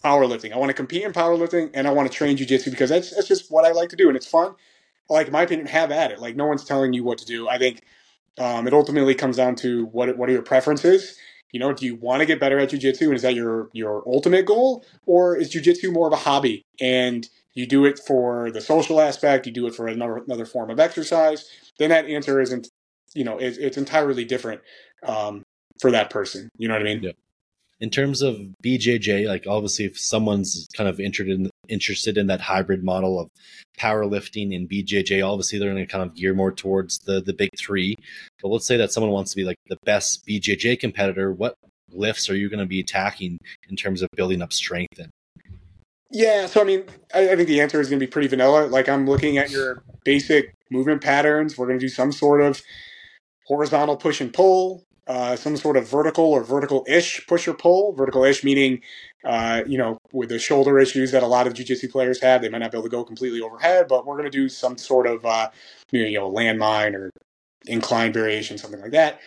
powerlifting. 0.04 0.54
I 0.54 0.58
want 0.58 0.70
to 0.70 0.76
compete 0.76 1.04
in 1.04 1.14
powerlifting, 1.14 1.72
and 1.74 1.88
I 1.88 1.92
want 1.92 2.12
to 2.12 2.16
train 2.16 2.38
jujitsu 2.38 2.70
because 2.70 2.90
that's 2.90 3.16
that's 3.16 3.28
just 3.28 3.52
what 3.52 3.66
I 3.66 3.72
like 3.72 3.90
to 3.90 3.96
do, 3.96 4.08
and 4.08 4.16
it's 4.16 4.28
fun 4.28 4.54
like 5.10 5.28
in 5.28 5.34
my 5.34 5.44
opinion, 5.44 5.68
have 5.68 5.92
at 5.92 6.12
it. 6.12 6.20
Like 6.20 6.36
no 6.36 6.46
one's 6.46 6.64
telling 6.64 6.94
you 6.94 7.04
what 7.04 7.18
to 7.20 7.26
do. 7.26 7.48
I 7.48 7.58
think 7.58 7.84
um, 8.38 8.68
it 8.68 8.74
ultimately 8.74 9.16
comes 9.16 9.38
down 9.38 9.56
to 9.58 9.86
what 9.88 10.18
what 10.18 10.30
are 10.30 10.34
your 10.34 10.42
preferences. 10.42 11.18
You 11.52 11.60
know, 11.60 11.72
do 11.74 11.86
you 11.86 11.96
want 11.96 12.20
to 12.20 12.26
get 12.26 12.40
better 12.40 12.60
at 12.60 12.70
jujitsu, 12.70 13.04
and 13.04 13.16
is 13.16 13.22
that 13.22 13.36
your 13.36 13.70
your 13.74 14.04
ultimate 14.06 14.46
goal, 14.46 14.86
or 15.06 15.38
is 15.38 15.54
jujitsu 15.54 15.92
more 15.92 16.08
of 16.08 16.14
a 16.14 16.18
hobby 16.18 16.66
and 16.80 17.28
you 17.58 17.68
do 17.68 17.86
it 17.86 18.00
for 18.06 18.52
the 18.52 18.62
social 18.62 19.02
aspect, 19.02 19.46
you 19.46 19.54
do 19.54 19.68
it 19.68 19.76
for 19.76 19.88
another 19.88 20.18
another 20.18 20.46
form 20.46 20.70
of 20.70 20.80
exercise? 20.80 21.50
Then 21.80 21.90
that 21.90 22.06
answer 22.06 22.40
isn't, 22.42 22.68
you 23.14 23.24
know, 23.24 23.38
it's, 23.38 23.58
it's 23.58 23.78
entirely 23.78 24.26
different 24.26 24.62
um, 25.04 25.44
for 25.80 25.92
that 25.92 26.10
person. 26.10 26.50
You 26.58 26.68
know 26.68 26.76
what 26.76 26.82
I 26.82 26.86
mean? 26.86 27.04
Yeah 27.04 27.12
in 27.80 27.90
terms 27.90 28.22
of 28.22 28.38
BJJ, 28.64 29.28
like 29.28 29.46
obviously 29.48 29.86
if 29.86 30.00
someone's 30.00 30.68
kind 30.76 30.90
of 30.90 31.00
interested 31.00 31.40
in 31.40 31.50
interested 31.70 32.18
in 32.18 32.28
that 32.28 32.42
hybrid 32.42 32.84
model 32.84 33.20
of 33.20 33.30
powerlifting 33.78 34.56
and 34.56 34.70
BJJ, 34.70 35.26
obviously 35.28 35.60
they're 35.60 35.72
going 35.72 35.86
to 35.86 35.92
kind 35.92 36.04
of 36.04 36.16
gear 36.16 36.34
more 36.34 36.52
towards 36.52 37.00
the 37.00 37.22
the 37.22 37.34
big 37.34 37.52
three. 37.58 37.96
But 38.42 38.50
let's 38.50 38.66
say 38.66 38.78
that 38.78 38.92
someone 38.92 39.12
wants 39.12 39.32
to 39.32 39.38
be 39.38 39.44
like 39.44 39.58
the 39.68 39.78
best 39.86 40.26
BJJ 40.26 40.80
competitor. 40.80 41.32
What 41.32 41.56
lifts 41.92 42.30
are 42.30 42.36
you 42.36 42.50
going 42.50 42.60
to 42.60 42.66
be 42.66 42.80
attacking 42.80 43.38
in 43.70 43.76
terms 43.76 44.02
of 44.02 44.10
building 44.16 44.42
up 44.42 44.54
strength 44.54 45.00
in? 45.00 45.10
Yeah, 46.12 46.46
so 46.46 46.62
I 46.62 46.64
mean, 46.64 46.86
I, 47.14 47.32
I 47.32 47.36
think 47.36 47.48
the 47.48 47.62
answer 47.62 47.82
is 47.82 47.90
going 47.90 48.00
to 48.00 48.06
be 48.06 48.10
pretty 48.10 48.28
vanilla. 48.28 48.68
Like 48.68 48.88
I'm 48.88 49.06
looking 49.06 49.38
at 49.38 49.50
your 49.50 49.84
basic 50.06 50.56
movement 50.72 51.02
patterns. 51.02 51.58
We're 51.58 51.68
going 51.68 51.80
to 51.80 51.86
do 51.86 51.90
some 51.90 52.12
sort 52.12 52.42
of 52.42 52.62
horizontal 53.46 53.98
push 53.98 54.22
and 54.22 54.34
pull, 54.34 54.84
uh, 55.08 55.36
some 55.36 55.58
sort 55.58 55.78
of 55.78 55.88
vertical 55.88 56.26
or 56.26 56.44
vertical-ish 56.44 57.26
push 57.28 57.48
or 57.48 57.54
pull. 57.54 57.94
Vertical-ish 57.94 58.44
meaning, 58.44 58.82
uh, 59.26 59.64
you 59.68 59.78
know, 59.78 59.98
with 60.14 60.30
the 60.30 60.40
shoulder 60.40 60.80
issues 60.80 61.12
that 61.12 61.24
a 61.24 61.28
lot 61.28 61.48
of 61.48 61.54
jiu-jitsu 61.54 61.90
players 61.90 62.22
have, 62.22 62.42
they 62.42 62.50
might 62.50 62.60
not 62.60 62.72
be 62.72 62.78
able 62.78 62.88
to 62.88 62.90
go 62.90 63.04
completely 63.04 63.42
overhead, 63.42 63.88
but 63.90 64.06
we're 64.06 64.18
going 64.18 64.32
to 64.32 64.38
do 64.38 64.48
some 64.48 64.78
sort 64.78 65.08
of, 65.08 65.26
uh, 65.26 65.50
you 65.92 66.14
know, 66.14 66.32
landmine 66.32 66.94
or 66.94 67.12
incline 67.66 68.14
variation, 68.14 68.58
something 68.58 68.80
like 68.82 68.92
that. 68.92 69.20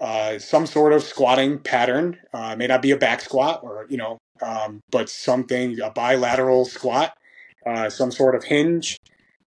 Uh, 0.00 0.38
some 0.38 0.66
sort 0.66 0.92
of 0.92 1.02
squatting 1.02 1.58
pattern. 1.58 2.18
Uh, 2.32 2.56
may 2.56 2.66
not 2.66 2.80
be 2.80 2.90
a 2.90 2.96
back 2.96 3.20
squat 3.20 3.60
or, 3.62 3.86
you 3.90 3.98
know, 3.98 4.18
um, 4.42 4.80
but 4.90 5.10
something, 5.10 5.78
a 5.80 5.90
bilateral 5.90 6.64
squat, 6.64 7.14
uh, 7.66 7.90
some 7.90 8.10
sort 8.10 8.34
of 8.34 8.42
hinge. 8.42 8.98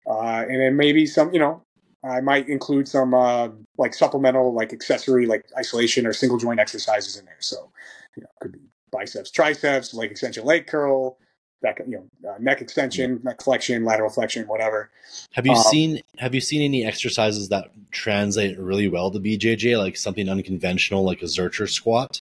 and 0.07 0.61
then 0.61 0.77
maybe 0.77 1.05
some, 1.07 1.33
you 1.33 1.41
know, 1.41 1.63
I 2.05 2.21
might 2.21 2.49
include 2.49 2.87
some 2.89 3.15
uh, 3.15 3.49
like 3.79 3.95
supplemental, 3.95 4.55
like 4.55 4.73
accessory, 4.73 5.27
like 5.27 5.45
isolation 5.59 6.07
or 6.07 6.13
single 6.13 6.39
joint 6.39 6.61
exercises 6.61 7.17
in 7.17 7.25
there. 7.25 7.37
So, 7.41 7.71
you 8.17 8.23
know, 8.23 8.29
could 8.41 8.53
be 8.53 8.61
biceps, 8.93 9.31
triceps, 9.31 9.93
leg 9.93 10.11
extension, 10.11 10.45
leg 10.45 10.67
curl, 10.67 11.19
that 11.63 11.79
you 11.87 12.05
know, 12.23 12.31
uh, 12.31 12.37
neck 12.39 12.61
extension, 12.61 13.21
neck 13.25 13.43
flexion, 13.43 13.85
lateral 13.85 14.11
flexion, 14.11 14.47
whatever. 14.47 14.91
Have 15.33 15.47
you 15.47 15.53
um, 15.53 15.63
seen 15.63 16.03
Have 16.19 16.35
you 16.35 16.41
seen 16.41 16.63
any 16.63 16.85
exercises 16.85 17.49
that 17.49 17.71
translate 17.91 18.59
really 18.59 18.89
well 18.89 19.11
to 19.11 19.19
BJJ, 19.19 19.79
like 19.79 19.97
something 19.97 20.29
unconventional, 20.29 21.05
like 21.05 21.23
a 21.23 21.27
Zercher 21.27 21.69
squat, 21.69 22.21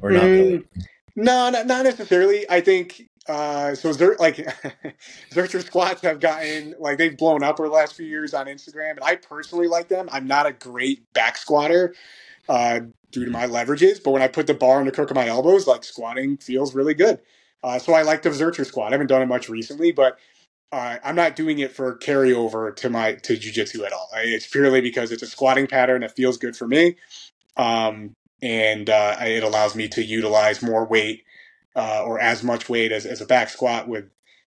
or 0.00 0.10
not 0.10 0.24
mm, 0.24 0.38
really? 0.38 0.64
No, 1.16 1.50
not, 1.50 1.66
not 1.66 1.84
necessarily. 1.84 2.48
I 2.50 2.60
think 2.60 3.08
uh, 3.28 3.74
so 3.74 3.92
Zer- 3.92 4.16
like 4.18 4.36
Zercher 5.30 5.64
squats 5.64 6.02
have 6.02 6.20
gotten 6.20 6.74
like 6.78 6.98
they've 6.98 7.16
blown 7.16 7.42
up 7.42 7.58
over 7.58 7.68
the 7.68 7.74
last 7.74 7.94
few 7.94 8.06
years 8.06 8.34
on 8.34 8.46
Instagram, 8.46 8.92
and 8.92 9.04
I 9.04 9.16
personally 9.16 9.68
like 9.68 9.88
them. 9.88 10.08
I'm 10.12 10.26
not 10.26 10.46
a 10.46 10.52
great 10.52 11.10
back 11.14 11.36
squatter 11.36 11.94
uh, 12.48 12.80
due 13.10 13.24
to 13.24 13.30
my 13.30 13.46
leverages, 13.46 14.02
but 14.02 14.10
when 14.10 14.22
I 14.22 14.28
put 14.28 14.46
the 14.46 14.54
bar 14.54 14.78
on 14.78 14.86
the 14.86 14.92
crook 14.92 15.10
of 15.10 15.16
my 15.16 15.28
elbows, 15.28 15.66
like 15.66 15.84
squatting 15.84 16.36
feels 16.36 16.74
really 16.74 16.94
good. 16.94 17.20
Uh, 17.64 17.78
so 17.78 17.94
I 17.94 18.02
like 18.02 18.20
the 18.20 18.28
Zercher 18.28 18.66
squat. 18.66 18.88
I 18.88 18.90
haven't 18.92 19.06
done 19.06 19.22
it 19.22 19.26
much 19.26 19.48
recently, 19.48 19.90
but 19.90 20.18
uh, 20.70 20.98
I'm 21.02 21.16
not 21.16 21.34
doing 21.34 21.60
it 21.60 21.72
for 21.72 21.96
carryover 21.96 22.76
to 22.76 22.90
my 22.90 23.14
to 23.14 23.38
jujitsu 23.38 23.86
at 23.86 23.92
all. 23.94 24.10
It's 24.16 24.46
purely 24.46 24.82
because 24.82 25.10
it's 25.10 25.22
a 25.22 25.26
squatting 25.26 25.66
pattern 25.66 26.02
that 26.02 26.14
feels 26.14 26.36
good 26.36 26.56
for 26.56 26.68
me, 26.68 26.96
um, 27.56 28.12
and 28.42 28.90
uh, 28.90 29.16
it 29.20 29.42
allows 29.42 29.74
me 29.74 29.88
to 29.88 30.04
utilize 30.04 30.62
more 30.62 30.84
weight 30.84 31.24
uh, 31.74 32.02
or 32.04 32.20
as 32.20 32.42
much 32.42 32.68
weight 32.68 32.92
as, 32.92 33.06
as 33.06 33.22
a 33.22 33.26
back 33.26 33.48
squat 33.48 33.88
with 33.88 34.10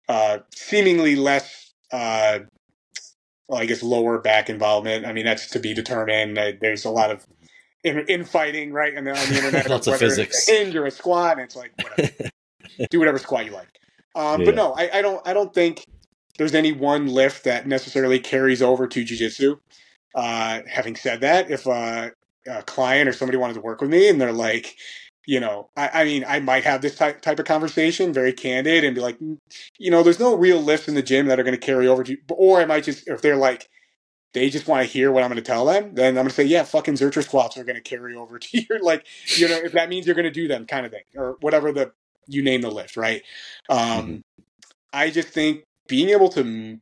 uh, 0.07 0.39
seemingly 0.53 1.15
less, 1.15 1.73
uh, 1.91 2.39
well, 3.47 3.59
I 3.59 3.65
guess, 3.65 3.81
lower 3.81 4.19
back 4.19 4.51
involvement. 4.51 5.07
I 5.07 5.13
mean, 5.13 5.25
that's 5.25 5.47
to 5.47 5.59
be 5.59 5.73
determined. 5.73 6.37
there's 6.61 6.85
a 6.85 6.91
lot 6.91 7.09
of 7.09 7.25
in, 7.83 7.97
infighting, 8.01 8.71
right? 8.71 8.93
And 8.93 9.07
on 9.07 9.15
the 9.15 9.35
internet, 9.35 9.67
lots 9.67 9.87
of 9.87 9.97
physics, 9.97 10.47
a 10.47 10.51
hinge 10.51 10.75
or 10.75 10.85
a 10.85 10.91
squat, 10.91 11.37
and 11.37 11.41
it's 11.41 11.55
like 11.55 11.71
whatever. 11.81 12.29
do 12.89 12.99
whatever 12.99 13.17
squat 13.17 13.45
you 13.45 13.51
like. 13.51 13.79
Um, 14.15 14.41
yeah. 14.41 14.45
But 14.45 14.55
no, 14.55 14.73
I, 14.73 14.89
I, 14.99 15.01
don't. 15.01 15.27
I 15.27 15.33
don't 15.33 15.53
think 15.53 15.85
there's 16.37 16.55
any 16.55 16.71
one 16.71 17.07
lift 17.07 17.43
that 17.43 17.67
necessarily 17.67 18.19
carries 18.19 18.61
over 18.61 18.87
to 18.87 19.03
jujitsu. 19.03 19.59
Uh, 20.15 20.61
having 20.67 20.95
said 20.95 21.21
that, 21.21 21.51
if 21.51 21.67
a 21.67 22.11
client 22.65 23.07
or 23.07 23.13
somebody 23.13 23.37
wanted 23.37 23.53
to 23.53 23.61
work 23.61 23.81
with 23.81 23.89
me 23.89 24.09
and 24.09 24.19
they're 24.19 24.31
like, 24.31 24.75
you 25.25 25.39
know, 25.39 25.69
I, 25.77 25.89
I, 25.93 26.03
mean, 26.05 26.25
I 26.27 26.39
might 26.39 26.63
have 26.63 26.81
this 26.81 26.95
type, 26.95 27.21
type 27.21 27.37
of 27.37 27.45
conversation, 27.45 28.13
very 28.13 28.33
candid, 28.33 28.83
and 28.83 28.95
be 28.95 29.01
like, 29.01 29.19
mm, 29.19 29.37
you 29.77 29.91
know, 29.91 30.01
there's 30.01 30.19
no 30.19 30.35
real 30.35 30.59
lifts 30.59 30.87
in 30.87 30.95
the 30.95 31.03
gym 31.03 31.27
that 31.27 31.39
are 31.39 31.43
going 31.43 31.53
to 31.53 31.65
carry 31.65 31.87
over 31.87 32.03
to 32.03 32.11
you. 32.13 32.17
Or 32.29 32.59
I 32.59 32.65
might 32.65 32.83
just, 32.83 33.07
if 33.07 33.21
they're 33.21 33.35
like, 33.35 33.69
they 34.33 34.49
just 34.49 34.67
want 34.67 34.85
to 34.85 34.91
hear 34.91 35.11
what 35.11 35.23
I'm 35.23 35.29
going 35.29 35.41
to 35.41 35.47
tell 35.47 35.65
them, 35.65 35.93
then 35.93 36.09
I'm 36.09 36.15
going 36.15 36.29
to 36.29 36.33
say, 36.33 36.45
yeah, 36.45 36.63
fucking 36.63 36.95
Zercher 36.95 37.23
squats 37.23 37.57
are 37.57 37.63
going 37.63 37.75
to 37.75 37.81
carry 37.81 38.15
over 38.15 38.39
to 38.39 38.65
your, 38.69 38.79
like, 38.81 39.05
you 39.37 39.47
know, 39.47 39.57
if 39.57 39.73
that 39.73 39.89
means 39.89 40.07
you're 40.07 40.15
going 40.15 40.25
to 40.25 40.31
do 40.31 40.47
them 40.47 40.65
kind 40.65 40.85
of 40.85 40.91
thing, 40.91 41.03
or 41.15 41.37
whatever 41.41 41.71
the, 41.71 41.91
you 42.29 42.43
name 42.43 42.61
the 42.61 42.71
lift, 42.71 42.95
right? 42.95 43.21
Um, 43.69 43.79
mm-hmm. 43.79 44.17
I 44.93 45.09
just 45.09 45.29
think 45.29 45.63
being 45.87 46.09
able 46.09 46.29
to, 46.29 46.79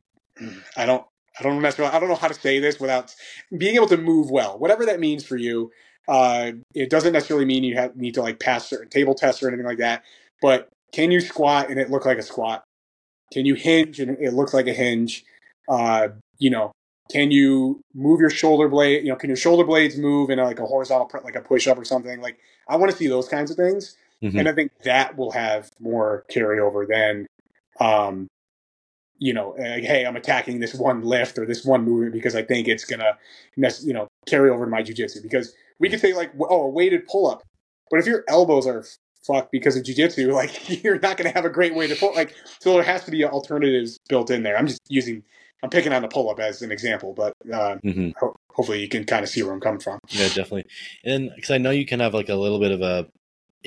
I 0.76 0.86
don't, 0.86 1.04
I 1.38 1.42
don't 1.42 1.60
necessarily, 1.60 1.94
I 1.94 2.00
don't 2.00 2.08
know 2.08 2.14
how 2.14 2.28
to 2.28 2.34
say 2.34 2.58
this 2.58 2.80
without 2.80 3.14
being 3.56 3.76
able 3.76 3.88
to 3.88 3.96
move 3.96 4.30
well, 4.30 4.58
whatever 4.58 4.86
that 4.86 5.00
means 5.00 5.24
for 5.24 5.36
you 5.36 5.70
uh, 6.08 6.52
it 6.74 6.88
doesn't 6.88 7.12
necessarily 7.12 7.44
mean 7.44 7.62
you 7.62 7.76
have 7.76 7.94
need 7.94 8.14
to 8.14 8.22
like 8.22 8.40
pass 8.40 8.68
certain 8.68 8.88
table 8.88 9.14
tests 9.14 9.42
or 9.42 9.48
anything 9.48 9.66
like 9.66 9.78
that. 9.78 10.02
But 10.40 10.68
can 10.92 11.10
you 11.10 11.20
squat 11.20 11.68
and 11.68 11.78
it 11.78 11.90
look 11.90 12.06
like 12.06 12.18
a 12.18 12.22
squat? 12.22 12.64
Can 13.32 13.44
you 13.44 13.54
hinge 13.54 14.00
and 14.00 14.16
it 14.18 14.32
looks 14.32 14.54
like 14.54 14.66
a 14.66 14.72
hinge? 14.72 15.22
Uh, 15.68 16.08
you 16.38 16.48
know, 16.48 16.72
can 17.10 17.30
you 17.30 17.82
move 17.94 18.20
your 18.20 18.30
shoulder 18.30 18.68
blade? 18.68 19.04
You 19.04 19.10
know, 19.10 19.16
can 19.16 19.28
your 19.28 19.36
shoulder 19.36 19.64
blades 19.64 19.98
move 19.98 20.30
in 20.30 20.38
a, 20.38 20.44
like 20.44 20.58
a 20.58 20.64
horizontal, 20.64 21.10
like 21.22 21.36
a 21.36 21.42
push 21.42 21.68
up 21.68 21.78
or 21.78 21.84
something? 21.84 22.22
Like 22.22 22.38
I 22.68 22.76
want 22.76 22.90
to 22.90 22.96
see 22.96 23.06
those 23.06 23.28
kinds 23.28 23.50
of 23.50 23.58
things, 23.58 23.94
mm-hmm. 24.22 24.38
and 24.38 24.48
I 24.48 24.52
think 24.52 24.72
that 24.84 25.16
will 25.16 25.32
have 25.32 25.70
more 25.80 26.24
carryover 26.30 26.86
than, 26.86 27.26
um, 27.80 28.28
you 29.18 29.32
know, 29.32 29.56
like, 29.58 29.84
hey, 29.84 30.06
I'm 30.06 30.16
attacking 30.16 30.60
this 30.60 30.74
one 30.74 31.02
lift 31.02 31.38
or 31.38 31.46
this 31.46 31.64
one 31.64 31.84
movement 31.84 32.12
because 32.12 32.36
I 32.36 32.42
think 32.42 32.68
it's 32.68 32.84
gonna, 32.84 33.18
mess, 33.56 33.84
you 33.84 33.92
know, 33.92 34.08
carry 34.26 34.50
over 34.50 34.64
to 34.64 34.70
my 34.70 34.82
jujitsu 34.82 35.22
because 35.22 35.54
we 35.78 35.88
could 35.88 36.00
say 36.00 36.14
like, 36.14 36.32
oh, 36.40 36.62
a 36.62 36.68
weighted 36.68 37.06
pull 37.06 37.30
up, 37.30 37.42
but 37.90 38.00
if 38.00 38.06
your 38.06 38.24
elbows 38.28 38.66
are 38.66 38.84
fucked 39.26 39.52
because 39.52 39.76
of 39.76 39.84
jujitsu, 39.84 40.32
like 40.32 40.82
you're 40.82 40.98
not 41.00 41.16
going 41.16 41.28
to 41.28 41.34
have 41.34 41.44
a 41.44 41.50
great 41.50 41.74
way 41.74 41.86
to 41.86 41.96
pull. 41.96 42.14
Like, 42.14 42.34
so 42.60 42.74
there 42.74 42.82
has 42.82 43.04
to 43.04 43.10
be 43.10 43.24
alternatives 43.24 43.98
built 44.08 44.30
in 44.30 44.42
there. 44.42 44.56
I'm 44.56 44.66
just 44.66 44.80
using, 44.88 45.22
I'm 45.62 45.70
picking 45.70 45.92
on 45.92 46.02
the 46.02 46.08
pull 46.08 46.30
up 46.30 46.40
as 46.40 46.62
an 46.62 46.72
example, 46.72 47.14
but 47.14 47.32
uh, 47.52 47.76
hmm 47.82 48.10
ho- 48.18 48.36
hopefully 48.50 48.80
you 48.80 48.88
can 48.88 49.04
kind 49.04 49.22
of 49.22 49.28
see 49.28 49.42
where 49.42 49.52
I'm 49.52 49.60
coming 49.60 49.80
from. 49.80 50.00
Yeah, 50.08 50.26
definitely. 50.28 50.64
And 51.04 51.30
because 51.34 51.52
I 51.52 51.58
know 51.58 51.70
you 51.70 51.86
can 51.86 52.00
have 52.00 52.14
like 52.14 52.28
a 52.28 52.34
little 52.34 52.58
bit 52.58 52.72
of 52.72 52.82
a 52.82 53.06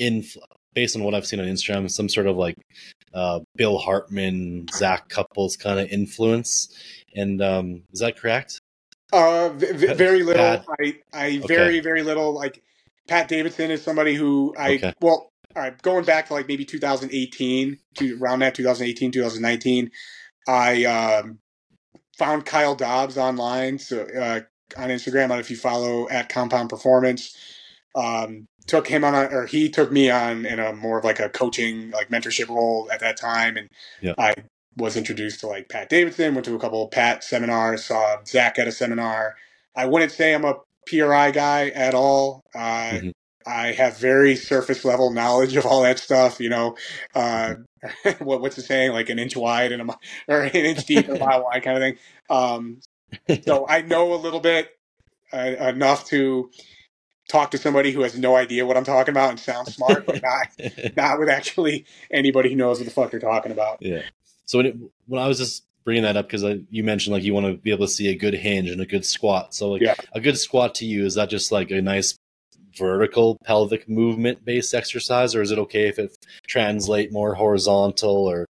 infl 0.02 0.38
based 0.74 0.96
on 0.96 1.04
what 1.04 1.14
I've 1.14 1.26
seen 1.26 1.40
on 1.40 1.46
Instagram, 1.46 1.90
some 1.90 2.08
sort 2.08 2.26
of 2.26 2.36
like 2.36 2.56
uh, 3.14 3.40
Bill 3.56 3.78
Hartman, 3.78 4.66
Zac 4.72 5.08
Cupples 5.08 5.56
kind 5.56 5.78
of 5.78 5.88
influence. 5.88 6.74
And 7.14 7.42
um, 7.42 7.82
is 7.92 8.00
that 8.00 8.16
correct? 8.16 8.60
Uh, 9.12 9.50
v- 9.50 9.92
very 9.92 10.22
little. 10.22 10.42
Pat. 10.42 10.64
I, 10.80 10.98
I 11.12 11.38
very, 11.46 11.80
very 11.80 12.02
little. 12.02 12.32
Like 12.32 12.62
Pat 13.08 13.28
Davidson 13.28 13.70
is 13.70 13.82
somebody 13.82 14.14
who 14.14 14.54
I 14.58 14.74
Okay. 14.74 14.94
well, 15.00 15.30
all 15.54 15.62
right, 15.62 15.82
going 15.82 16.04
back 16.04 16.28
to 16.28 16.34
like 16.34 16.48
maybe 16.48 16.64
2018 16.64 17.78
to 17.96 18.18
around 18.22 18.38
that 18.38 18.54
2018, 18.54 19.12
2019, 19.12 19.90
I 20.48 20.84
um, 20.84 21.38
found 22.16 22.46
Kyle 22.46 22.74
Dobbs 22.74 23.18
online, 23.18 23.78
so 23.78 24.00
uh, 24.02 24.40
on 24.78 24.88
Instagram. 24.88 25.24
I 25.24 25.28
don't 25.28 25.28
know 25.28 25.38
if 25.38 25.50
you 25.50 25.56
follow 25.56 26.08
at 26.08 26.30
Compound 26.30 26.70
Performance. 26.70 27.36
Um, 27.94 28.46
took 28.66 28.88
him 28.88 29.04
on, 29.04 29.14
a, 29.14 29.24
or 29.26 29.46
he 29.46 29.68
took 29.70 29.92
me 29.92 30.10
on 30.10 30.46
in 30.46 30.58
a 30.58 30.72
more 30.72 30.98
of 30.98 31.04
like 31.04 31.20
a 31.20 31.28
coaching, 31.28 31.90
like 31.90 32.10
mentorship 32.10 32.48
role 32.48 32.88
at 32.92 33.00
that 33.00 33.16
time, 33.16 33.56
and 33.56 33.68
Yeah. 34.00 34.14
I 34.18 34.34
was 34.76 34.96
introduced 34.96 35.40
to 35.40 35.48
like 35.48 35.68
Pat 35.68 35.88
Davidson. 35.90 36.34
Went 36.34 36.44
to 36.46 36.54
a 36.54 36.58
couple 36.60 36.84
of 36.84 36.90
Pat 36.90 37.24
seminars. 37.24 37.84
Saw 37.86 38.18
Zach 38.26 38.58
at 38.58 38.68
a 38.68 38.72
seminar. 38.72 39.36
I 39.76 39.86
wouldn't 39.86 40.12
say 40.12 40.34
I'm 40.34 40.44
a 40.44 40.56
PRI 40.86 41.30
guy 41.32 41.68
at 41.70 41.94
all. 41.94 42.42
Uh, 42.54 42.92
Mhm. 42.92 43.12
I 43.46 43.72
have 43.72 43.98
very 43.98 44.36
surface 44.36 44.84
level 44.84 45.10
knowledge 45.12 45.56
of 45.56 45.66
all 45.66 45.82
that 45.82 45.98
stuff. 45.98 46.40
You 46.40 46.50
know, 46.50 46.76
uh, 47.14 47.54
what, 48.20 48.40
what's 48.40 48.56
the 48.56 48.62
saying? 48.62 48.92
Like 48.92 49.10
an 49.10 49.18
inch 49.18 49.36
wide 49.36 49.72
and 49.72 49.90
a 49.90 49.98
or 50.28 50.42
an 50.42 50.50
inch 50.50 50.86
deep 50.86 51.08
and 51.08 51.16
a 51.18 51.20
mile 51.20 51.44
wide 51.44 51.62
kind 51.62 51.76
of 51.78 51.82
thing. 51.82 51.98
Um, 52.30 52.80
so 53.44 53.66
I 53.68 53.82
know 53.82 54.14
a 54.14 54.16
little 54.16 54.40
bit 54.40 54.70
uh, 55.32 55.38
enough 55.60 56.06
to 56.06 56.50
talk 57.32 57.50
to 57.52 57.58
somebody 57.58 57.92
who 57.92 58.02
has 58.02 58.16
no 58.16 58.36
idea 58.36 58.66
what 58.66 58.76
I'm 58.76 58.84
talking 58.84 59.12
about 59.12 59.30
and 59.30 59.40
sounds 59.40 59.74
smart, 59.74 60.06
but 60.06 60.20
not 60.58 60.94
not 60.96 61.18
with 61.18 61.28
actually 61.30 61.86
anybody 62.10 62.50
who 62.50 62.56
knows 62.56 62.78
what 62.78 62.84
the 62.84 62.90
fuck 62.90 63.10
they're 63.10 63.20
talking 63.20 63.50
about. 63.52 63.78
yeah. 63.80 64.02
So 64.44 64.58
when, 64.58 64.66
it, 64.66 64.76
when 65.06 65.22
I 65.22 65.26
was 65.28 65.38
just 65.38 65.64
bringing 65.84 66.02
that 66.04 66.16
up 66.16 66.28
because 66.28 66.44
you 66.70 66.84
mentioned 66.84 67.14
like 67.14 67.24
you 67.24 67.34
want 67.34 67.46
to 67.46 67.56
be 67.56 67.70
able 67.70 67.86
to 67.86 67.92
see 67.92 68.08
a 68.08 68.14
good 68.14 68.34
hinge 68.34 68.70
and 68.70 68.80
a 68.80 68.86
good 68.86 69.04
squat. 69.04 69.54
So 69.54 69.70
like 69.70 69.82
Yeah. 69.82 69.94
a 70.12 70.20
good 70.20 70.38
squat 70.38 70.74
to 70.76 70.84
you 70.86 71.06
is 71.06 71.14
that 71.14 71.30
just 71.30 71.50
like 71.50 71.70
a 71.70 71.80
nice 71.80 72.14
vertical 72.78 73.38
pelvic 73.44 73.88
movement 73.88 74.44
based 74.44 74.74
exercise, 74.74 75.34
or 75.34 75.42
is 75.42 75.50
it 75.50 75.58
okay 75.58 75.88
if 75.88 75.98
it 75.98 76.16
translate 76.46 77.12
more 77.12 77.34
horizontal 77.34 78.26
or 78.28 78.46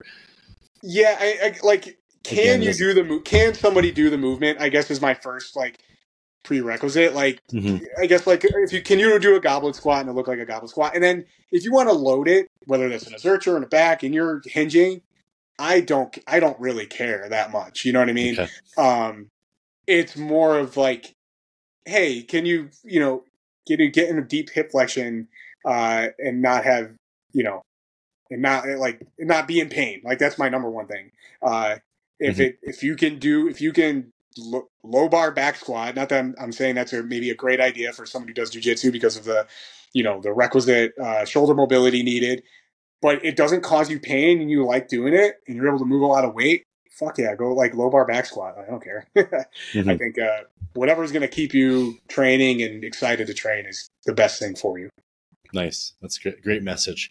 Yeah, 0.82 1.16
I, 1.18 1.38
I 1.42 1.54
like. 1.62 1.98
Can 2.22 2.38
Again, 2.38 2.62
you 2.62 2.74
do 2.74 2.94
the 2.94 3.02
move? 3.04 3.24
Can 3.24 3.54
somebody 3.54 3.90
do 3.92 4.10
the 4.10 4.18
movement? 4.18 4.60
I 4.60 4.68
guess 4.68 4.90
is 4.90 5.00
my 5.00 5.14
first 5.14 5.56
like 5.56 5.78
prerequisite. 6.42 7.14
Like, 7.14 7.40
Mhm. 7.52 7.84
I 7.98 8.06
guess 8.06 8.26
like 8.26 8.44
if 8.44 8.72
you 8.72 8.82
can 8.82 8.98
you 8.98 9.18
do 9.18 9.36
a 9.36 9.40
goblet 9.40 9.76
squat 9.76 10.00
and 10.00 10.10
it 10.10 10.12
look 10.12 10.28
like 10.28 10.38
a 10.38 10.46
goblet 10.46 10.70
squat, 10.70 10.94
and 10.94 11.02
then 11.02 11.24
if 11.50 11.64
you 11.64 11.72
want 11.72 11.88
to 11.88 11.94
load 11.94 12.28
it, 12.28 12.48
whether 12.66 12.88
that's 12.88 13.06
in 13.06 13.14
a 13.14 13.18
zercher 13.18 13.52
or 13.52 13.56
in 13.56 13.62
a 13.62 13.68
back, 13.68 14.02
and 14.02 14.14
you're 14.14 14.42
hinging, 14.44 15.02
I 15.58 15.80
don't 15.80 16.16
I 16.26 16.40
don't 16.40 16.58
really 16.60 16.86
care 16.86 17.28
that 17.28 17.52
much. 17.52 17.84
You 17.84 17.92
know 17.92 18.00
what 18.00 18.08
I 18.08 18.12
mean? 18.12 18.38
Okay. 18.38 18.48
Um, 18.78 19.28
it's 19.86 20.16
more 20.16 20.58
of 20.58 20.76
like, 20.76 21.12
hey, 21.84 22.22
can 22.22 22.46
you 22.46 22.70
you 22.84 23.00
know 23.00 23.24
get 23.66 23.78
get 23.92 24.08
in 24.08 24.18
a 24.18 24.24
deep 24.24 24.50
hip 24.50 24.70
flexion 24.70 25.28
uh, 25.64 26.08
and 26.18 26.42
not 26.42 26.64
have 26.64 26.92
you 27.32 27.42
know 27.42 27.62
and 28.30 28.42
not 28.42 28.66
like 28.66 29.02
and 29.18 29.28
not 29.28 29.46
be 29.46 29.60
in 29.60 29.68
pain. 29.68 30.00
Like 30.04 30.18
that's 30.18 30.38
my 30.38 30.48
number 30.48 30.70
one 30.70 30.86
thing. 30.86 31.10
Uh, 31.42 31.76
if 32.18 32.36
Mhm. 32.36 32.40
it 32.40 32.58
if 32.62 32.82
you 32.82 32.96
can 32.96 33.18
do 33.18 33.48
if 33.48 33.60
you 33.60 33.72
can 33.72 34.12
lo- 34.38 34.68
low 34.82 35.08
bar 35.08 35.30
back 35.30 35.56
squat, 35.56 35.94
not 35.94 36.08
that 36.10 36.18
I'm, 36.18 36.34
I'm 36.40 36.52
saying 36.52 36.74
that's 36.74 36.92
a, 36.92 37.02
maybe 37.02 37.30
a 37.30 37.34
great 37.34 37.60
idea 37.60 37.92
for 37.92 38.06
someone 38.06 38.28
who 38.28 38.34
does 38.34 38.50
jujitsu 38.50 38.92
because 38.92 39.16
of 39.16 39.24
the 39.24 39.46
you 39.92 40.02
know 40.02 40.20
the 40.20 40.32
requisite 40.32 40.92
uh, 40.98 41.24
shoulder 41.24 41.54
mobility 41.54 42.02
needed, 42.02 42.42
but 43.02 43.24
it 43.24 43.36
doesn't 43.36 43.62
cause 43.62 43.90
you 43.90 43.98
pain 43.98 44.40
and 44.40 44.50
you 44.50 44.64
like 44.64 44.88
doing 44.88 45.14
it 45.14 45.36
and 45.46 45.56
you're 45.56 45.68
able 45.68 45.78
to 45.78 45.84
move 45.84 46.02
a 46.02 46.06
lot 46.06 46.24
of 46.24 46.34
weight. 46.34 46.64
Fuck 46.92 47.18
yeah, 47.18 47.34
go 47.34 47.52
like 47.54 47.74
low 47.74 47.88
bar 47.90 48.04
back 48.06 48.26
squat. 48.26 48.56
I 48.58 48.70
don't 48.70 48.82
care. 48.82 49.06
I 49.16 49.22
Mhm. 49.72 49.98
think 49.98 50.18
uh, 50.18 50.42
whatever's 50.74 51.12
going 51.12 51.22
to 51.22 51.28
keep 51.28 51.54
you 51.54 51.98
training 52.08 52.62
and 52.62 52.84
excited 52.84 53.26
to 53.26 53.34
train 53.34 53.64
is 53.66 53.88
the 54.04 54.12
best 54.12 54.38
thing 54.38 54.54
for 54.54 54.78
you. 54.78 54.90
Nice. 55.52 55.94
That's 56.02 56.18
great. 56.18 56.42
Great 56.42 56.62
message. 56.62 57.10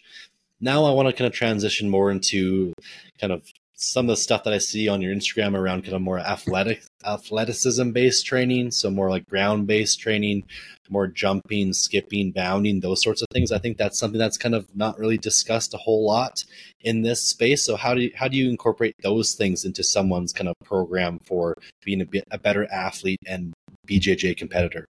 Now 0.60 0.84
I 0.84 0.92
want 0.92 1.08
to 1.08 1.12
kind 1.12 1.26
of 1.26 1.32
transition 1.32 1.88
more 1.90 2.10
into 2.10 2.72
kind 3.20 3.32
of 3.32 3.42
some 3.82 4.04
of 4.06 4.10
the 4.10 4.16
stuff 4.20 4.44
that 4.44 4.52
I 4.52 4.58
see 4.58 4.88
on 4.88 5.00
your 5.00 5.14
Instagram 5.14 5.56
around 5.58 5.84
kind 5.84 5.94
of 5.94 6.02
more 6.02 6.18
athletic 6.18 6.82
athleticism 7.02 7.92
based 7.92 8.26
training. 8.26 8.70
So 8.72 8.90
more 8.90 9.08
like 9.08 9.26
ground 9.26 9.66
based 9.66 10.00
training, 10.00 10.44
more 10.90 11.06
jumping, 11.06 11.72
skipping, 11.72 12.30
bounding, 12.30 12.80
those 12.80 13.02
sorts 13.02 13.22
of 13.22 13.28
things. 13.32 13.50
I 13.50 13.58
think 13.58 13.78
that's 13.78 13.98
something 13.98 14.18
that's 14.18 14.36
kind 14.36 14.54
of 14.54 14.66
not 14.76 14.98
really 14.98 15.16
discussed 15.16 15.72
a 15.72 15.78
whole 15.78 16.04
lot 16.06 16.44
in 16.82 17.00
this 17.00 17.22
space. 17.22 17.64
So 17.64 17.76
how 17.76 17.94
do 17.94 18.02
you, 18.02 18.12
how 18.14 18.28
do 18.28 18.36
you 18.36 18.50
incorporate 18.50 18.94
those 19.02 19.34
things 19.34 19.64
into 19.64 19.82
someone's 19.82 20.34
kind 20.34 20.48
of 20.48 20.54
program 20.62 21.18
for 21.20 21.54
being 21.82 22.02
a 22.02 22.06
bit 22.06 22.24
a 22.30 22.38
better 22.38 22.70
athlete 22.70 23.20
and 23.26 23.54
BJJ 23.86 24.36
competitor 24.36 24.84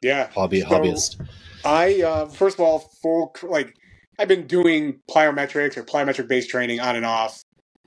Yeah, 0.00 0.28
hobby 0.30 0.60
So- 0.60 0.68
hobbyist? 0.68 1.26
I 1.64 2.02
uh, 2.02 2.26
first 2.26 2.54
of 2.56 2.60
all, 2.60 2.78
full 3.02 3.34
like 3.42 3.74
I've 4.16 4.28
been 4.28 4.46
doing 4.46 5.00
plyometrics 5.10 5.76
or 5.76 5.82
plyometric 5.82 6.28
based 6.28 6.50
training 6.50 6.78
on 6.78 6.94
and 6.94 7.04
off 7.04 7.42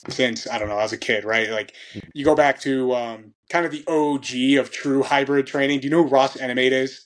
since 0.09 0.47
I 0.49 0.57
don't 0.57 0.67
know 0.67 0.77
I 0.77 0.83
was 0.83 0.93
a 0.93 0.97
kid, 0.97 1.23
right? 1.23 1.49
Like 1.49 1.73
you 2.13 2.25
go 2.25 2.35
back 2.35 2.59
to 2.61 2.93
um, 2.93 3.33
kind 3.49 3.65
of 3.65 3.71
the 3.71 3.83
OG 3.87 4.59
of 4.59 4.71
true 4.71 5.03
hybrid 5.03 5.47
training. 5.47 5.79
Do 5.79 5.85
you 5.87 5.91
know 5.91 6.03
who 6.03 6.09
Ross 6.09 6.37
Enamait 6.37 6.71
is? 6.71 7.05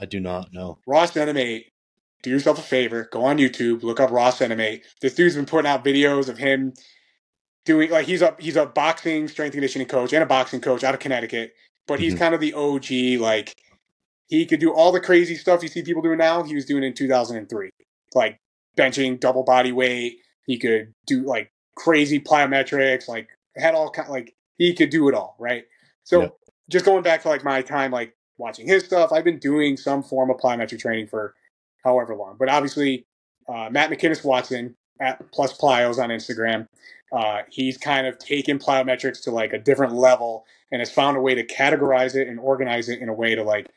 I 0.00 0.06
do 0.06 0.20
not 0.20 0.52
know. 0.52 0.78
Ross 0.86 1.12
Enamait. 1.12 1.64
Do 2.22 2.30
yourself 2.30 2.58
a 2.58 2.62
favor, 2.62 3.06
go 3.12 3.22
on 3.24 3.36
YouTube, 3.36 3.82
look 3.82 4.00
up 4.00 4.10
Ross 4.10 4.38
Enamait. 4.38 4.80
This 5.02 5.14
dude's 5.14 5.36
been 5.36 5.44
putting 5.44 5.70
out 5.70 5.84
videos 5.84 6.30
of 6.30 6.38
him 6.38 6.72
doing 7.66 7.90
like 7.90 8.06
he's 8.06 8.22
a 8.22 8.34
he's 8.38 8.56
a 8.56 8.66
boxing 8.66 9.28
strength 9.28 9.52
conditioning 9.52 9.86
coach 9.88 10.12
and 10.12 10.22
a 10.22 10.26
boxing 10.26 10.60
coach 10.60 10.84
out 10.84 10.94
of 10.94 11.00
Connecticut, 11.00 11.52
but 11.86 12.00
he's 12.00 12.14
Mhm. 12.14 12.18
kind 12.18 12.34
of 12.34 12.40
the 12.40 12.54
OG 12.54 13.18
like 13.18 13.54
he 14.28 14.46
could 14.46 14.58
do 14.60 14.72
all 14.72 14.90
the 14.90 15.00
crazy 15.00 15.34
stuff 15.34 15.62
you 15.62 15.68
see 15.68 15.82
people 15.82 16.02
doing 16.02 16.18
now. 16.18 16.42
He 16.42 16.54
was 16.54 16.64
doing 16.64 16.82
in 16.82 16.94
2003, 16.94 17.70
like 18.14 18.38
benching 18.76 19.20
double 19.20 19.44
body 19.44 19.70
weight. 19.72 20.16
He 20.46 20.58
could 20.58 20.92
do 21.06 21.22
like 21.26 21.50
crazy 21.76 22.20
plyometrics, 22.20 23.08
like 23.08 23.28
had 23.56 23.74
all 23.74 23.90
kind 23.90 24.08
like 24.10 24.34
he 24.58 24.74
could 24.74 24.90
do 24.90 25.08
it 25.08 25.14
all, 25.14 25.36
right? 25.40 25.64
So 26.04 26.22
Yeah. 26.22 26.28
just 26.70 26.84
going 26.84 27.02
back 27.04 27.22
to 27.22 27.28
like 27.28 27.44
my 27.44 27.62
time, 27.62 27.92
like 27.92 28.14
watching 28.38 28.66
his 28.68 28.84
stuff, 28.84 29.12
I've 29.12 29.24
been 29.24 29.40
doing 29.40 29.76
some 29.76 30.02
form 30.02 30.30
of 30.30 30.38
plyometric 30.38 30.80
training 30.80 31.08
for 31.08 31.34
however 31.84 32.16
long. 32.16 32.36
But 32.38 32.50
obviously, 32.50 33.06
uh, 33.48 33.68
Matt 33.70 33.90
McKinnis 33.90 34.24
Watson 34.24 34.76
at 35.00 35.32
Plus 35.32 35.56
Plyos 35.58 35.98
on 36.02 36.10
Instagram, 36.10 36.68
uh, 37.12 37.42
he's 37.50 37.78
kind 37.78 38.06
of 38.06 38.18
taken 38.18 38.58
plyometrics 38.58 39.22
to 39.24 39.30
like 39.32 39.52
a 39.54 39.58
different 39.58 39.94
level 39.94 40.46
and 40.72 40.80
has 40.80 40.90
found 40.92 41.16
a 41.16 41.20
way 41.20 41.34
to 41.36 41.46
categorize 41.46 42.16
it 42.16 42.28
and 42.28 42.40
organize 42.40 42.88
it 42.88 43.00
in 43.00 43.08
a 43.08 43.14
way 43.14 43.34
to 43.36 43.42
like 43.44 43.68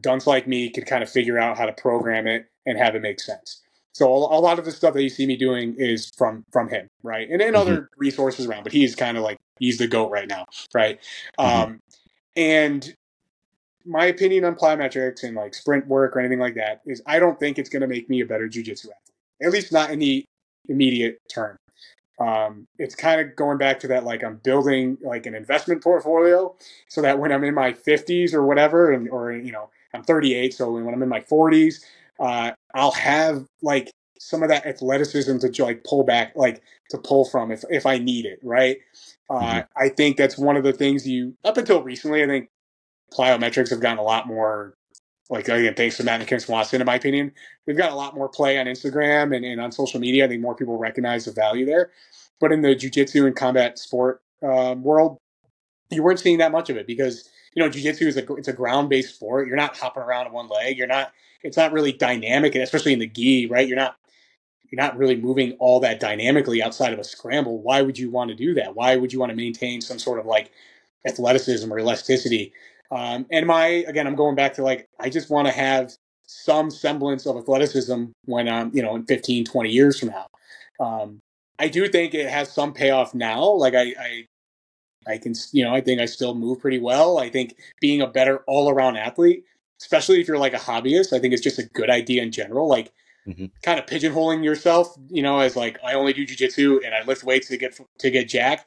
dunce 0.00 0.26
like 0.26 0.48
me 0.48 0.70
could 0.70 0.86
kind 0.86 1.02
of 1.02 1.10
figure 1.10 1.38
out 1.38 1.58
how 1.58 1.66
to 1.66 1.72
program 1.74 2.26
it 2.26 2.46
and 2.66 2.78
have 2.78 2.94
it 2.94 3.02
make 3.02 3.20
sense. 3.20 3.62
So 3.92 4.12
a 4.12 4.38
a 4.38 4.40
lot 4.40 4.58
of 4.58 4.64
the 4.64 4.72
stuff 4.72 4.94
that 4.94 5.02
you 5.02 5.10
see 5.10 5.26
me 5.26 5.36
doing 5.36 5.74
is 5.78 6.10
from 6.16 6.44
from 6.50 6.68
him, 6.68 6.88
right? 7.02 7.28
And 7.28 7.40
then 7.40 7.54
other 7.54 7.90
resources 7.96 8.46
around, 8.46 8.64
but 8.64 8.72
he's 8.72 8.94
kind 8.94 9.16
of 9.16 9.22
like 9.22 9.38
he's 9.58 9.78
the 9.78 9.86
goat 9.86 10.10
right 10.10 10.28
now, 10.28 10.46
right? 10.74 10.98
Mhm. 11.38 11.44
Um, 11.44 11.80
and 12.36 12.94
my 13.84 14.06
opinion 14.06 14.44
on 14.44 14.54
plyometrics 14.54 15.22
and 15.24 15.36
like 15.36 15.54
sprint 15.54 15.86
work 15.86 16.16
or 16.16 16.20
anything 16.20 16.38
like 16.38 16.54
that 16.54 16.80
is 16.86 17.02
I 17.06 17.18
don't 17.18 17.38
think 17.38 17.58
it's 17.58 17.68
going 17.68 17.82
to 17.82 17.88
make 17.88 18.08
me 18.08 18.20
a 18.20 18.26
better 18.26 18.48
jujitsu 18.48 18.86
athlete, 18.86 19.14
at 19.42 19.50
least 19.50 19.72
not 19.72 19.90
in 19.90 19.98
the 19.98 20.24
immediate 20.68 21.18
term. 21.28 21.56
Um, 22.20 22.66
it's 22.78 22.94
kind 22.94 23.20
of 23.20 23.34
going 23.34 23.58
back 23.58 23.80
to 23.80 23.88
that 23.88 24.04
like 24.04 24.22
I'm 24.22 24.36
building 24.36 24.98
like 25.02 25.26
an 25.26 25.34
investment 25.34 25.82
portfolio 25.82 26.54
so 26.88 27.02
that 27.02 27.18
when 27.18 27.32
I'm 27.32 27.42
in 27.42 27.54
my 27.54 27.72
50s 27.72 28.32
or 28.34 28.44
whatever, 28.44 28.92
and 28.92 29.08
or 29.08 29.32
you 29.32 29.50
know 29.50 29.70
I'm 29.92 30.04
38, 30.04 30.54
so 30.54 30.70
when 30.70 30.94
I'm 30.94 31.02
in 31.02 31.08
my 31.08 31.20
40s, 31.20 31.82
uh, 32.20 32.52
I'll 32.74 32.92
have 32.92 33.46
like 33.62 33.90
some 34.18 34.42
of 34.42 34.48
that 34.50 34.66
athleticism 34.66 35.38
to 35.38 35.64
like 35.64 35.84
pull 35.84 36.04
back, 36.04 36.32
like 36.36 36.62
to 36.90 36.98
pull 36.98 37.24
from 37.24 37.50
if 37.52 37.64
if 37.70 37.86
I 37.86 37.98
need 37.98 38.26
it, 38.26 38.40
right? 38.42 38.78
Uh, 39.30 39.62
Mhm. 39.62 39.66
I 39.76 39.88
think 39.90 40.16
that's 40.16 40.38
one 40.38 40.56
of 40.56 40.64
the 40.64 40.72
things 40.72 41.06
you 41.08 41.36
up 41.44 41.56
until 41.56 41.82
recently. 41.82 42.22
I 42.22 42.26
think 42.26 42.48
plyometrics 43.12 43.70
have 43.70 43.80
gotten 43.80 43.98
a 43.98 44.02
lot 44.02 44.26
more 44.26 44.74
like 45.30 45.48
again, 45.48 45.74
thanks 45.74 45.96
to 45.96 46.04
Matt 46.04 46.20
McKinnis 46.20 46.48
Watson, 46.48 46.80
in 46.80 46.86
my 46.86 46.96
opinion, 46.96 47.32
we've 47.66 47.76
got 47.76 47.92
a 47.92 47.94
lot 47.94 48.14
more 48.14 48.28
play 48.28 48.58
on 48.58 48.66
Instagram 48.66 49.34
and, 49.34 49.44
and 49.44 49.60
on 49.60 49.72
social 49.72 50.00
media. 50.00 50.24
I 50.24 50.28
think 50.28 50.42
more 50.42 50.54
people 50.54 50.76
recognize 50.78 51.24
the 51.24 51.32
value 51.32 51.64
there. 51.66 51.90
But 52.40 52.52
in 52.52 52.62
the 52.62 52.76
jujitsu 52.76 53.26
and 53.26 53.34
combat 53.36 53.78
sport 53.78 54.22
um, 54.42 54.82
world, 54.82 55.18
you 55.90 56.02
weren't 56.02 56.20
seeing 56.20 56.38
that 56.38 56.52
much 56.52 56.70
of 56.70 56.76
it 56.76 56.86
because 56.86 57.28
you 57.54 57.62
know, 57.62 57.70
jujitsu 57.70 58.02
is 58.06 58.16
a 58.16 58.34
it's 58.34 58.48
a 58.48 58.52
ground 58.52 58.88
based 58.88 59.14
sport. 59.16 59.46
You're 59.46 59.56
not 59.56 59.76
hopping 59.76 60.02
around 60.02 60.26
on 60.26 60.32
one 60.32 60.48
leg. 60.48 60.78
You're 60.78 60.86
not. 60.86 61.12
It's 61.42 61.56
not 61.56 61.72
really 61.72 61.92
dynamic, 61.92 62.54
especially 62.54 62.92
in 62.92 62.98
the 62.98 63.06
gi, 63.06 63.46
right? 63.46 63.66
You're 63.66 63.76
not 63.76 63.96
you're 64.70 64.80
not 64.82 64.96
really 64.96 65.16
moving 65.16 65.52
all 65.58 65.80
that 65.80 66.00
dynamically 66.00 66.62
outside 66.62 66.92
of 66.94 66.98
a 66.98 67.04
scramble. 67.04 67.60
Why 67.60 67.82
would 67.82 67.98
you 67.98 68.10
want 68.10 68.30
to 68.30 68.34
do 68.34 68.54
that? 68.54 68.74
Why 68.74 68.96
would 68.96 69.12
you 69.12 69.20
want 69.20 69.30
to 69.30 69.36
maintain 69.36 69.82
some 69.82 69.98
sort 69.98 70.18
of 70.18 70.26
like 70.26 70.50
athleticism 71.06 71.70
or 71.70 71.78
elasticity? 71.78 72.52
Um, 72.90 73.26
and 73.30 73.46
my 73.46 73.66
again, 73.66 74.06
I'm 74.06 74.16
going 74.16 74.34
back 74.34 74.54
to 74.54 74.62
like 74.62 74.86
I 74.98 75.10
just 75.10 75.30
want 75.30 75.46
to 75.48 75.52
have 75.52 75.94
some 76.26 76.70
semblance 76.70 77.26
of 77.26 77.36
athleticism 77.36 78.04
when 78.24 78.48
I'm 78.48 78.74
you 78.74 78.82
know 78.82 78.96
in 78.96 79.04
15, 79.04 79.44
20 79.44 79.70
years 79.70 79.98
from 79.98 80.08
now. 80.10 80.26
Um, 80.80 81.20
I 81.58 81.68
do 81.68 81.86
think 81.88 82.14
it 82.14 82.28
has 82.28 82.50
some 82.50 82.72
payoff 82.72 83.14
now. 83.14 83.44
Like 83.50 83.74
I, 83.74 83.94
I 83.98 84.26
I 85.06 85.18
can, 85.18 85.34
you 85.52 85.64
know, 85.64 85.74
I 85.74 85.80
think 85.80 86.00
I 86.00 86.06
still 86.06 86.34
move 86.34 86.60
pretty 86.60 86.78
well. 86.78 87.18
I 87.18 87.28
think 87.28 87.56
being 87.80 88.00
a 88.00 88.06
better 88.06 88.38
all 88.46 88.70
around 88.70 88.96
athlete, 88.96 89.44
especially 89.82 90.20
if 90.20 90.28
you're 90.28 90.38
like 90.38 90.54
a 90.54 90.58
hobbyist, 90.58 91.12
I 91.12 91.18
think 91.18 91.34
it's 91.34 91.42
just 91.42 91.58
a 91.58 91.64
good 91.64 91.90
idea 91.90 92.22
in 92.22 92.30
general. 92.30 92.68
Like 92.68 92.92
mm-hmm. 93.26 93.46
kind 93.62 93.80
of 93.80 93.86
pigeonholing 93.86 94.44
yourself, 94.44 94.96
you 95.08 95.22
know, 95.22 95.40
as 95.40 95.56
like 95.56 95.78
I 95.84 95.94
only 95.94 96.12
do 96.12 96.24
jujitsu 96.24 96.84
and 96.84 96.94
I 96.94 97.02
lift 97.04 97.24
weights 97.24 97.48
to 97.48 97.56
get 97.56 97.78
to 97.98 98.10
get 98.10 98.28
jacked. 98.28 98.64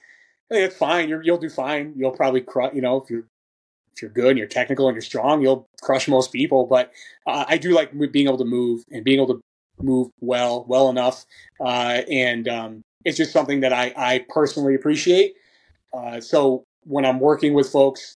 I 0.52 0.56
think 0.56 0.68
it's 0.68 0.78
fine. 0.78 1.10
you 1.10 1.20
will 1.26 1.38
do 1.38 1.50
fine. 1.50 1.94
You'll 1.96 2.12
probably 2.12 2.42
crush, 2.42 2.76
you 2.76 2.82
know, 2.82 3.02
if 3.02 3.10
you're 3.10 3.24
if 3.96 4.02
you're 4.02 4.12
good 4.12 4.32
and 4.32 4.38
you're 4.38 4.48
technical 4.48 4.88
and 4.88 4.96
you're 4.96 5.02
strong, 5.02 5.42
you'll 5.42 5.68
crush 5.82 6.08
most 6.08 6.34
people. 6.34 6.66
But 6.66 6.92
uh, 7.26 7.46
I 7.48 7.58
do 7.58 7.74
like 7.74 7.92
being 8.12 8.28
able 8.28 8.38
to 8.38 8.46
move 8.46 8.84
and 8.92 9.06
being 9.06 9.20
able 9.20 9.34
to 9.36 9.42
move 9.82 10.10
well, 10.20 10.66
well 10.68 10.90
enough. 10.90 11.26
Uh, 11.60 12.02
and 12.12 12.48
um, 12.48 12.82
it's 13.06 13.18
just 13.18 13.32
something 13.32 13.62
that 13.62 13.72
I, 13.72 13.94
I 13.96 14.26
personally 14.30 14.76
appreciate. 14.76 15.36
Uh, 15.94 16.20
so 16.20 16.66
when 16.84 17.06
I'm 17.06 17.20
working 17.20 17.54
with 17.54 17.70
folks, 17.70 18.16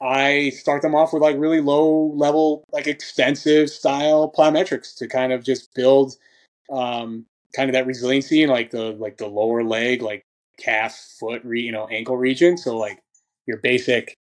I 0.00 0.50
start 0.50 0.82
them 0.82 0.94
off 0.94 1.12
with 1.12 1.22
like 1.22 1.36
really 1.38 1.60
low 1.60 2.12
level, 2.14 2.64
like 2.72 2.86
extensive 2.86 3.68
style 3.68 4.32
plyometrics 4.36 4.96
to 4.96 5.08
kind 5.08 5.32
of 5.32 5.42
just 5.42 5.74
build 5.74 6.16
um, 6.70 7.26
kind 7.54 7.68
of 7.68 7.74
that 7.74 7.86
resiliency 7.86 8.42
in 8.42 8.50
like 8.50 8.70
the 8.70 8.92
like 8.92 9.16
the 9.16 9.26
lower 9.26 9.64
leg, 9.64 10.02
like 10.02 10.22
calf, 10.58 10.94
foot, 11.18 11.44
re, 11.44 11.60
you 11.60 11.72
know, 11.72 11.88
ankle 11.88 12.16
region. 12.16 12.56
So 12.56 12.76
like 12.76 13.00
your 13.46 13.58
basic 13.58 14.14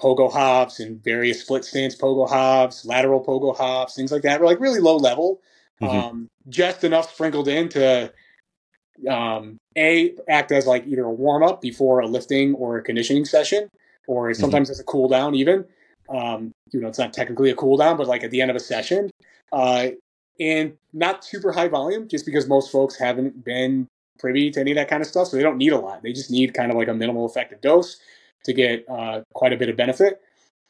pogo 0.00 0.32
hops 0.32 0.80
and 0.80 1.02
various 1.02 1.40
split 1.42 1.64
stance 1.64 1.94
pogo 1.94 2.28
hops, 2.28 2.84
lateral 2.84 3.24
pogo 3.24 3.56
hops, 3.56 3.94
things 3.94 4.10
like 4.10 4.22
that. 4.22 4.40
We're 4.40 4.46
like 4.46 4.60
really 4.60 4.80
low 4.80 4.96
level, 4.96 5.40
mm-hmm. 5.80 5.96
um, 5.96 6.28
just 6.48 6.82
enough 6.82 7.12
sprinkled 7.12 7.48
in 7.48 7.68
to 7.70 8.12
um, 9.08 9.58
a 9.76 10.14
act 10.28 10.52
as 10.52 10.66
like 10.66 10.86
either 10.86 11.04
a 11.04 11.12
warm 11.12 11.42
up 11.42 11.60
before 11.60 12.00
a 12.00 12.06
lifting 12.06 12.54
or 12.54 12.78
a 12.78 12.82
conditioning 12.82 13.24
session, 13.24 13.68
or 14.06 14.30
mm-hmm. 14.30 14.40
sometimes 14.40 14.68
mm-hmm. 14.68 14.72
as 14.72 14.80
a 14.80 14.84
cool 14.84 15.08
down 15.08 15.34
even. 15.34 15.64
Um, 16.08 16.52
you 16.70 16.80
know, 16.80 16.88
it's 16.88 16.98
not 16.98 17.12
technically 17.12 17.50
a 17.50 17.54
cool 17.54 17.76
down, 17.76 17.96
but 17.96 18.06
like 18.06 18.24
at 18.24 18.30
the 18.30 18.40
end 18.42 18.50
of 18.50 18.56
a 18.56 18.60
session, 18.60 19.10
uh, 19.52 19.88
and 20.38 20.74
not 20.92 21.24
super 21.24 21.52
high 21.52 21.68
volume, 21.68 22.08
just 22.08 22.26
because 22.26 22.46
most 22.46 22.70
folks 22.70 22.98
haven't 22.98 23.44
been 23.44 23.86
privy 24.18 24.50
to 24.50 24.60
any 24.60 24.72
of 24.72 24.76
that 24.76 24.88
kind 24.88 25.00
of 25.00 25.06
stuff, 25.06 25.28
so 25.28 25.36
they 25.36 25.42
don't 25.42 25.58
need 25.58 25.72
a 25.72 25.78
lot. 25.78 26.02
They 26.02 26.12
just 26.12 26.30
need 26.30 26.54
kind 26.54 26.70
of 26.70 26.76
like 26.76 26.88
a 26.88 26.94
minimal 26.94 27.26
effective 27.26 27.60
dose 27.60 27.98
to 28.44 28.52
get 28.52 28.84
uh, 28.88 29.22
quite 29.32 29.52
a 29.52 29.56
bit 29.56 29.68
of 29.68 29.76
benefit. 29.76 30.20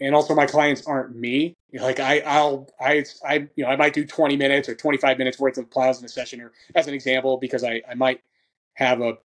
And 0.00 0.14
also, 0.14 0.34
my 0.34 0.46
clients 0.46 0.86
aren't 0.86 1.14
me. 1.16 1.54
like 1.72 2.00
I, 2.00 2.20
I'll, 2.20 2.68
I, 2.80 3.04
I, 3.26 3.48
you 3.56 3.64
know, 3.64 3.68
I 3.68 3.76
might 3.76 3.94
do 3.94 4.04
20 4.04 4.36
minutes 4.36 4.68
or 4.68 4.74
25 4.74 5.18
minutes 5.18 5.38
worth 5.38 5.56
of 5.56 5.70
plyos 5.70 5.98
in 5.98 6.04
a 6.04 6.08
session, 6.08 6.40
or 6.40 6.52
as 6.74 6.86
an 6.88 6.94
example, 6.94 7.38
because 7.38 7.64
I, 7.64 7.80
I 7.88 7.94
might 7.94 8.20
have 8.74 9.00
a 9.00 9.18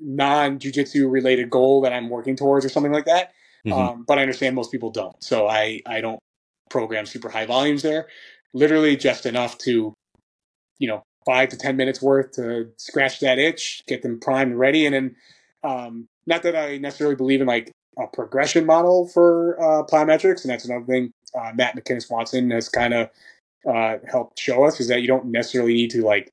non 0.00 0.58
jujitsu 0.58 1.10
related 1.10 1.48
goal 1.48 1.80
that 1.82 1.92
I'm 1.92 2.08
working 2.10 2.36
towards 2.36 2.66
or 2.66 2.68
something 2.68 2.92
like 2.92 3.06
that. 3.06 3.32
Mm-hmm. 3.66 3.72
Um, 3.72 4.04
but 4.06 4.18
I 4.18 4.22
understand 4.22 4.54
most 4.54 4.70
people 4.70 4.90
don't, 4.90 5.22
so 5.22 5.48
I, 5.48 5.80
I 5.86 6.00
don't 6.00 6.20
program 6.70 7.06
super 7.06 7.28
high 7.28 7.46
volumes 7.46 7.82
there. 7.82 8.08
Literally 8.54 8.96
just 8.96 9.26
enough 9.26 9.58
to, 9.58 9.92
you 10.78 10.88
know, 10.88 11.02
five 11.24 11.48
to 11.48 11.56
10 11.56 11.76
minutes 11.76 12.00
worth 12.00 12.32
to 12.32 12.70
scratch 12.76 13.20
that 13.20 13.38
itch, 13.38 13.82
get 13.86 14.02
them 14.02 14.20
primed 14.20 14.52
and 14.52 14.60
ready, 14.60 14.86
and 14.86 14.94
then 14.94 15.16
um, 15.64 16.06
not 16.26 16.42
that 16.44 16.54
I 16.54 16.78
necessarily 16.78 17.16
believe 17.16 17.40
in 17.40 17.46
like 17.46 17.72
a 17.98 18.06
progression 18.06 18.66
model 18.66 19.08
for 19.08 19.60
uh, 19.60 19.82
plyometrics, 19.84 20.42
and 20.42 20.50
that's 20.50 20.64
another 20.64 20.84
thing 20.84 21.12
uh, 21.36 21.52
Matt 21.54 21.76
McKinnis 21.76 22.10
Watson 22.10 22.50
has 22.50 22.68
kind 22.68 22.94
of 22.94 23.10
uh, 23.68 23.96
helped 24.08 24.38
show 24.38 24.64
us 24.64 24.80
is 24.80 24.88
that 24.88 25.00
you 25.00 25.08
don't 25.08 25.26
necessarily 25.26 25.74
need 25.74 25.90
to 25.90 26.02
like 26.02 26.30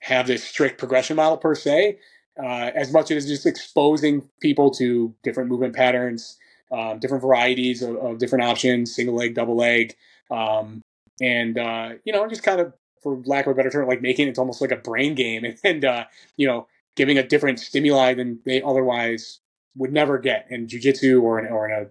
have 0.00 0.26
this 0.26 0.44
strict 0.44 0.78
progression 0.78 1.16
model 1.16 1.38
per 1.38 1.54
se, 1.54 1.98
uh, 2.38 2.70
as 2.74 2.92
much 2.92 3.10
as 3.10 3.26
just 3.26 3.46
exposing 3.46 4.28
people 4.40 4.70
to 4.70 5.14
different 5.22 5.50
movement 5.50 5.74
patterns, 5.74 6.38
um, 6.70 6.98
different 6.98 7.22
varieties 7.22 7.82
of, 7.82 7.96
of, 7.96 8.18
different 8.18 8.44
options, 8.44 8.94
single 8.94 9.14
leg, 9.14 9.34
double 9.34 9.56
leg, 9.56 9.94
um, 10.30 10.80
and 11.20 11.58
uh, 11.58 11.90
you 12.04 12.12
know, 12.12 12.26
just 12.28 12.42
kind 12.42 12.60
of, 12.60 12.72
for 13.02 13.20
lack 13.26 13.46
of 13.46 13.52
a 13.52 13.54
better 13.54 13.70
term, 13.70 13.88
like 13.88 14.00
making 14.00 14.28
it 14.28 14.38
almost 14.38 14.60
like 14.60 14.70
a 14.70 14.76
brain 14.76 15.14
game, 15.14 15.44
and, 15.44 15.58
and 15.64 15.84
uh, 15.84 16.04
you 16.36 16.46
know, 16.46 16.66
giving 16.96 17.18
a 17.18 17.26
different 17.26 17.58
stimuli 17.58 18.14
than 18.14 18.38
they 18.44 18.62
otherwise 18.62 19.40
would 19.76 19.92
never 19.92 20.18
get 20.18 20.46
in 20.50 20.66
jujitsu 20.66 21.22
or 21.22 21.38
in, 21.38 21.50
or 21.50 21.68
in 21.68 21.72
a 21.72 21.88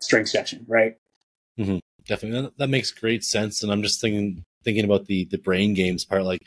strength 0.00 0.28
session, 0.28 0.64
right? 0.68 0.96
Mm-hmm. 1.58 1.78
Definitely, 2.06 2.42
that, 2.42 2.58
that, 2.58 2.68
makes 2.68 2.90
great 2.90 3.22
sense. 3.22 3.62
And 3.62 3.70
I'm 3.70 3.82
just 3.82 4.00
thinking 4.00 4.44
thinking 4.64 4.84
about 4.84 5.06
the 5.06 5.26
the 5.26 5.38
brain 5.38 5.74
games 5.74 6.04
part. 6.04 6.24
Like, 6.24 6.42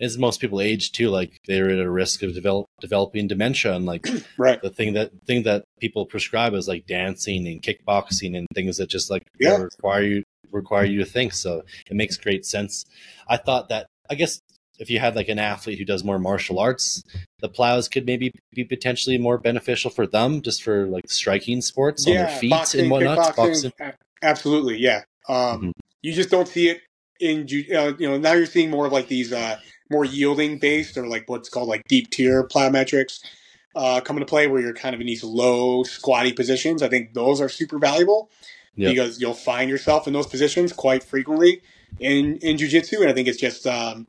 as 0.00 0.18
most 0.18 0.40
people 0.40 0.60
age 0.60 0.92
too, 0.92 1.08
like 1.08 1.38
they're 1.46 1.70
at 1.70 1.78
a 1.78 1.90
risk 1.90 2.22
of 2.22 2.34
develop 2.34 2.66
developing 2.80 3.28
dementia, 3.28 3.74
and 3.74 3.86
like 3.86 4.06
right. 4.38 4.60
the 4.62 4.70
thing 4.70 4.94
that 4.94 5.12
thing 5.26 5.44
that 5.44 5.64
people 5.80 6.06
prescribe 6.06 6.54
is 6.54 6.68
like 6.68 6.86
dancing 6.86 7.46
and 7.46 7.62
kickboxing 7.62 8.36
and 8.36 8.46
things 8.54 8.76
that 8.78 8.88
just 8.88 9.10
like 9.10 9.22
yeah. 9.38 9.56
require 9.56 10.02
you 10.02 10.22
require 10.50 10.84
you 10.84 10.98
to 10.98 11.04
think. 11.04 11.32
So 11.32 11.62
it 11.90 11.94
makes 11.94 12.16
great 12.16 12.44
sense. 12.44 12.84
I 13.28 13.36
thought 13.36 13.68
that 13.68 13.86
I 14.10 14.14
guess 14.14 14.40
if 14.78 14.90
you 14.90 14.98
had 14.98 15.14
like 15.14 15.28
an 15.28 15.38
athlete 15.38 15.78
who 15.78 15.84
does 15.84 16.02
more 16.02 16.18
martial 16.18 16.58
arts, 16.58 17.02
the 17.38 17.48
plyos 17.48 17.90
could 17.90 18.06
maybe 18.06 18.32
be 18.52 18.64
potentially 18.64 19.18
more 19.18 19.38
beneficial 19.38 19.90
for 19.90 20.06
them, 20.06 20.42
just 20.42 20.62
for 20.62 20.86
like 20.86 21.08
striking 21.08 21.60
sports 21.60 22.06
yeah, 22.06 22.12
on 22.12 22.26
their 22.26 22.36
feet 22.38 22.50
boxing, 22.50 22.80
and 22.82 22.90
whatnot. 22.90 23.36
Boxing. 23.36 23.72
Absolutely, 24.22 24.78
yeah. 24.78 25.02
Um, 25.28 25.36
mm-hmm. 25.36 25.70
You 26.02 26.12
just 26.12 26.30
don't 26.30 26.48
see 26.48 26.68
it 26.68 26.80
in 27.20 27.42
uh, 27.74 27.92
you 27.98 28.08
know 28.08 28.18
now 28.18 28.32
you're 28.32 28.46
seeing 28.46 28.70
more 28.70 28.86
of 28.86 28.92
like 28.92 29.08
these 29.08 29.32
uh, 29.32 29.58
more 29.94 30.04
yielding 30.04 30.58
based 30.58 30.96
or 30.96 31.06
like 31.06 31.28
what's 31.28 31.48
called 31.48 31.68
like 31.68 31.86
deep 31.88 32.10
tier 32.10 32.46
plyometrics 32.46 33.20
uh, 33.76 34.00
come 34.00 34.16
into 34.16 34.26
play 34.26 34.46
where 34.46 34.60
you're 34.60 34.74
kind 34.74 34.94
of 34.94 35.00
in 35.00 35.06
these 35.06 35.24
low 35.24 35.82
squatty 35.84 36.32
positions. 36.32 36.82
I 36.82 36.88
think 36.88 37.14
those 37.14 37.40
are 37.40 37.48
super 37.48 37.78
valuable 37.78 38.30
yep. 38.76 38.92
because 38.92 39.20
you'll 39.20 39.34
find 39.34 39.70
yourself 39.70 40.06
in 40.06 40.12
those 40.12 40.26
positions 40.26 40.72
quite 40.72 41.02
frequently 41.02 41.62
in 42.00 42.36
in 42.38 42.56
jujitsu, 42.56 43.00
and 43.00 43.08
I 43.08 43.12
think 43.12 43.28
it's 43.28 43.40
just 43.40 43.66
um, 43.66 44.06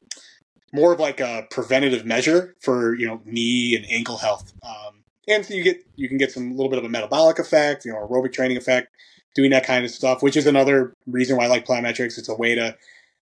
more 0.73 0.93
of 0.93 0.99
like 0.99 1.19
a 1.19 1.47
preventative 1.51 2.05
measure 2.05 2.55
for 2.59 2.95
you 2.95 3.07
know 3.07 3.21
knee 3.25 3.75
and 3.75 3.85
ankle 3.89 4.17
health. 4.17 4.53
Um, 4.63 5.03
and 5.27 5.45
so 5.45 5.53
you 5.53 5.63
get 5.63 5.85
you 5.95 6.07
can 6.07 6.17
get 6.17 6.31
some 6.31 6.55
little 6.55 6.69
bit 6.69 6.79
of 6.79 6.85
a 6.85 6.89
metabolic 6.89 7.39
effect, 7.39 7.85
you 7.85 7.91
know, 7.91 7.97
aerobic 7.97 8.33
training 8.33 8.57
effect, 8.57 8.89
doing 9.35 9.51
that 9.51 9.65
kind 9.65 9.85
of 9.85 9.91
stuff, 9.91 10.21
which 10.21 10.37
is 10.37 10.47
another 10.47 10.93
reason 11.07 11.37
why 11.37 11.45
I 11.45 11.47
like 11.47 11.65
plyometrics. 11.65 12.17
It's 12.17 12.29
a 12.29 12.35
way 12.35 12.55
to 12.55 12.75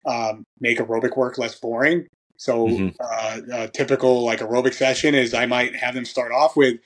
um, 0.06 0.44
make 0.60 0.78
aerobic 0.78 1.16
work 1.16 1.38
less 1.38 1.54
boring. 1.54 2.06
So 2.40 2.68
mm-hmm. 2.68 2.88
uh, 2.98 3.64
a 3.64 3.68
typical 3.68 4.24
like 4.24 4.38
aerobic 4.38 4.72
session 4.72 5.14
is 5.14 5.34
I 5.34 5.44
might 5.44 5.76
have 5.76 5.94
them 5.94 6.06
start 6.06 6.32
off 6.32 6.56
with 6.56 6.80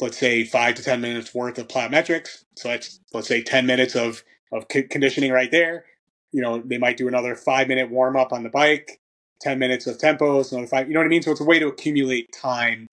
let's 0.00 0.16
say 0.16 0.44
five 0.44 0.76
to 0.76 0.84
ten 0.84 1.00
minutes 1.00 1.34
worth 1.34 1.58
of 1.58 1.66
plyometrics. 1.66 2.44
So 2.56 2.68
that's 2.68 3.00
let's 3.12 3.26
say 3.26 3.42
ten 3.42 3.66
minutes 3.66 3.96
of 3.96 4.22
of 4.52 4.68
conditioning 4.68 5.32
right 5.32 5.50
there. 5.50 5.84
You 6.30 6.42
know, 6.42 6.62
they 6.64 6.78
might 6.78 6.96
do 6.96 7.08
another 7.08 7.34
five 7.34 7.66
minute 7.66 7.90
warm 7.90 8.16
up 8.16 8.32
on 8.32 8.44
the 8.44 8.50
bike, 8.50 9.00
10 9.40 9.58
minutes 9.58 9.88
of 9.88 9.98
tempos, 9.98 10.52
another 10.52 10.68
five. 10.68 10.86
You 10.86 10.94
know 10.94 11.00
what 11.00 11.06
I 11.06 11.08
mean? 11.08 11.22
So 11.22 11.32
it's 11.32 11.40
a 11.40 11.44
way 11.44 11.58
to 11.58 11.66
accumulate 11.66 12.32
time. 12.32 12.86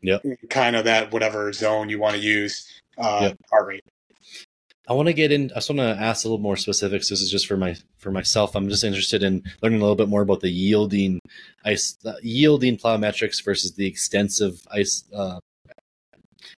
Yep. 0.00 0.22
kind 0.50 0.76
of 0.76 0.84
that 0.84 1.12
whatever 1.12 1.52
zone 1.52 1.88
you 1.88 1.98
want 1.98 2.14
to 2.14 2.22
use 2.22 2.80
uh, 2.96 3.18
yep. 3.22 3.38
heart 3.50 3.66
rate. 3.66 3.84
I 4.88 4.94
want 4.94 5.08
to 5.08 5.12
get 5.12 5.30
in. 5.30 5.50
I 5.50 5.56
just 5.56 5.68
want 5.68 5.80
to 5.80 6.02
ask 6.02 6.24
a 6.24 6.28
little 6.28 6.42
more 6.42 6.56
specifics. 6.56 7.10
This 7.10 7.20
is 7.20 7.30
just 7.30 7.46
for 7.46 7.58
my 7.58 7.76
for 7.98 8.10
myself. 8.10 8.56
I'm 8.56 8.70
just 8.70 8.84
interested 8.84 9.22
in 9.22 9.42
learning 9.62 9.80
a 9.80 9.82
little 9.82 9.96
bit 9.96 10.08
more 10.08 10.22
about 10.22 10.40
the 10.40 10.48
yielding 10.48 11.20
ice, 11.64 11.98
uh, 12.06 12.14
yielding 12.22 12.78
plyometrics 12.78 13.44
versus 13.44 13.74
the 13.74 13.86
extensive 13.86 14.66
ice. 14.70 15.04
Uh, 15.14 15.40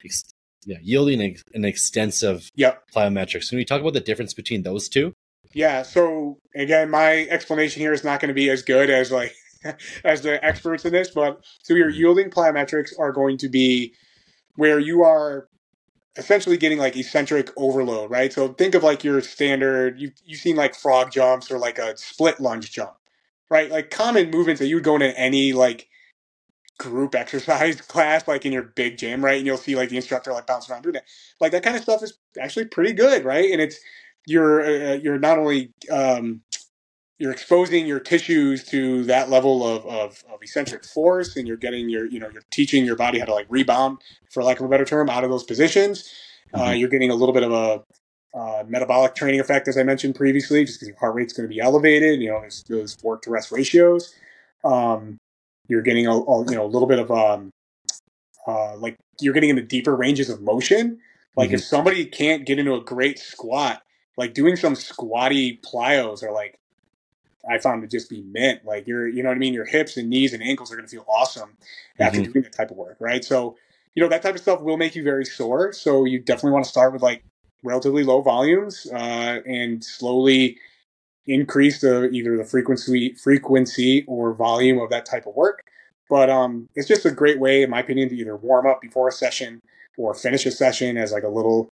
ex, 0.04 0.22
yeah, 0.64 0.78
yielding 0.80 1.38
an 1.54 1.64
extensive 1.64 2.48
yep. 2.54 2.84
plyometrics. 2.94 3.48
Can 3.48 3.58
we 3.58 3.64
talk 3.64 3.80
about 3.80 3.94
the 3.94 4.00
difference 4.00 4.32
between 4.32 4.62
those 4.62 4.88
two? 4.88 5.12
Yeah. 5.52 5.82
So 5.82 6.38
again, 6.54 6.88
my 6.88 7.26
explanation 7.30 7.80
here 7.80 7.92
is 7.92 8.04
not 8.04 8.20
going 8.20 8.28
to 8.28 8.34
be 8.34 8.48
as 8.50 8.62
good 8.62 8.90
as 8.90 9.10
like 9.10 9.34
as 10.04 10.22
the 10.22 10.42
experts 10.44 10.84
in 10.84 10.92
this, 10.92 11.10
but 11.10 11.40
so 11.62 11.74
your 11.74 11.90
yielding 11.90 12.30
plyometrics 12.30 12.90
are 12.96 13.10
going 13.10 13.38
to 13.38 13.48
be 13.48 13.92
where 14.54 14.78
you 14.78 15.02
are 15.02 15.48
essentially 16.16 16.56
getting 16.56 16.78
like 16.78 16.96
eccentric 16.96 17.50
overload, 17.56 18.10
right? 18.10 18.32
So 18.32 18.48
think 18.48 18.74
of 18.74 18.82
like 18.82 19.04
your 19.04 19.20
standard 19.20 20.00
you 20.00 20.12
you've 20.24 20.40
seen 20.40 20.56
like 20.56 20.74
frog 20.74 21.10
jumps 21.12 21.50
or 21.50 21.58
like 21.58 21.78
a 21.78 21.96
split 21.96 22.40
lunge 22.40 22.72
jump, 22.72 22.94
right? 23.50 23.70
Like 23.70 23.90
common 23.90 24.30
movements 24.30 24.60
that 24.60 24.66
you 24.68 24.76
would 24.76 24.84
go 24.84 24.94
into 24.96 25.18
any 25.18 25.52
like 25.52 25.88
group 26.78 27.14
exercise 27.16 27.80
class, 27.80 28.26
like 28.28 28.46
in 28.46 28.52
your 28.52 28.62
big 28.64 28.98
gym, 28.98 29.24
right? 29.24 29.38
And 29.38 29.46
you'll 29.46 29.56
see 29.56 29.76
like 29.76 29.88
the 29.90 29.96
instructor 29.96 30.32
like 30.32 30.46
bouncing 30.46 30.72
around 30.72 30.82
doing 30.82 30.94
that. 30.94 31.04
Like 31.40 31.52
that 31.52 31.62
kind 31.62 31.76
of 31.76 31.82
stuff 31.82 32.02
is 32.02 32.14
actually 32.40 32.66
pretty 32.66 32.92
good, 32.92 33.24
right? 33.24 33.50
And 33.50 33.60
it's 33.60 33.78
you're 34.26 34.62
uh, 34.62 34.94
you're 34.94 35.18
not 35.18 35.38
only 35.38 35.72
um, 35.90 36.42
you're 37.20 37.30
exposing 37.30 37.86
your 37.86 38.00
tissues 38.00 38.64
to 38.64 39.04
that 39.04 39.28
level 39.28 39.64
of, 39.64 39.84
of, 39.84 40.24
of, 40.32 40.42
eccentric 40.42 40.84
force 40.86 41.36
and 41.36 41.46
you're 41.46 41.58
getting 41.58 41.88
your 41.88 42.06
you 42.06 42.18
know 42.18 42.28
you're 42.32 42.42
teaching 42.50 42.84
your 42.84 42.96
body 42.96 43.18
how 43.18 43.26
to 43.26 43.34
like 43.34 43.46
rebound 43.50 43.98
for 44.30 44.42
lack 44.42 44.58
of 44.58 44.64
a 44.64 44.68
better 44.68 44.86
term 44.86 45.08
out 45.10 45.22
of 45.22 45.30
those 45.30 45.44
positions 45.44 46.12
uh, 46.54 46.60
mm-hmm. 46.60 46.78
you're 46.78 46.88
getting 46.88 47.10
a 47.10 47.14
little 47.14 47.34
bit 47.34 47.42
of 47.42 47.52
a 47.52 47.84
uh, 48.36 48.64
metabolic 48.66 49.14
training 49.14 49.38
effect 49.38 49.68
as 49.68 49.76
i 49.76 49.82
mentioned 49.82 50.14
previously 50.14 50.64
just 50.64 50.78
because 50.78 50.88
your 50.88 50.98
heart 50.98 51.14
rate's 51.14 51.32
going 51.32 51.48
to 51.48 51.54
be 51.54 51.60
elevated 51.60 52.20
you 52.20 52.30
know 52.30 52.40
there's 52.40 52.64
those 52.64 52.96
work 53.02 53.22
to 53.22 53.30
rest 53.30 53.52
ratios 53.52 54.14
um, 54.64 55.18
you're 55.68 55.82
getting 55.82 56.06
a, 56.06 56.12
a, 56.12 56.50
you 56.50 56.56
know 56.56 56.64
a 56.64 56.68
little 56.68 56.88
bit 56.88 56.98
of 56.98 57.10
um, 57.10 57.50
uh, 58.46 58.76
like 58.76 58.96
you're 59.20 59.34
getting 59.34 59.50
into 59.50 59.62
deeper 59.62 59.94
ranges 59.94 60.30
of 60.30 60.40
motion 60.40 60.98
like 61.36 61.48
mm-hmm. 61.48 61.56
if 61.56 61.64
somebody 61.64 62.06
can't 62.06 62.46
get 62.46 62.58
into 62.58 62.74
a 62.74 62.80
great 62.80 63.18
squat 63.18 63.82
like 64.16 64.32
doing 64.32 64.56
some 64.56 64.74
squatty 64.74 65.60
plyos 65.62 66.22
or 66.22 66.32
like 66.32 66.56
I 67.48 67.58
found 67.58 67.82
to 67.82 67.88
just 67.88 68.10
be 68.10 68.22
mint. 68.22 68.64
Like 68.64 68.86
you're, 68.86 69.08
you 69.08 69.22
know 69.22 69.28
what 69.28 69.36
I 69.36 69.38
mean? 69.38 69.54
Your 69.54 69.64
hips 69.64 69.96
and 69.96 70.10
knees 70.10 70.32
and 70.34 70.42
ankles 70.42 70.70
are 70.70 70.76
going 70.76 70.86
to 70.86 70.90
feel 70.90 71.06
awesome 71.08 71.56
after 71.98 72.20
mm-hmm. 72.20 72.32
doing 72.32 72.42
that 72.42 72.52
type 72.52 72.70
of 72.70 72.76
work, 72.76 72.96
right? 73.00 73.24
So, 73.24 73.56
you 73.94 74.02
know, 74.02 74.08
that 74.08 74.22
type 74.22 74.34
of 74.34 74.40
stuff 74.40 74.60
will 74.60 74.76
make 74.76 74.94
you 74.94 75.02
very 75.02 75.24
sore. 75.24 75.72
So 75.72 76.04
you 76.04 76.18
definitely 76.18 76.52
want 76.52 76.64
to 76.64 76.70
start 76.70 76.92
with 76.92 77.02
like 77.02 77.24
relatively 77.62 78.04
low 78.04 78.22
volumes 78.22 78.86
uh, 78.92 79.40
and 79.46 79.82
slowly 79.82 80.58
increase 81.26 81.80
the 81.80 82.10
either 82.10 82.36
the 82.36 82.44
frequency, 82.44 83.14
frequency 83.14 84.04
or 84.06 84.34
volume 84.34 84.78
of 84.78 84.90
that 84.90 85.06
type 85.06 85.26
of 85.26 85.34
work. 85.34 85.62
But 86.08 86.28
um, 86.28 86.68
it's 86.74 86.88
just 86.88 87.06
a 87.06 87.10
great 87.10 87.38
way, 87.38 87.62
in 87.62 87.70
my 87.70 87.80
opinion, 87.80 88.08
to 88.08 88.16
either 88.16 88.36
warm 88.36 88.66
up 88.66 88.80
before 88.80 89.08
a 89.08 89.12
session 89.12 89.60
or 89.96 90.12
finish 90.12 90.44
a 90.44 90.50
session 90.50 90.96
as 90.96 91.12
like 91.12 91.22
a 91.22 91.28
little 91.28 91.68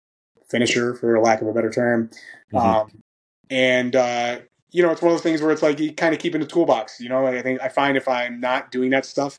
finisher, 0.48 0.94
for 0.94 1.18
lack 1.20 1.40
of 1.40 1.48
a 1.48 1.52
better 1.52 1.70
term. 1.70 2.10
Mm-hmm. 2.52 2.56
Um, 2.56 3.02
and 3.48 3.96
uh, 3.96 4.40
you 4.70 4.82
know, 4.82 4.90
it's 4.90 5.02
one 5.02 5.12
of 5.12 5.14
those 5.14 5.22
things 5.22 5.40
where 5.40 5.50
it's 5.50 5.62
like 5.62 5.78
you 5.78 5.92
kind 5.92 6.14
of 6.14 6.20
keep 6.20 6.34
in 6.34 6.40
the 6.40 6.46
toolbox. 6.46 7.00
You 7.00 7.08
know, 7.08 7.26
I 7.26 7.42
think 7.42 7.60
I 7.60 7.68
find 7.68 7.96
if 7.96 8.08
I'm 8.08 8.40
not 8.40 8.70
doing 8.70 8.90
that 8.90 9.06
stuff 9.06 9.38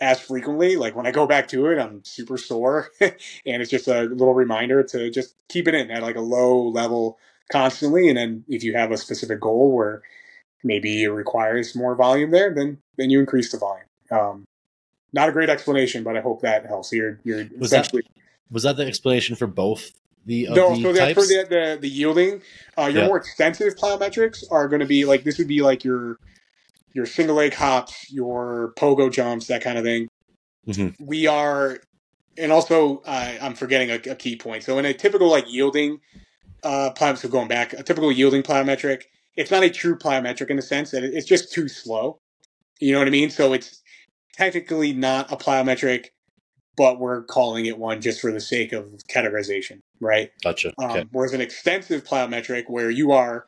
as 0.00 0.20
frequently, 0.20 0.76
like 0.76 0.94
when 0.94 1.06
I 1.06 1.10
go 1.10 1.26
back 1.26 1.48
to 1.48 1.66
it, 1.66 1.78
I'm 1.78 2.04
super 2.04 2.38
sore, 2.38 2.90
and 3.00 3.14
it's 3.44 3.70
just 3.70 3.88
a 3.88 4.02
little 4.02 4.34
reminder 4.34 4.82
to 4.84 5.10
just 5.10 5.34
keep 5.48 5.66
it 5.66 5.74
in 5.74 5.90
at 5.90 6.02
like 6.02 6.16
a 6.16 6.20
low 6.20 6.68
level 6.68 7.18
constantly. 7.50 8.08
And 8.08 8.16
then 8.16 8.44
if 8.48 8.62
you 8.62 8.74
have 8.74 8.92
a 8.92 8.96
specific 8.96 9.40
goal 9.40 9.72
where 9.72 10.02
maybe 10.62 11.02
it 11.02 11.08
requires 11.08 11.74
more 11.74 11.94
volume 11.94 12.30
there, 12.30 12.54
then 12.54 12.78
then 12.96 13.10
you 13.10 13.20
increase 13.20 13.50
the 13.50 13.58
volume. 13.58 13.86
Um, 14.10 14.44
not 15.12 15.28
a 15.28 15.32
great 15.32 15.50
explanation, 15.50 16.04
but 16.04 16.16
I 16.16 16.20
hope 16.20 16.42
that 16.42 16.66
helps. 16.66 16.92
You're 16.92 17.20
you're 17.24 17.46
was 17.58 17.72
essentially 17.72 18.02
that, 18.02 18.22
was 18.50 18.62
that 18.62 18.76
the 18.76 18.86
explanation 18.86 19.36
for 19.36 19.46
both 19.46 19.92
the 20.28 20.46
no, 20.50 20.76
the 20.76 20.82
so 20.82 20.92
that's 20.92 21.14
for 21.14 21.22
the, 21.22 21.46
the, 21.48 21.78
the 21.80 21.88
yielding. 21.88 22.42
Uh, 22.76 22.82
your 22.82 23.02
yeah. 23.02 23.06
more 23.06 23.16
extensive 23.16 23.74
plyometrics 23.76 24.44
are 24.50 24.68
going 24.68 24.80
to 24.80 24.86
be 24.86 25.06
like 25.06 25.24
this 25.24 25.38
would 25.38 25.48
be 25.48 25.62
like 25.62 25.82
your 25.84 26.18
your 26.92 27.06
single 27.06 27.36
leg 27.36 27.54
hops, 27.54 28.12
your 28.12 28.74
pogo 28.76 29.10
jumps, 29.10 29.46
that 29.46 29.62
kind 29.62 29.78
of 29.78 29.84
thing. 29.84 30.08
Mm-hmm. 30.66 31.02
We 31.04 31.26
are, 31.26 31.78
and 32.36 32.52
also 32.52 32.98
uh, 33.06 33.34
I'm 33.40 33.54
forgetting 33.54 33.90
a, 33.90 34.12
a, 34.12 34.14
key 34.14 34.36
point. 34.36 34.64
So 34.64 34.78
in 34.78 34.84
a 34.84 34.92
typical 34.92 35.30
like 35.30 35.50
yielding 35.50 36.00
uh, 36.62 36.90
plyometric, 36.94 37.18
so 37.18 37.28
going 37.28 37.48
back, 37.48 37.72
a 37.72 37.82
typical 37.82 38.12
yielding 38.12 38.42
plyometric, 38.42 39.04
it's 39.34 39.50
not 39.50 39.62
a 39.62 39.70
true 39.70 39.96
plyometric 39.96 40.50
in 40.50 40.56
the 40.56 40.62
sense 40.62 40.90
that 40.90 41.04
it's 41.04 41.26
just 41.26 41.52
too 41.52 41.68
slow. 41.68 42.18
You 42.80 42.92
know 42.92 42.98
what 42.98 43.08
I 43.08 43.12
mean? 43.12 43.30
So 43.30 43.54
it's 43.54 43.82
technically 44.34 44.92
not 44.92 45.32
a 45.32 45.36
plyometric 45.36 46.08
but 46.78 47.00
we're 47.00 47.24
calling 47.24 47.66
it 47.66 47.76
one 47.76 48.00
just 48.00 48.20
for 48.20 48.30
the 48.30 48.40
sake 48.40 48.72
of 48.72 48.86
categorization, 49.10 49.82
right? 50.00 50.30
Gotcha. 50.42 50.72
Um, 50.78 50.90
okay. 50.90 51.04
Whereas 51.10 51.34
an 51.34 51.40
extensive 51.40 52.04
plyometric, 52.04 52.64
where 52.68 52.88
you 52.88 53.10
are 53.12 53.46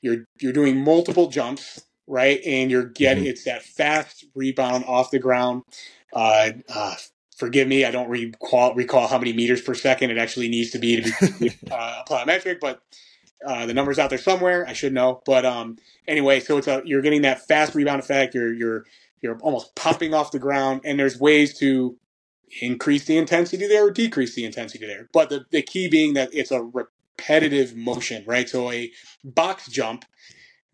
you're 0.00 0.24
you're 0.40 0.52
doing 0.52 0.82
multiple 0.82 1.28
jumps, 1.28 1.82
right, 2.06 2.40
and 2.46 2.70
you're 2.70 2.86
getting 2.86 3.24
mm-hmm. 3.24 3.30
it's 3.30 3.44
that 3.44 3.62
fast 3.62 4.24
rebound 4.34 4.84
off 4.86 5.10
the 5.10 5.18
ground. 5.18 5.64
Uh, 6.12 6.52
uh, 6.72 6.94
forgive 7.36 7.66
me, 7.66 7.84
I 7.84 7.90
don't 7.90 8.08
recall 8.08 8.74
recall 8.74 9.08
how 9.08 9.18
many 9.18 9.32
meters 9.32 9.60
per 9.60 9.74
second 9.74 10.10
it 10.10 10.18
actually 10.18 10.48
needs 10.48 10.70
to 10.70 10.78
be 10.78 11.02
to 11.02 11.32
be 11.40 11.50
uh, 11.70 12.04
plyometric, 12.08 12.60
but 12.60 12.80
uh, 13.44 13.66
the 13.66 13.74
numbers 13.74 13.98
out 13.98 14.08
there 14.08 14.18
somewhere. 14.18 14.64
I 14.68 14.72
should 14.72 14.92
know, 14.92 15.20
but 15.26 15.44
um, 15.44 15.78
anyway, 16.06 16.38
so 16.38 16.58
it's 16.58 16.68
a 16.68 16.80
you're 16.84 17.02
getting 17.02 17.22
that 17.22 17.48
fast 17.48 17.74
rebound 17.74 17.98
effect. 17.98 18.36
You're 18.36 18.52
you're 18.52 18.84
you're 19.20 19.38
almost 19.40 19.74
popping 19.74 20.14
off 20.14 20.30
the 20.30 20.38
ground, 20.38 20.82
and 20.84 20.96
there's 20.98 21.18
ways 21.18 21.58
to 21.58 21.96
increase 22.60 23.04
the 23.04 23.16
intensity 23.16 23.66
there 23.66 23.86
or 23.86 23.90
decrease 23.90 24.34
the 24.34 24.44
intensity 24.44 24.86
there. 24.86 25.08
But 25.12 25.30
the, 25.30 25.46
the 25.50 25.62
key 25.62 25.88
being 25.88 26.14
that 26.14 26.30
it's 26.32 26.50
a 26.50 26.62
repetitive 26.62 27.76
motion, 27.76 28.24
right? 28.26 28.48
So 28.48 28.70
a 28.70 28.90
box 29.24 29.68
jump 29.68 30.04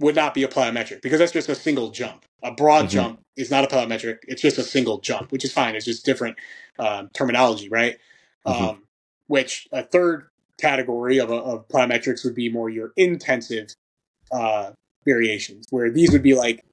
would 0.01 0.14
not 0.14 0.35
be 0.35 0.45
a 0.45 0.49
plyometric 0.49 1.03
because 1.03 1.18
that's 1.18 1.33
just 1.33 1.49
a 1.49 1.55
single 1.55 1.91
jump. 1.91 2.24
A 2.43 2.53
broad 2.53 2.87
mm-hmm. 2.87 2.89
jump 2.89 3.20
is 3.37 3.51
not 3.51 3.64
a 3.64 3.66
plyometric. 3.66 4.18
It's 4.26 4.43
just 4.43 4.59
a 4.59 4.62
single 4.62 5.01
jump, 5.01 5.33
which 5.33 5.45
is 5.45 5.53
fine. 5.53 5.74
It's 5.74 5.85
just 5.85 6.05
different 6.05 6.37
um, 6.79 7.11
terminology, 7.14 7.68
right? 7.68 7.97
Mm-hmm. 8.47 8.64
Um, 8.64 8.83
which 9.26 9.68
a 9.72 9.83
third 9.83 10.29
category 10.59 11.18
of, 11.18 11.31
of 11.31 11.68
plyometrics 11.68 12.24
would 12.24 12.35
be 12.35 12.51
more 12.51 12.70
your 12.70 12.93
intensive 12.97 13.68
uh, 14.33 14.72
variations, 15.05 15.66
where 15.70 15.91
these 15.91 16.12
would 16.12 16.22
be 16.22 16.35
like 16.35 16.64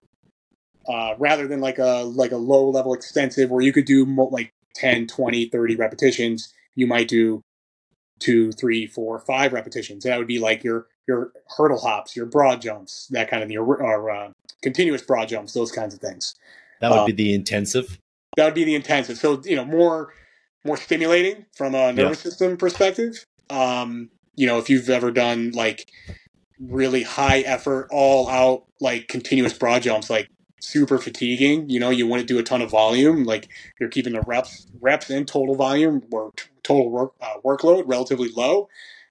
uh, 0.87 1.15
rather 1.17 1.47
than 1.47 1.61
like 1.61 1.79
a 1.79 2.03
like 2.03 2.31
a 2.31 2.37
low 2.37 2.69
level 2.69 2.93
extensive 2.93 3.49
where 3.49 3.61
you 3.61 3.73
could 3.73 3.85
do 3.85 4.05
mo- 4.05 4.29
like 4.31 4.51
10, 4.75 5.07
20, 5.07 5.49
30 5.49 5.75
repetitions, 5.75 6.53
you 6.75 6.87
might 6.87 7.07
do 7.07 7.41
two, 8.19 8.51
three, 8.51 8.87
four, 8.87 9.19
five 9.19 9.53
repetitions. 9.53 10.05
And 10.05 10.11
that 10.11 10.17
would 10.17 10.27
be 10.27 10.39
like 10.39 10.63
your 10.63 10.87
your 11.07 11.31
hurdle 11.57 11.79
hops, 11.79 12.15
your 12.15 12.25
broad 12.25 12.61
jumps, 12.61 13.07
that 13.11 13.29
kind 13.29 13.43
of 13.43 13.51
your 13.51 13.63
or, 13.63 14.09
uh, 14.09 14.31
continuous 14.63 15.03
broad 15.03 15.27
jumps, 15.27 15.53
those 15.53 15.71
kinds 15.71 15.93
of 15.93 15.99
things. 15.99 16.35
That 16.81 16.89
would 16.91 16.99
um, 16.99 17.05
be 17.05 17.11
the 17.11 17.33
intensive. 17.33 17.99
That 18.37 18.45
would 18.45 18.53
be 18.55 18.63
the 18.63 18.75
intensive. 18.75 19.17
So 19.17 19.41
you 19.43 19.55
know 19.55 19.65
more 19.65 20.13
more 20.63 20.77
stimulating 20.77 21.45
from 21.55 21.75
a 21.75 21.93
nervous 21.93 22.19
yeah. 22.19 22.31
system 22.31 22.57
perspective. 22.57 23.23
Um, 23.49 24.09
you 24.35 24.47
know, 24.47 24.57
if 24.57 24.69
you've 24.69 24.89
ever 24.89 25.11
done 25.11 25.51
like 25.51 25.91
really 26.59 27.03
high 27.03 27.39
effort, 27.41 27.87
all 27.91 28.27
out 28.29 28.65
like 28.81 29.07
continuous 29.07 29.53
broad 29.53 29.83
jumps, 29.83 30.09
like 30.09 30.29
super 30.65 30.97
fatiguing. 30.97 31.69
You 31.69 31.79
know, 31.79 31.89
you 31.89 32.07
want 32.07 32.21
to 32.21 32.25
do 32.25 32.39
a 32.39 32.43
ton 32.43 32.61
of 32.61 32.71
volume, 32.71 33.23
like 33.23 33.49
you're 33.79 33.89
keeping 33.89 34.13
the 34.13 34.21
reps 34.21 34.67
reps 34.79 35.09
in 35.09 35.25
total 35.25 35.55
volume 35.55 36.03
or 36.11 36.31
t- 36.35 36.45
total 36.63 36.89
work 36.89 37.13
uh, 37.21 37.37
workload 37.43 37.83
relatively 37.85 38.29
low, 38.29 38.63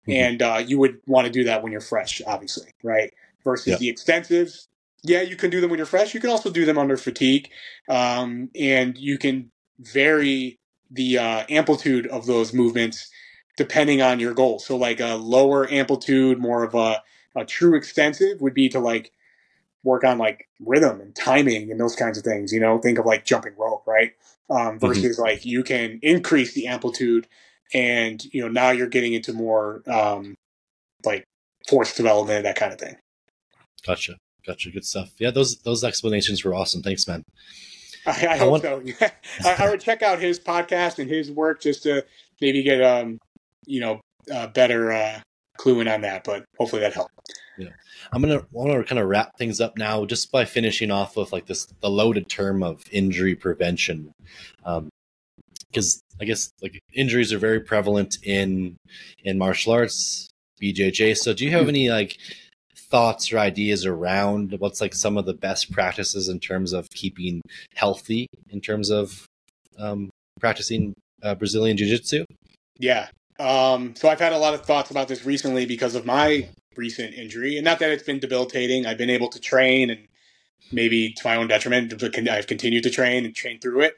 mm-hmm. 0.07 0.13
and 0.13 0.43
uh, 0.43 0.63
you 0.65 0.79
would 0.79 1.01
want 1.07 1.27
to 1.27 1.33
do 1.33 1.45
that 1.45 1.63
when 1.63 1.73
you're 1.73 1.81
fresh, 1.81 2.21
obviously, 2.27 2.71
right? 2.83 3.13
Versus 3.45 3.69
yep. 3.69 3.79
the 3.79 3.93
extensives, 3.93 4.69
yeah, 5.03 5.21
you 5.21 5.37
can 5.37 5.51
do 5.51 5.61
them 5.61 5.71
when 5.71 5.79
you're 5.79 5.87
fresh. 5.87 6.15
You 6.15 6.21
can 6.21 6.31
also 6.31 6.51
do 6.51 6.65
them 6.65 6.79
under 6.79 6.97
fatigue, 6.97 7.51
um, 7.89 8.51
and 8.55 8.97
you 8.97 9.19
can 9.19 9.51
vary 9.79 10.59
the 10.91 11.19
uh, 11.19 11.45
amplitude 11.51 12.07
of 12.07 12.27
those 12.27 12.53
movements 12.53 13.11
depending 13.57 14.03
on 14.03 14.19
your 14.19 14.35
goal. 14.35 14.59
So, 14.59 14.77
like 14.77 15.01
a 15.01 15.15
lower 15.15 15.71
amplitude, 15.71 16.39
more 16.39 16.65
of 16.65 16.75
a, 16.75 17.03
a 17.37 17.45
true 17.45 17.77
extensive 17.77 18.41
would 18.41 18.55
be 18.55 18.69
to 18.71 18.81
like 18.81 19.13
work 19.85 20.03
on 20.03 20.19
like 20.19 20.49
rhythm 20.61 21.01
and 21.01 21.15
timing 21.15 21.71
and 21.71 21.79
those 21.79 21.95
kinds 21.95 22.19
of 22.19 22.25
things. 22.25 22.53
You 22.53 22.61
know, 22.61 22.79
think 22.79 22.99
of 22.99 23.07
like 23.07 23.25
jumping 23.25 23.55
rope, 23.57 23.85
right? 23.87 24.13
Um, 24.51 24.59
mm-hmm. 24.59 24.87
versus 24.87 25.17
mm-hmm. 25.17 25.23
like 25.23 25.45
you 25.45 25.63
can 25.63 26.01
increase 26.03 26.55
the 26.55 26.67
amplitude, 26.67 27.27
and 27.73 28.25
you 28.33 28.43
know 28.43 28.49
now 28.49 28.71
you're 28.71 28.89
getting 28.89 29.15
into 29.15 29.33
more 29.33 29.83
um, 29.87 30.35
like 31.05 31.25
force 31.69 31.95
development 31.95 32.45
that 32.45 32.57
kind 32.57 32.73
of 32.73 32.79
thing. 32.79 32.97
Gotcha, 33.87 34.17
gotcha, 34.47 34.71
good 34.71 34.85
stuff. 34.85 35.13
Yeah, 35.19 35.31
those 35.31 35.59
those 35.63 35.85
explanations 35.85 36.45
were 36.45 36.55
awesome. 36.55 36.83
Thanks, 36.83 37.07
man. 37.07 37.23
I, 38.07 38.27
I, 38.29 38.37
hope 38.37 38.51
want... 38.51 38.63
so. 38.63 38.83
I, 39.45 39.65
I, 39.65 39.71
would 39.71 39.81
check 39.81 40.03
out 40.03 40.19
his 40.19 40.39
podcast 40.39 40.99
and 40.99 41.09
his 41.09 41.31
work 41.31 41.63
just 41.63 41.85
to 41.85 42.05
maybe 42.41 42.63
get 42.63 42.83
um 42.83 43.19
you 43.67 43.81
know 43.81 44.01
a 44.31 44.49
better 44.49 44.93
uh, 44.93 45.21
clue 45.57 45.81
in 45.81 45.89
on 45.89 46.03
that. 46.03 46.25
But 46.25 46.45
hopefully 46.59 46.81
that 46.83 46.93
helped. 46.93 47.13
Yeah. 47.57 47.71
I'm 48.13 48.21
gonna 48.21 48.45
want 48.53 48.73
to 48.73 48.85
kind 48.85 48.99
of 48.99 49.09
wrap 49.09 49.37
things 49.39 49.61
up 49.61 49.77
now, 49.79 50.05
just 50.05 50.33
by 50.33 50.45
finishing 50.45 50.91
off 50.91 51.17
with 51.17 51.33
like 51.33 51.47
this 51.47 51.67
the 51.81 51.91
loaded 51.91 52.29
term 52.29 52.63
of 52.63 52.83
injury 52.91 53.35
prevention, 53.35 54.13
because 54.59 54.85
um, 55.95 56.01
I 56.21 56.25
guess 56.25 56.51
like 56.63 56.81
injuries 56.93 57.33
are 57.33 57.39
very 57.39 57.61
prevalent 57.61 58.19
in 58.23 58.77
in 59.23 59.39
martial 59.39 59.73
arts, 59.73 60.29
BJJ. 60.61 61.17
So, 61.17 61.33
do 61.33 61.45
you 61.45 61.53
have 61.53 61.69
any 61.69 61.91
like 61.91 62.17
thoughts 62.77 63.33
or 63.33 63.39
ideas 63.39 63.87
around 63.87 64.55
what's 64.59 64.81
like 64.81 64.95
some 64.95 65.17
of 65.17 65.27
the 65.27 65.35
best 65.35 65.73
practices 65.73 66.29
in 66.29 66.39
terms 66.41 66.73
of 66.73 66.89
keeping 66.91 67.41
healthy 67.75 68.27
in 68.51 68.61
terms 68.61 68.91
of 68.91 69.27
um, 69.79 70.11
practicing 70.41 70.95
uh, 71.23 71.35
Brazilian 71.35 71.77
Jiu 71.77 71.89
Jitsu? 71.89 72.25
Yeah. 72.79 73.09
Um, 73.41 73.95
so 73.97 74.09
I've 74.09 74.21
had 74.21 74.33
a 74.33 74.39
lot 74.39 74.55
of 74.55 74.65
thoughts 74.65 74.91
about 74.91 75.09
this 75.09 75.25
recently 75.25 75.67
because 75.67 75.95
of 75.95 76.07
my 76.07 76.49
recent 76.79 77.15
injury, 77.15 77.57
and 77.57 77.65
not 77.65 77.79
that 77.81 77.91
it's 77.91 78.03
been 78.05 78.21
debilitating. 78.21 78.87
I've 78.87 78.99
been 78.99 79.11
able 79.11 79.29
to 79.31 79.41
train, 79.41 79.91
and 79.91 80.09
maybe 80.73 81.13
to 81.15 81.23
my 81.27 81.37
own 81.37 81.49
detriment, 81.49 81.93
I've 82.29 82.47
continued 82.49 82.85
to 82.85 82.91
train 82.91 83.25
and 83.27 83.35
train 83.35 83.61
through 83.61 83.83
it. 83.83 83.95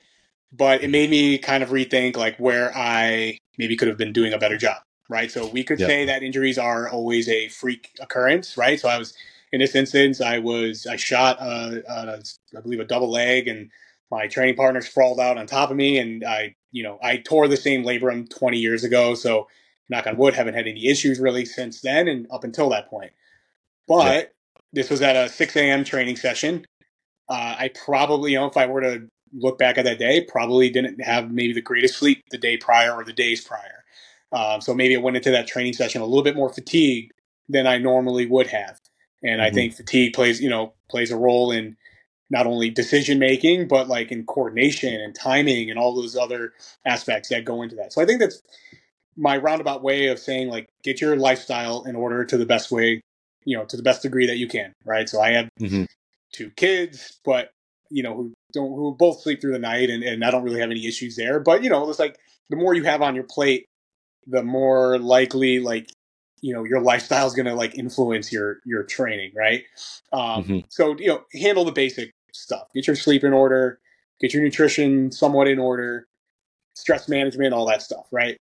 but 0.53 0.83
it 0.83 0.89
made 0.91 1.11
me 1.11 1.39
kind 1.39 1.63
of 1.63 1.71
rethink 1.71 2.17
like 2.17 2.37
where 2.39 2.73
I 2.77 3.39
maybe 3.59 3.77
could 3.77 3.89
have 3.89 3.99
been 3.99 4.13
doing 4.13 4.33
a 4.33 4.39
better 4.39 4.57
job. 4.57 4.79
Right. 5.09 5.31
So 5.31 5.47
we 5.47 5.65
could 5.65 5.81
Yeah. 5.81 5.87
say 5.89 6.05
that 6.07 6.23
injuries 6.23 6.59
are 6.59 6.89
always 6.91 7.29
a 7.29 7.49
freak 7.49 7.91
occurrence. 8.01 8.57
Right. 8.57 8.81
So 8.81 8.89
I 8.89 8.99
was 8.99 9.15
in 9.53 9.61
this 9.61 9.75
instance, 9.75 10.21
I 10.21 10.39
was 10.39 10.87
I 10.87 10.97
shot 10.97 11.39
a, 11.41 11.83
a 11.89 12.23
I 12.59 12.61
believe 12.63 12.81
a 12.81 12.85
double 12.85 13.11
leg, 13.11 13.49
and 13.49 13.71
my 14.11 14.27
training 14.29 14.57
partner 14.57 14.81
sprawled 14.83 15.21
out 15.21 15.39
on 15.39 15.47
top 15.47 15.71
of 15.71 15.77
me, 15.77 15.99
and 15.99 16.25
I 16.25 16.55
you 16.73 16.83
know 16.83 16.99
I 17.03 17.19
tore 17.19 17.49
the 17.49 17.57
same 17.59 17.85
labrum 17.85 18.29
20 18.31 18.59
years 18.59 18.85
ago. 18.85 19.15
So 19.15 19.49
knock 19.91 20.07
on 20.07 20.17
wood, 20.17 20.35
haven't 20.35 20.55
had 20.55 20.69
any 20.69 20.89
issues 20.89 21.21
really 21.21 21.45
since 21.45 21.81
then 21.83 22.09
and 22.09 22.27
up 22.33 22.45
until 22.45 22.71
that 22.71 22.89
point. 22.91 23.13
But 23.89 24.33
this 24.73 24.91
was 24.91 25.03
at 25.03 25.17
a 25.17 25.29
6 25.31 25.57
a.m. 25.57 25.85
training 25.85 26.17
session. 26.17 26.67
Uh, 27.29 27.57
I 27.59 27.71
probably, 27.87 28.33
you 28.35 28.39
know, 28.41 28.47
if 28.47 28.59
I 28.59 28.67
were 28.67 28.83
to 28.83 29.09
look 29.35 29.59
back 29.59 29.79
at 29.79 29.87
that 29.87 30.01
day, 30.01 30.27
probably 30.29 30.71
didn't 30.71 31.03
have 31.05 31.33
maybe 31.33 31.55
the 31.55 31.63
greatest 31.63 31.99
sleep 31.99 32.25
the 32.31 32.39
day 32.39 32.59
prior 32.59 32.95
or 32.95 33.05
the 33.05 33.15
days 33.15 33.45
prior. 33.45 33.85
Um, 34.33 34.63
so 34.63 34.75
maybe 34.75 34.97
I 34.97 35.01
went 35.01 35.19
into 35.19 35.33
that 35.33 35.49
training 35.49 35.75
session 35.75 36.03
a 36.03 36.07
little 36.07 36.25
bit 36.25 36.37
more 36.37 36.51
fatigued 36.51 37.13
than 37.49 37.67
I 37.69 37.79
normally 37.79 38.27
would 38.27 38.49
have. 38.49 38.81
And 39.25 39.43
I 39.43 39.51
Mhm. 39.51 39.53
think 39.53 39.75
fatigue 39.75 40.15
plays, 40.15 40.41
you 40.41 40.51
know, 40.51 40.75
plays 40.91 41.13
a 41.13 41.19
role 41.19 41.53
in 41.53 41.77
not 42.31 42.47
only 42.47 42.71
decision 42.71 43.19
making, 43.19 43.69
but 43.69 43.89
like 43.89 44.11
in 44.13 44.27
coordination 44.27 44.95
and 44.95 45.15
timing 45.15 45.71
and 45.71 45.79
all 45.79 45.95
those 45.95 46.17
other 46.17 46.53
aspects 46.85 47.29
that 47.29 47.45
go 47.45 47.63
into 47.63 47.77
that. 47.77 47.93
So 47.93 48.03
I 48.03 48.07
think 48.07 48.21
that's 48.21 48.43
my 49.17 49.37
roundabout 49.37 49.83
way 49.83 50.09
of 50.09 50.19
saying 50.19 50.49
like 50.49 50.67
get 50.83 51.01
your 51.01 51.17
lifestyle 51.17 51.85
in 51.85 51.97
order 51.97 52.25
to 52.25 52.37
the 52.37 52.47
best 52.47 52.71
way, 52.71 53.01
you 53.45 53.57
know, 53.57 53.65
to 53.65 53.77
the 53.77 53.83
best 53.83 54.03
degree 54.03 54.27
that 54.27 54.37
you 54.37 54.49
can, 54.49 54.73
right? 54.85 55.09
So 55.09 55.21
I 55.21 55.31
have 55.33 55.49
Mhm. 55.61 55.87
two 56.33 56.51
kids, 56.51 57.19
but 57.25 57.51
you 57.91 58.03
know, 58.03 58.15
who 58.15 58.33
don't 58.53 58.73
who 58.73 58.95
both 58.99 59.23
sleep 59.23 59.41
through 59.41 59.53
the 59.53 59.59
night 59.59 59.91
and, 59.91 60.03
and 60.03 60.25
I 60.25 60.31
don't 60.31 60.43
really 60.43 60.61
have 60.61 60.71
any 60.71 60.87
issues 60.87 61.17
there. 61.17 61.41
But 61.41 61.63
you 61.63 61.71
know, 61.71 61.89
it's 61.89 61.99
like 61.99 62.19
the 62.51 62.57
more 62.57 62.75
you 62.75 62.85
have 62.85 63.03
on 63.03 63.15
your 63.15 63.25
plate, 63.25 63.67
the 64.27 64.43
more 64.43 64.99
likely 64.99 65.61
like 65.61 65.91
you 66.43 66.53
know 66.53 66.65
your 66.65 66.81
lifestyle 66.81 67.27
is 67.27 67.35
going 67.35 67.47
to 67.47 67.55
like 67.55 67.77
influence 67.79 68.33
your 68.33 68.59
your 68.65 68.83
training 68.83 69.33
right 69.35 69.65
um 70.13 70.45
Mhm. 70.45 70.65
so 70.69 70.97
you 70.99 71.07
know 71.09 71.25
handle 71.33 71.65
the 71.65 71.73
basic 71.73 72.11
stuff 72.33 72.69
get 72.75 72.87
your 72.87 72.97
sleep 72.97 73.25
in 73.25 73.33
order 73.33 73.79
get 74.21 74.35
your 74.35 74.43
nutrition 74.43 75.11
somewhat 75.11 75.49
in 75.49 75.59
order 75.59 76.07
stress 76.75 77.09
management 77.09 77.55
all 77.55 77.67
that 77.67 77.83
stuff 77.83 78.07
right 78.13 78.37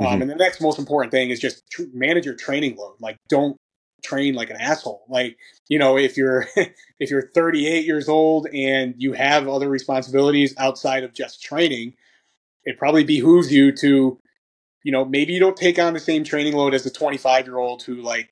um 0.00 0.20
Mhm. 0.20 0.22
and 0.22 0.30
the 0.30 0.36
next 0.36 0.60
most 0.60 0.78
important 0.78 1.12
thing 1.12 1.30
is 1.30 1.40
just 1.40 1.68
tr- 1.70 1.84
manage 1.94 2.26
your 2.26 2.36
training 2.36 2.76
load 2.76 2.96
like 3.00 3.18
don't 3.28 3.56
train 4.04 4.34
like 4.34 4.50
an 4.50 4.56
asshole 4.56 5.04
like 5.08 5.36
you 5.68 5.78
know 5.78 5.98
if 5.98 6.16
you're 6.16 6.46
if 7.00 7.10
you're 7.10 7.30
38 7.34 7.86
years 7.86 8.08
old 8.08 8.48
and 8.54 8.94
you 8.98 9.12
have 9.14 9.48
other 9.48 9.68
responsibilities 9.70 10.54
outside 10.58 11.04
of 11.04 11.14
just 11.14 11.42
training 11.42 11.94
it 12.64 12.78
probably 12.78 13.04
behooves 13.04 13.52
you 13.52 13.72
to 13.72 14.18
you 14.84 14.92
know, 14.92 15.04
maybe 15.04 15.34
you 15.34 15.40
don't 15.40 15.58
take 15.58 15.78
on 15.78 15.94
the 15.94 16.00
same 16.00 16.24
training 16.24 16.54
load 16.54 16.74
as 16.74 16.84
the 16.84 16.90
25 16.90 17.46
year 17.46 17.58
old 17.58 17.84
who 17.84 17.96
like 17.96 18.30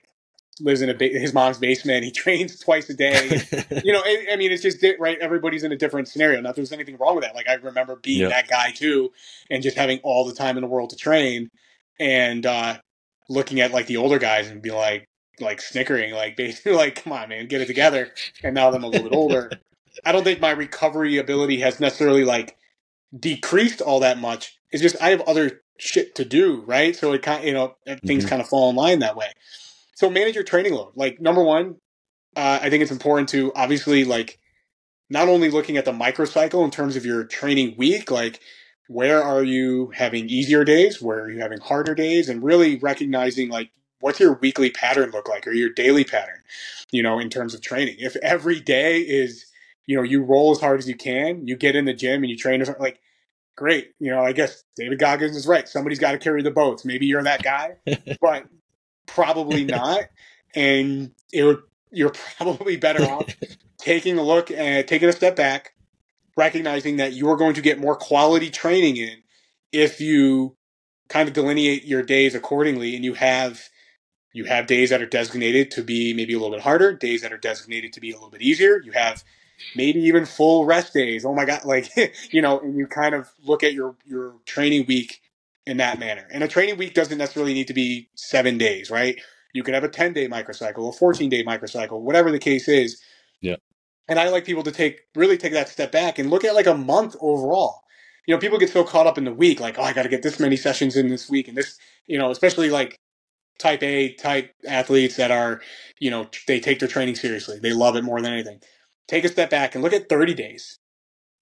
lives 0.61 0.81
in 0.81 0.89
a 0.89 0.93
ba- 0.93 1.07
his 1.09 1.33
mom's 1.33 1.57
basement. 1.57 2.03
He 2.03 2.11
trains 2.23 2.59
twice 2.59 2.89
a 2.89 2.93
day. 2.93 3.41
you 3.83 3.91
know, 3.93 4.01
I, 4.03 4.27
I 4.33 4.35
mean, 4.35 4.51
it's 4.51 4.61
just 4.63 4.81
di- 4.81 4.95
right. 4.99 5.17
Everybody's 5.19 5.63
in 5.63 5.71
a 5.71 5.77
different 5.77 6.07
scenario. 6.07 6.39
Not 6.41 6.55
there's 6.55 6.71
anything 6.71 6.97
wrong 6.97 7.15
with 7.15 7.23
that. 7.23 7.35
Like 7.35 7.47
I 7.49 7.55
remember 7.55 7.95
being 7.97 8.21
Yeah. 8.21 8.29
that 8.29 8.47
guy 8.47 8.71
too, 8.71 9.11
and 9.49 9.61
just 9.63 9.77
having 9.77 9.99
all 10.03 10.25
the 10.25 10.33
time 10.33 10.57
in 10.57 10.61
the 10.61 10.67
world 10.67 10.89
to 10.91 10.95
train, 10.95 11.49
and 11.99 12.45
uh, 12.45 12.77
looking 13.29 13.59
at 13.59 13.71
like 13.71 13.87
the 13.87 13.97
older 13.97 14.19
guys 14.19 14.49
and 14.49 14.61
be 14.61 14.71
like, 14.71 15.05
like 15.39 15.61
snickering, 15.61 16.13
like 16.13 16.35
basically, 16.37 16.73
like, 16.73 17.03
come 17.03 17.13
on, 17.13 17.29
man, 17.29 17.47
get 17.47 17.61
it 17.61 17.67
together. 17.67 18.09
And 18.43 18.53
now 18.55 18.71
that 18.71 18.77
I'm 18.77 18.83
a 18.83 18.87
little 18.87 19.09
bit 19.09 19.15
older, 19.15 19.51
I 20.05 20.11
don't 20.11 20.23
think 20.23 20.39
my 20.39 20.51
recovery 20.51 21.17
ability 21.17 21.59
has 21.61 21.79
necessarily 21.79 22.23
like 22.23 22.55
decreased 23.17 23.81
all 23.81 23.99
that 24.01 24.17
much. 24.19 24.57
It's 24.71 24.81
just 24.81 25.01
I 25.01 25.09
have 25.09 25.21
other 25.21 25.61
shit 25.79 26.15
to 26.15 26.25
do, 26.25 26.63
right? 26.65 26.95
So 26.95 27.13
it 27.13 27.21
kind, 27.21 27.39
of, 27.39 27.45
you 27.45 27.53
know, 27.53 27.75
things 28.05 28.25
Mhm. 28.25 28.29
kind 28.29 28.41
of 28.41 28.47
fall 28.47 28.69
in 28.69 28.75
line 28.75 28.99
that 28.99 29.15
way. 29.15 29.27
So 29.97 30.11
manage 30.11 30.35
your 30.35 30.43
training 30.43 30.73
load. 30.73 30.91
Like 30.95 31.19
number 31.19 31.43
one, 31.43 31.77
uh, 32.35 32.59
I 32.61 32.69
think 32.69 32.83
it's 32.83 32.91
important 32.91 33.29
to 33.29 33.51
obviously 33.55 34.05
like 34.05 34.37
not 35.09 35.27
only 35.27 35.49
looking 35.49 35.75
at 35.75 35.85
the 35.85 35.91
microcycle 35.91 36.63
in 36.63 36.69
terms 36.69 36.95
of 36.95 37.03
your 37.03 37.23
training 37.23 37.73
week, 37.79 38.11
like 38.11 38.39
where 38.87 39.23
are 39.23 39.41
you 39.41 39.91
having 39.95 40.29
easier 40.29 40.63
days, 40.63 41.01
where 41.01 41.21
are 41.21 41.31
you 41.31 41.39
having 41.39 41.59
harder 41.59 41.95
days, 41.95 42.29
and 42.29 42.43
really 42.43 42.77
recognizing 42.77 43.49
like 43.49 43.71
what's 43.99 44.19
your 44.19 44.33
weekly 44.33 44.69
pattern 44.69 45.09
look 45.09 45.27
like 45.27 45.47
or 45.47 45.51
your 45.51 45.71
daily 45.71 46.03
pattern, 46.03 46.43
you 46.91 47.01
know, 47.01 47.17
in 47.17 47.31
terms 47.31 47.55
of 47.55 47.61
training. 47.61 47.95
If 47.97 48.15
every 48.17 48.59
day 48.59 48.99
is, 48.99 49.47
you 49.87 49.97
know, 49.97 50.03
you 50.03 50.21
roll 50.21 50.51
as 50.51 50.59
hard 50.59 50.77
as 50.77 50.87
you 50.87 50.95
can, 50.95 51.47
you 51.47 51.55
get 51.55 51.75
in 51.75 51.85
the 51.85 51.93
gym 51.95 52.21
and 52.21 52.29
you 52.29 52.37
train 52.37 52.61
as 52.61 52.69
like 52.79 52.99
great. 53.55 53.93
You 53.99 54.11
know, 54.11 54.21
I 54.21 54.33
guess 54.33 54.63
David 54.75 54.99
Goggins 54.99 55.35
is 55.35 55.47
right. 55.47 55.67
Somebody's 55.67 55.97
got 55.97 56.11
to 56.11 56.19
carry 56.19 56.43
the 56.43 56.51
boats. 56.51 56.85
Maybe 56.85 57.07
you're 57.07 57.23
that 57.23 57.41
guy, 57.41 57.77
but 58.21 58.45
probably 59.07 59.63
not. 59.65 60.03
And 60.55 61.11
it 61.33 61.43
would, 61.43 61.61
you're 61.91 62.13
probably 62.37 62.77
better 62.77 63.03
off 63.03 63.35
taking 63.79 64.17
a 64.17 64.23
look 64.23 64.51
and 64.51 64.87
taking 64.87 65.09
a 65.09 65.13
step 65.13 65.35
back, 65.35 65.73
recognizing 66.35 66.97
that 66.97 67.13
you're 67.13 67.37
going 67.37 67.55
to 67.55 67.61
get 67.61 67.79
more 67.79 67.95
quality 67.95 68.49
training 68.49 68.97
in 68.97 69.23
if 69.71 69.99
you 69.99 70.55
kind 71.09 71.27
of 71.27 71.33
delineate 71.33 71.85
your 71.85 72.03
days 72.03 72.35
accordingly 72.35 72.95
and 72.95 73.03
you 73.05 73.13
have 73.13 73.69
you 74.33 74.45
have 74.45 74.67
days 74.67 74.91
that 74.91 75.01
are 75.01 75.07
designated 75.07 75.71
to 75.71 75.81
be 75.81 76.13
maybe 76.13 76.33
a 76.33 76.37
little 76.37 76.55
bit 76.55 76.61
harder, 76.61 76.93
days 76.93 77.21
that 77.21 77.33
are 77.33 77.37
designated 77.37 77.93
to 77.93 77.99
be 77.99 78.11
a 78.11 78.13
little 78.13 78.29
bit 78.29 78.41
easier. 78.41 78.79
You 78.83 78.91
have 78.91 79.23
maybe 79.75 79.99
even 80.01 80.25
full 80.25 80.65
rest 80.65 80.93
days. 80.93 81.25
Oh 81.25 81.33
my 81.33 81.45
god, 81.45 81.65
like 81.65 81.89
you 82.31 82.41
know, 82.41 82.59
and 82.59 82.77
you 82.77 82.87
kind 82.87 83.15
of 83.15 83.31
look 83.43 83.63
at 83.63 83.73
your 83.73 83.95
your 84.05 84.35
training 84.45 84.85
week 84.87 85.21
in 85.67 85.77
that 85.77 85.99
manner. 85.99 86.27
And 86.31 86.43
a 86.43 86.47
training 86.47 86.77
week 86.77 86.93
doesn't 86.93 87.17
necessarily 87.17 87.53
need 87.53 87.67
to 87.67 87.73
be 87.73 88.09
7 88.15 88.57
days, 88.57 88.89
right? 88.89 89.19
You 89.53 89.63
could 89.63 89.73
have 89.73 89.83
a 89.83 89.89
10-day 89.89 90.27
microcycle, 90.27 90.93
a 90.93 90.97
14-day 90.97 91.43
microcycle, 91.43 92.01
whatever 92.01 92.31
the 92.31 92.39
case 92.39 92.67
is. 92.67 93.01
Yeah. 93.41 93.57
And 94.07 94.17
I 94.17 94.29
like 94.29 94.45
people 94.45 94.63
to 94.63 94.71
take 94.71 95.01
really 95.15 95.37
take 95.37 95.53
that 95.53 95.69
step 95.69 95.91
back 95.91 96.17
and 96.17 96.29
look 96.29 96.43
at 96.45 96.55
like 96.55 96.67
a 96.67 96.73
month 96.73 97.15
overall. 97.19 97.81
You 98.25 98.33
know, 98.33 98.39
people 98.39 98.57
get 98.57 98.69
so 98.69 98.83
caught 98.83 99.07
up 99.07 99.17
in 99.17 99.25
the 99.25 99.33
week, 99.33 99.59
like, 99.59 99.77
oh, 99.77 99.83
I 99.83 99.93
got 99.93 100.03
to 100.03 100.09
get 100.09 100.23
this 100.23 100.39
many 100.39 100.57
sessions 100.57 100.95
in 100.95 101.07
this 101.07 101.29
week, 101.29 101.47
and 101.47 101.57
this, 101.57 101.77
you 102.07 102.17
know, 102.17 102.31
especially 102.31 102.69
like 102.69 102.97
type 103.59 103.83
A 103.83 104.13
type 104.13 104.53
athletes 104.67 105.15
that 105.15 105.31
are, 105.31 105.61
you 105.99 106.11
know, 106.11 106.27
they 106.47 106.59
take 106.59 106.79
their 106.79 106.89
training 106.89 107.15
seriously. 107.15 107.59
They 107.59 107.73
love 107.73 107.95
it 107.95 108.03
more 108.03 108.21
than 108.21 108.33
anything. 108.33 108.59
Take 109.07 109.25
a 109.25 109.29
step 109.29 109.49
back 109.49 109.75
and 109.75 109.83
look 109.83 109.93
at 109.93 110.09
30 110.09 110.33
days. 110.33 110.79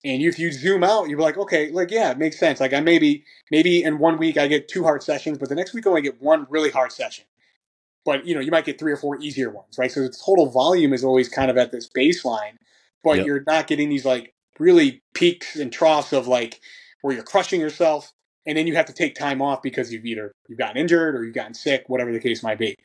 And 0.04 0.22
if 0.22 0.40
you 0.40 0.52
zoom 0.52 0.84
out, 0.84 1.10
you're 1.10 1.20
like, 1.20 1.38
okay, 1.38 1.72
like 1.72 1.92
yeah, 1.92 2.12
it 2.12 2.18
makes 2.18 2.40
sense. 2.40 2.60
Like 2.60 2.74
I 2.74 2.80
maybe 2.80 3.24
maybe 3.52 3.84
in 3.84 4.00
one 4.00 4.18
week 4.18 4.38
I 4.38 4.48
get 4.48 4.68
two 4.68 4.84
hard 4.84 5.04
sessions, 5.04 5.38
but 5.38 5.50
the 5.50 5.56
next 5.56 5.74
week 5.74 5.86
I 5.88 5.90
only 5.90 6.02
get 6.02 6.22
one 6.22 6.48
really 6.50 6.72
hard 6.72 6.92
session. 6.92 7.26
But 8.06 8.26
you 8.26 8.36
know, 8.36 8.42
you 8.42 8.52
might 8.52 8.66
get 8.66 8.80
three 8.80 8.92
or 8.94 8.98
four 8.98 9.18
easier 9.22 9.50
ones, 9.52 9.78
right? 9.78 9.92
So 9.92 10.02
the 10.02 10.10
total 10.26 10.48
volume 10.50 10.94
is 10.94 11.04
always 11.04 11.30
kind 11.30 11.52
of 11.52 11.58
at 11.58 11.72
this 11.72 11.90
baseline, 11.90 12.58
but 13.04 13.22
Yep. 13.22 13.24
you're 13.24 13.44
not 13.48 13.68
getting 13.68 13.90
these 13.90 14.06
like 14.06 14.34
really 14.60 15.02
peaks 15.14 15.56
and 15.58 15.72
troughs 15.72 16.14
of 16.14 16.28
like 16.28 16.62
where 17.02 17.14
you're 17.16 17.24
crushing 17.24 17.62
yourself 17.62 18.12
and 18.48 18.58
then 18.58 18.68
you 18.68 18.76
have 18.76 18.88
to 18.88 18.94
take 18.94 19.16
time 19.16 19.42
off 19.42 19.62
because 19.64 19.94
you've 19.94 20.06
either 20.06 20.34
you've 20.50 20.60
gotten 20.60 20.78
injured 20.78 21.16
or 21.16 21.24
you've 21.26 21.36
gotten 21.36 21.54
sick, 21.54 21.86
whatever 21.88 22.12
the 22.12 22.20
case 22.20 22.44
might 22.44 22.60
be. 22.60 22.76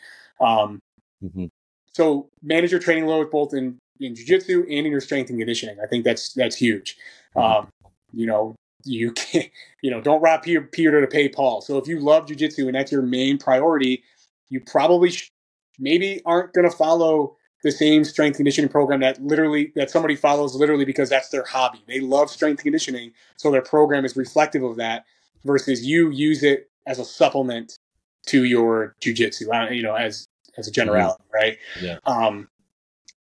Um, 0.41 0.81
Mhm. 1.23 1.51
so 1.93 2.31
manage 2.43 2.71
your 2.73 2.81
training 2.81 3.07
load 3.07 3.31
both 3.31 3.55
in 3.55 3.79
in 4.01 4.15
jiu-jitsu 4.15 4.63
and 4.63 4.87
in 4.87 4.93
your 4.93 5.01
strength 5.01 5.31
and 5.31 5.39
conditioning. 5.39 5.77
I 5.83 5.87
think 5.87 6.05
that's 6.05 6.33
that's 6.33 6.57
huge. 6.57 6.97
Um, 7.37 7.69
you 8.13 8.27
know, 8.27 8.57
you 8.85 9.13
can 9.13 9.45
you 9.83 9.91
know 9.91 10.01
don't 10.01 10.23
rob 10.23 10.43
Peter, 10.43 10.63
Peter 10.63 11.01
to 11.01 11.07
pay 11.07 11.29
Paul. 11.29 11.61
So 11.61 11.79
if 11.79 11.87
you 11.87 12.01
love 12.01 12.27
jiu-jitsu 12.27 12.67
and 12.67 12.75
that's 12.75 12.93
your 12.93 13.03
main 13.03 13.39
priority, 13.39 14.03
you 14.49 14.61
probably 14.61 15.11
sh- 15.11 15.31
maybe 15.79 16.21
aren't 16.25 16.53
going 16.53 16.69
to 16.69 16.77
follow 16.77 17.37
the 17.63 17.71
same 17.71 18.05
strength 18.05 18.37
conditioning 18.37 18.71
program 18.71 19.01
that 19.01 19.23
literally 19.23 19.73
that 19.77 19.91
somebody 19.91 20.17
follows 20.17 20.55
literally 20.55 20.85
because 20.85 21.11
that's 21.11 21.29
their 21.29 21.45
hobby. 21.45 21.83
They 21.87 22.01
love 22.01 22.31
strength 22.31 22.63
conditioning, 22.63 23.13
so 23.37 23.51
their 23.51 23.63
program 23.63 24.05
is 24.05 24.17
reflective 24.17 24.63
of 24.63 24.77
that. 24.77 25.05
Versus 25.43 25.87
you 25.87 26.11
use 26.11 26.43
it 26.43 26.71
as 26.87 26.99
a 26.99 27.05
supplement 27.05 27.79
to 28.27 28.45
your 28.45 28.95
jujitsu, 29.01 29.49
uh, 29.55 29.71
you 29.71 29.83
know, 29.83 29.95
as 29.95 30.27
as 30.59 30.69
a 30.69 30.71
generality, 30.71 31.23
right? 31.33 31.59
Yeah. 31.81 31.99
Um, 32.05 32.49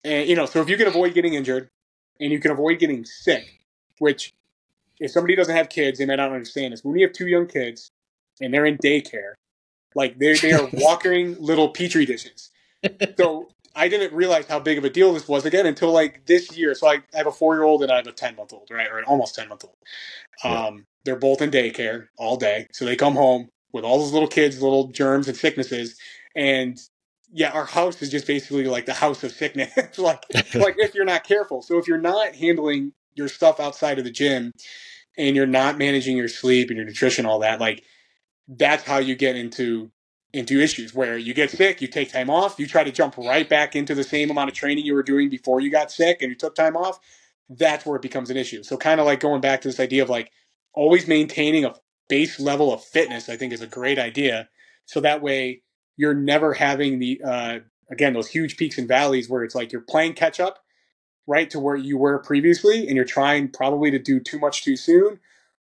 and 0.05 0.28
you 0.28 0.36
know, 0.36 0.46
so 0.46 0.61
if 0.61 0.68
you 0.68 0.76
can 0.76 0.86
avoid 0.86 1.14
getting 1.14 1.34
injured 1.34 1.68
and 2.20 2.32
you 2.32 2.40
can 2.40 2.51
avoid 2.51 2.78
getting 2.78 3.05
sick, 3.05 3.46
which 3.98 4.32
if 4.98 5.11
somebody 5.11 5.34
doesn't 5.34 5.55
have 5.55 5.68
kids, 5.68 5.98
they 5.98 6.07
may 6.07 6.16
not 6.16 6.32
understand 6.32 6.72
this. 6.72 6.84
When 6.84 6.96
you 6.98 7.07
have 7.07 7.14
two 7.14 7.26
young 7.26 7.46
kids 7.46 7.90
and 8.40 8.53
they're 8.53 8.66
in 8.66 8.78
daycare, 8.78 9.34
like 9.94 10.18
they 10.18 10.34
they 10.34 10.53
are 10.53 10.68
walking 10.74 11.36
little 11.40 11.70
petri 11.70 12.07
dishes. 12.07 12.51
So 13.18 13.48
I 13.74 13.88
didn't 13.88 14.12
realize 14.14 14.46
how 14.46 14.59
big 14.59 14.78
of 14.78 14.84
a 14.84 14.90
deal 14.90 15.12
this 15.12 15.28
was 15.28 15.44
again 15.46 15.66
until 15.66 15.92
like 15.92 16.26
this 16.26 16.57
year. 16.57 16.74
So 16.74 16.88
I, 16.88 16.94
I 17.14 17.18
have 17.18 17.26
a 17.26 17.32
four 17.32 17.55
year 17.55 17.64
old 17.64 17.82
and 17.82 17.92
I 17.92 17.96
have 17.96 18.07
a 18.07 18.12
ten 18.12 18.36
month 18.36 18.53
old, 18.53 18.68
right, 18.70 18.88
or 18.90 18.98
an 18.98 19.05
almost 19.05 19.34
ten 19.34 19.48
month 19.48 19.64
old. 19.64 19.76
Yeah. 20.44 20.66
Um, 20.66 20.86
they're 21.05 21.16
both 21.16 21.40
in 21.42 21.51
daycare 21.51 22.09
all 22.18 22.36
day, 22.36 22.66
so 22.72 22.84
they 22.84 22.96
come 22.96 23.14
home 23.14 23.48
with 23.72 23.84
all 23.84 23.98
those 23.98 24.12
little 24.12 24.28
kids, 24.28 24.62
little 24.62 24.88
germs 24.88 25.28
and 25.28 25.36
sicknesses, 25.36 25.96
and 26.36 26.78
yeah, 27.33 27.51
our 27.51 27.64
house 27.64 28.03
is 28.03 28.11
just 28.11 28.26
basically 28.26 28.66
like 28.66 28.87
the 28.87 28.95
house 28.95 29.22
of 29.24 29.33
sickness. 29.33 29.70
like 29.99 30.24
like 30.55 30.74
if 30.78 30.95
you're 30.95 31.05
not 31.05 31.24
careful. 31.24 31.62
So 31.62 31.78
if 31.78 31.87
you're 31.87 31.99
not 31.99 32.35
handling 32.35 32.93
your 33.14 33.28
stuff 33.28 33.61
outside 33.61 33.99
of 33.99 34.05
the 34.05 34.11
gym, 34.11 34.53
and 35.18 35.37
you're 35.37 35.47
not 35.47 35.78
managing 35.78 36.16
your 36.16 36.28
sleep 36.28 36.70
and 36.70 36.76
your 36.76 36.87
nutrition, 36.87 37.26
all 37.26 37.41
that, 37.41 37.61
like 37.61 37.85
that's 38.49 38.85
how 38.85 38.99
you 38.99 39.14
get 39.14 39.37
into 39.37 39.91
into 40.33 40.61
issues 40.61 40.95
where 40.95 41.18
you 41.18 41.35
get 41.35 41.51
sick, 41.51 41.83
you 41.83 41.89
take 41.89 42.12
time 42.12 42.31
off, 42.31 42.59
you 42.59 42.66
try 42.66 42.85
to 42.85 42.93
jump 42.93 43.16
right 43.16 43.49
back 43.49 43.74
into 43.74 43.95
the 43.97 44.05
same 44.05 44.31
amount 44.31 44.49
of 44.49 44.55
training 44.55 44.87
you 44.87 44.95
were 44.95 45.03
doing 45.03 45.28
before 45.28 45.61
you 45.61 45.70
got 45.70 45.91
sick 45.91 46.22
and 46.22 46.31
you 46.31 46.37
took 46.37 46.55
time 46.55 46.76
off. 46.76 47.01
That's 47.49 47.85
where 47.85 47.97
it 47.97 48.03
becomes 48.03 48.31
an 48.31 48.37
issue. 48.37 48.62
So 48.62 48.76
kind 48.76 49.01
of 49.01 49.07
like 49.07 49.18
going 49.18 49.41
back 49.41 49.61
to 49.62 49.68
this 49.68 49.81
idea 49.81 50.05
of 50.05 50.09
like 50.09 50.31
always 50.72 51.09
maintaining 51.09 51.64
a 51.64 51.74
base 52.09 52.39
level 52.39 52.72
of 52.72 52.83
fitness, 52.85 53.28
I 53.28 53.37
think 53.37 53.53
is 53.53 53.61
a 53.61 53.66
great 53.66 53.99
idea. 53.99 54.49
So 54.87 55.01
that 55.01 55.20
way 55.20 55.62
you're 55.97 56.14
never 56.14 56.55
having 56.55 56.99
the 56.99 57.20
uh, 57.24 57.59
again 57.91 58.12
those 58.12 58.28
huge 58.28 58.57
peaks 58.57 58.78
and 58.78 58.88
valleys 58.88 59.28
where 59.28 59.45
it's 59.45 59.55
like 59.55 59.72
you're 59.72 59.80
playing 59.82 60.14
catch 60.14 60.41
up 60.41 60.59
right 61.26 61.51
to 61.51 61.61
where 61.61 61.76
you 61.76 61.97
were 61.99 62.18
previously 62.18 62.86
and 62.86 62.97
you're 62.97 63.05
trying 63.05 63.49
probably 63.49 63.91
to 63.91 63.99
do 63.99 64.18
too 64.20 64.38
much 64.38 64.64
too 64.64 64.76
soon 64.76 65.18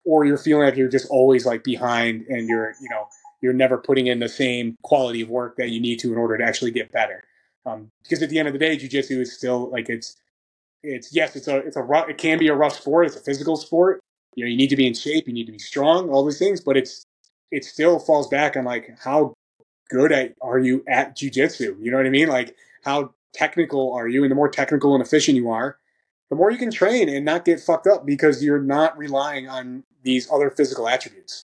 or 0.05 0.25
you're 0.25 0.37
feeling 0.37 0.63
like 0.63 0.77
you're 0.77 0.87
just 0.87 1.09
always 1.09 1.45
like 1.45 1.63
behind 1.63 2.25
and 2.27 2.47
you're 2.47 2.73
you 2.81 2.89
know 2.89 3.07
you're 3.41 3.53
never 3.53 3.77
putting 3.77 4.07
in 4.07 4.19
the 4.19 4.29
same 4.29 4.75
quality 4.81 5.21
of 5.21 5.29
work 5.29 5.57
that 5.57 5.69
you 5.69 5.79
need 5.79 5.99
to 5.99 6.11
in 6.11 6.17
order 6.17 6.37
to 6.37 6.43
actually 6.43 6.71
get 6.71 6.91
better. 6.91 7.23
Um, 7.65 7.91
because 8.01 8.23
at 8.23 8.29
the 8.29 8.39
end 8.39 8.47
of 8.47 8.53
the 8.53 8.59
day 8.59 8.77
jiu-jitsu 8.77 9.19
is 9.19 9.33
still 9.33 9.69
like 9.69 9.89
it's 9.89 10.15
it's 10.83 11.13
yes 11.13 11.35
it's 11.35 11.49
a 11.49 11.57
it's 11.57 11.75
a 11.75 11.81
rough 11.81 12.07
it 12.07 12.17
can 12.17 12.39
be 12.39 12.47
a 12.47 12.55
rough 12.55 12.73
sport 12.73 13.07
it's 13.07 13.17
a 13.17 13.19
physical 13.19 13.57
sport 13.57 13.99
you 14.35 14.45
know 14.45 14.49
you 14.49 14.55
need 14.55 14.69
to 14.69 14.77
be 14.77 14.87
in 14.87 14.93
shape 14.93 15.27
you 15.27 15.33
need 15.33 15.47
to 15.47 15.51
be 15.51 15.59
strong 15.59 16.09
all 16.09 16.23
these 16.23 16.39
things 16.39 16.61
but 16.61 16.77
it's 16.77 17.03
it 17.51 17.65
still 17.65 17.99
falls 17.99 18.27
back 18.29 18.55
on 18.55 18.63
like 18.63 18.97
how 19.03 19.33
good 19.89 20.11
at 20.11 20.35
are 20.41 20.59
you 20.59 20.83
at 20.87 21.15
jiu-jitsu 21.15 21.77
you 21.81 21.91
know 21.91 21.97
what 21.97 22.05
i 22.05 22.09
mean 22.09 22.27
like 22.27 22.55
how 22.83 23.13
technical 23.33 23.93
are 23.93 24.07
you 24.07 24.23
and 24.23 24.31
the 24.31 24.35
more 24.35 24.49
technical 24.49 24.93
and 24.93 25.03
efficient 25.03 25.35
you 25.35 25.49
are 25.49 25.77
the 26.29 26.35
more 26.35 26.51
you 26.51 26.57
can 26.57 26.71
train 26.71 27.09
and 27.09 27.25
not 27.25 27.45
get 27.45 27.59
fucked 27.59 27.87
up 27.87 28.05
because 28.05 28.43
you're 28.43 28.61
not 28.61 28.97
relying 28.97 29.47
on 29.47 29.83
these 30.03 30.29
other 30.31 30.49
physical 30.49 30.87
attributes. 30.87 31.43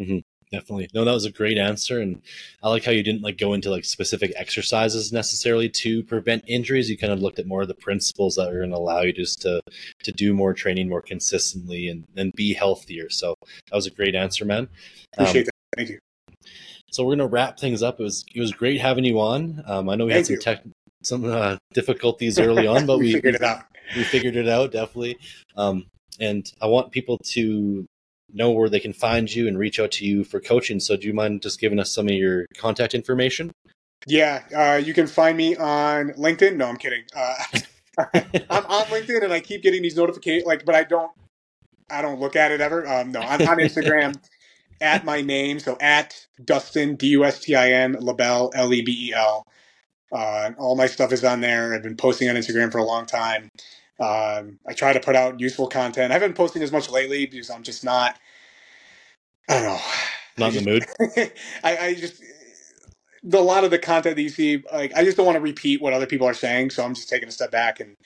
Mm-hmm. 0.00 0.18
Definitely. 0.52 0.88
No, 0.94 1.04
that 1.04 1.12
was 1.12 1.24
a 1.24 1.32
great 1.32 1.58
answer. 1.58 2.00
And 2.00 2.22
I 2.62 2.68
like 2.68 2.84
how 2.84 2.92
you 2.92 3.02
didn't 3.02 3.22
like 3.22 3.36
go 3.36 3.52
into 3.52 3.68
like 3.68 3.84
specific 3.84 4.32
exercises 4.36 5.12
necessarily 5.12 5.68
to 5.70 6.04
prevent 6.04 6.44
injuries. 6.46 6.88
You 6.88 6.96
kind 6.96 7.12
of 7.12 7.20
looked 7.20 7.40
at 7.40 7.48
more 7.48 7.62
of 7.62 7.68
the 7.68 7.74
principles 7.74 8.36
that 8.36 8.48
are 8.48 8.58
going 8.58 8.70
to 8.70 8.76
allow 8.76 9.00
you 9.00 9.12
just 9.12 9.42
to, 9.42 9.60
to 10.04 10.12
do 10.12 10.32
more 10.32 10.54
training 10.54 10.88
more 10.88 11.02
consistently 11.02 11.88
and, 11.88 12.04
and 12.16 12.32
be 12.34 12.54
healthier. 12.54 13.10
So 13.10 13.34
that 13.42 13.74
was 13.74 13.86
a 13.86 13.90
great 13.90 14.14
answer, 14.14 14.44
man. 14.44 14.68
Appreciate 15.14 15.42
um, 15.42 15.44
that. 15.46 15.76
Thank 15.76 15.88
you. 15.90 15.98
So 16.96 17.04
we're 17.04 17.16
going 17.16 17.18
to 17.18 17.26
wrap 17.26 17.60
things 17.60 17.82
up. 17.82 18.00
It 18.00 18.02
was, 18.02 18.24
it 18.34 18.40
was 18.40 18.52
great 18.52 18.80
having 18.80 19.04
you 19.04 19.20
on. 19.20 19.62
Um, 19.66 19.90
I 19.90 19.96
know 19.96 20.06
we 20.06 20.12
Thank 20.12 20.28
had 20.28 20.42
some 20.42 20.54
tech, 20.54 20.64
some 21.02 21.24
uh, 21.26 21.58
difficulties 21.74 22.38
early 22.38 22.66
on, 22.66 22.86
but 22.86 22.98
we, 23.00 23.08
we 23.08 23.12
figured 23.12 23.34
it 23.34 23.42
out. 23.42 23.64
We 23.94 24.02
figured 24.02 24.34
it 24.34 24.48
out 24.48 24.72
definitely. 24.72 25.18
Um, 25.58 25.88
and 26.18 26.50
I 26.62 26.66
want 26.68 26.92
people 26.92 27.18
to 27.32 27.84
know 28.32 28.50
where 28.50 28.70
they 28.70 28.80
can 28.80 28.94
find 28.94 29.32
you 29.32 29.46
and 29.46 29.58
reach 29.58 29.78
out 29.78 29.90
to 29.92 30.06
you 30.06 30.24
for 30.24 30.40
coaching. 30.40 30.80
So, 30.80 30.96
do 30.96 31.06
you 31.06 31.12
mind 31.12 31.42
just 31.42 31.60
giving 31.60 31.78
us 31.78 31.92
some 31.92 32.06
of 32.06 32.14
your 32.14 32.46
contact 32.56 32.94
information? 32.94 33.52
Yeah, 34.06 34.42
uh, 34.56 34.78
you 34.78 34.94
can 34.94 35.06
find 35.06 35.36
me 35.36 35.54
on 35.54 36.12
LinkedIn. 36.12 36.56
No, 36.56 36.66
I'm 36.66 36.78
kidding. 36.78 37.04
Uh, 37.14 37.34
I'm 38.14 38.64
on 38.64 38.84
LinkedIn 38.86 39.22
and 39.22 39.34
I 39.34 39.40
keep 39.40 39.62
getting 39.62 39.82
these 39.82 39.96
notifications, 39.96 40.46
like, 40.46 40.64
but 40.64 40.74
I 40.74 40.84
don't, 40.84 41.12
I 41.90 42.00
don't 42.00 42.20
look 42.20 42.36
at 42.36 42.52
it 42.52 42.62
ever. 42.62 42.88
Um, 42.88 43.12
no, 43.12 43.20
I'm 43.20 43.46
on 43.46 43.58
Instagram 43.58 44.14
at 44.80 45.04
my 45.04 45.20
name, 45.20 45.58
so 45.58 45.76
at 45.80 46.26
Dustin 46.44 46.96
D 46.96 47.08
U 47.08 47.24
S 47.24 47.40
T 47.40 47.54
I 47.54 47.70
N 47.72 47.96
Lebel 48.00 48.52
L 48.54 48.72
E 48.72 48.82
B 48.82 49.08
E 49.08 49.14
L. 49.14 49.46
Uh, 50.12 50.50
all 50.58 50.76
my 50.76 50.86
stuff 50.86 51.12
is 51.12 51.24
on 51.24 51.40
there. 51.40 51.74
I've 51.74 51.82
been 51.82 51.96
posting 51.96 52.28
on 52.28 52.36
Instagram 52.36 52.70
for 52.70 52.78
a 52.78 52.84
long 52.84 53.06
time. 53.06 53.50
Um, 53.98 54.58
I 54.66 54.72
try 54.74 54.92
to 54.92 55.00
put 55.00 55.16
out 55.16 55.40
useful 55.40 55.66
content. 55.68 56.10
I 56.10 56.14
haven't 56.14 56.30
been 56.30 56.36
posting 56.36 56.62
as 56.62 56.70
much 56.70 56.90
lately 56.90 57.26
because 57.26 57.50
I'm 57.50 57.62
just 57.62 57.84
not. 57.84 58.16
I 59.48 59.54
don't 59.54 59.64
know. 59.64 59.80
Not 60.38 60.54
in 60.54 60.64
the 60.64 60.70
mood. 60.70 60.86
I, 61.64 61.76
I 61.76 61.94
just 61.94 62.22
the, 63.22 63.38
a 63.38 63.40
lot 63.40 63.64
of 63.64 63.70
the 63.70 63.78
content 63.78 64.16
that 64.16 64.22
you 64.22 64.28
see, 64.28 64.62
like 64.72 64.94
I 64.94 65.04
just 65.04 65.16
don't 65.16 65.26
want 65.26 65.36
to 65.36 65.40
repeat 65.40 65.82
what 65.82 65.92
other 65.92 66.06
people 66.06 66.26
are 66.26 66.34
saying, 66.34 66.70
so 66.70 66.84
I'm 66.84 66.94
just 66.94 67.08
taking 67.08 67.28
a 67.28 67.32
step 67.32 67.50
back 67.50 67.80
and 67.80 67.96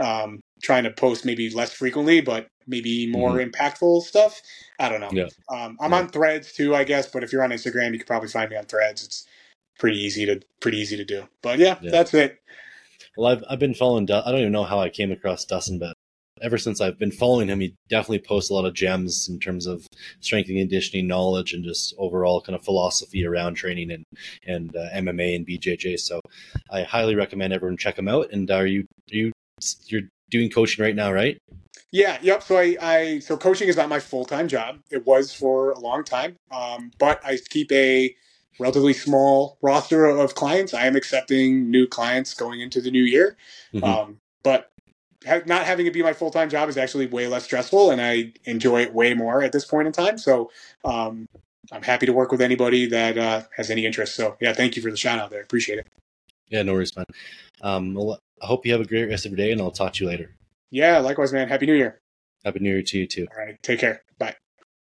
um, 0.00 0.40
trying 0.64 0.84
to 0.84 0.90
post 0.90 1.24
maybe 1.24 1.50
less 1.50 1.72
frequently, 1.72 2.20
but 2.20 2.48
maybe 2.66 3.06
more 3.06 3.32
mm-hmm. 3.32 3.50
impactful 3.50 4.02
stuff. 4.02 4.40
I 4.78 4.88
don't 4.88 5.00
know. 5.00 5.10
Yeah. 5.12 5.28
Um, 5.48 5.76
I'm 5.80 5.92
yeah. 5.92 5.98
on 5.98 6.08
Threads 6.08 6.52
too, 6.52 6.74
I 6.74 6.84
guess. 6.84 7.06
But 7.06 7.22
if 7.22 7.32
you're 7.32 7.44
on 7.44 7.50
Instagram, 7.50 7.92
you 7.92 7.98
can 7.98 8.06
probably 8.06 8.28
find 8.28 8.50
me 8.50 8.56
on 8.56 8.64
Threads. 8.64 9.04
It's 9.04 9.26
pretty 9.78 9.98
easy 9.98 10.26
to 10.26 10.40
pretty 10.60 10.78
easy 10.78 10.96
to 10.96 11.04
do. 11.04 11.28
But 11.42 11.58
yeah, 11.58 11.78
yeah. 11.80 11.90
that's 11.90 12.14
it. 12.14 12.40
Well, 13.16 13.30
I've 13.30 13.44
I've 13.48 13.58
been 13.58 13.74
following. 13.74 14.10
I 14.10 14.30
don't 14.30 14.40
even 14.40 14.52
know 14.52 14.64
how 14.64 14.80
I 14.80 14.88
came 14.88 15.12
across 15.12 15.44
Dustin, 15.44 15.78
but 15.78 15.94
ever 16.42 16.58
since 16.58 16.80
I've 16.80 16.98
been 16.98 17.12
following 17.12 17.48
him, 17.48 17.60
he 17.60 17.74
definitely 17.88 18.18
posts 18.20 18.50
a 18.50 18.54
lot 18.54 18.64
of 18.64 18.74
gems 18.74 19.28
in 19.28 19.38
terms 19.38 19.66
of 19.66 19.86
strength 20.20 20.48
and 20.48 20.58
conditioning 20.58 21.06
knowledge 21.06 21.52
and 21.52 21.64
just 21.64 21.94
overall 21.98 22.40
kind 22.40 22.56
of 22.56 22.64
philosophy 22.64 23.24
around 23.24 23.54
training 23.54 23.90
and 23.92 24.04
and 24.46 24.74
uh, 24.74 24.88
MMA 24.94 25.36
and 25.36 25.46
BJJ. 25.46 26.00
So 26.00 26.20
I 26.70 26.82
highly 26.82 27.14
recommend 27.14 27.52
everyone 27.52 27.76
check 27.76 27.98
him 27.98 28.08
out. 28.08 28.32
And 28.32 28.50
are 28.50 28.66
you 28.66 28.80
are 29.12 29.16
you 29.16 29.32
you're 29.86 30.02
doing 30.38 30.50
coaching 30.50 30.84
right 30.84 30.94
now, 30.94 31.12
right? 31.12 31.38
Yeah, 31.90 32.18
yep. 32.22 32.42
So 32.42 32.56
I, 32.56 32.76
I 32.80 33.18
so 33.20 33.36
coaching 33.36 33.68
is 33.68 33.76
not 33.76 33.88
my 33.88 34.00
full 34.00 34.24
time 34.24 34.48
job. 34.48 34.80
It 34.90 35.06
was 35.06 35.32
for 35.32 35.70
a 35.70 35.78
long 35.78 36.02
time, 36.02 36.36
um, 36.50 36.90
but 36.98 37.24
I 37.24 37.38
keep 37.50 37.70
a 37.70 38.14
relatively 38.58 38.92
small 38.92 39.58
roster 39.62 40.06
of 40.06 40.34
clients. 40.34 40.74
I 40.74 40.86
am 40.86 40.96
accepting 40.96 41.70
new 41.70 41.86
clients 41.86 42.34
going 42.34 42.60
into 42.60 42.80
the 42.80 42.90
new 42.90 43.04
year. 43.04 43.36
Mm-hmm. 43.72 43.84
Um, 43.84 44.20
but 44.42 44.70
ha- 45.26 45.42
not 45.46 45.66
having 45.66 45.86
it 45.86 45.92
be 45.92 46.02
my 46.02 46.12
full 46.12 46.30
time 46.30 46.50
job 46.50 46.68
is 46.68 46.76
actually 46.76 47.06
way 47.06 47.28
less 47.28 47.44
stressful, 47.44 47.92
and 47.92 48.00
I 48.00 48.32
enjoy 48.44 48.82
it 48.82 48.92
way 48.92 49.14
more 49.14 49.42
at 49.42 49.52
this 49.52 49.64
point 49.64 49.86
in 49.86 49.92
time. 49.92 50.18
So 50.18 50.50
um, 50.84 51.28
I'm 51.70 51.82
happy 51.82 52.06
to 52.06 52.12
work 52.12 52.32
with 52.32 52.40
anybody 52.40 52.86
that 52.86 53.16
uh, 53.16 53.42
has 53.56 53.70
any 53.70 53.86
interest. 53.86 54.16
So 54.16 54.36
yeah, 54.40 54.52
thank 54.52 54.74
you 54.74 54.82
for 54.82 54.90
the 54.90 54.96
shout 54.96 55.20
out 55.20 55.30
there. 55.30 55.42
Appreciate 55.42 55.78
it. 55.78 55.86
Yeah, 56.48 56.62
no 56.62 56.72
worries, 56.74 56.94
man. 56.96 57.06
Um, 57.62 57.94
I 58.42 58.46
hope 58.46 58.66
you 58.66 58.72
have 58.72 58.80
a 58.80 58.86
great 58.86 59.08
rest 59.08 59.26
of 59.26 59.32
your 59.32 59.36
day, 59.36 59.52
and 59.52 59.60
I'll 59.60 59.70
talk 59.70 59.94
to 59.94 60.04
you 60.04 60.10
later. 60.10 60.36
Yeah, 60.70 60.98
likewise, 60.98 61.32
man. 61.32 61.48
Happy 61.48 61.66
New 61.66 61.74
Year. 61.74 62.00
Happy 62.44 62.58
New 62.60 62.70
Year 62.70 62.82
to 62.82 62.98
you 62.98 63.06
too. 63.06 63.26
All 63.30 63.44
right, 63.44 63.62
take 63.62 63.80
care. 63.80 64.02
Bye. 64.18 64.34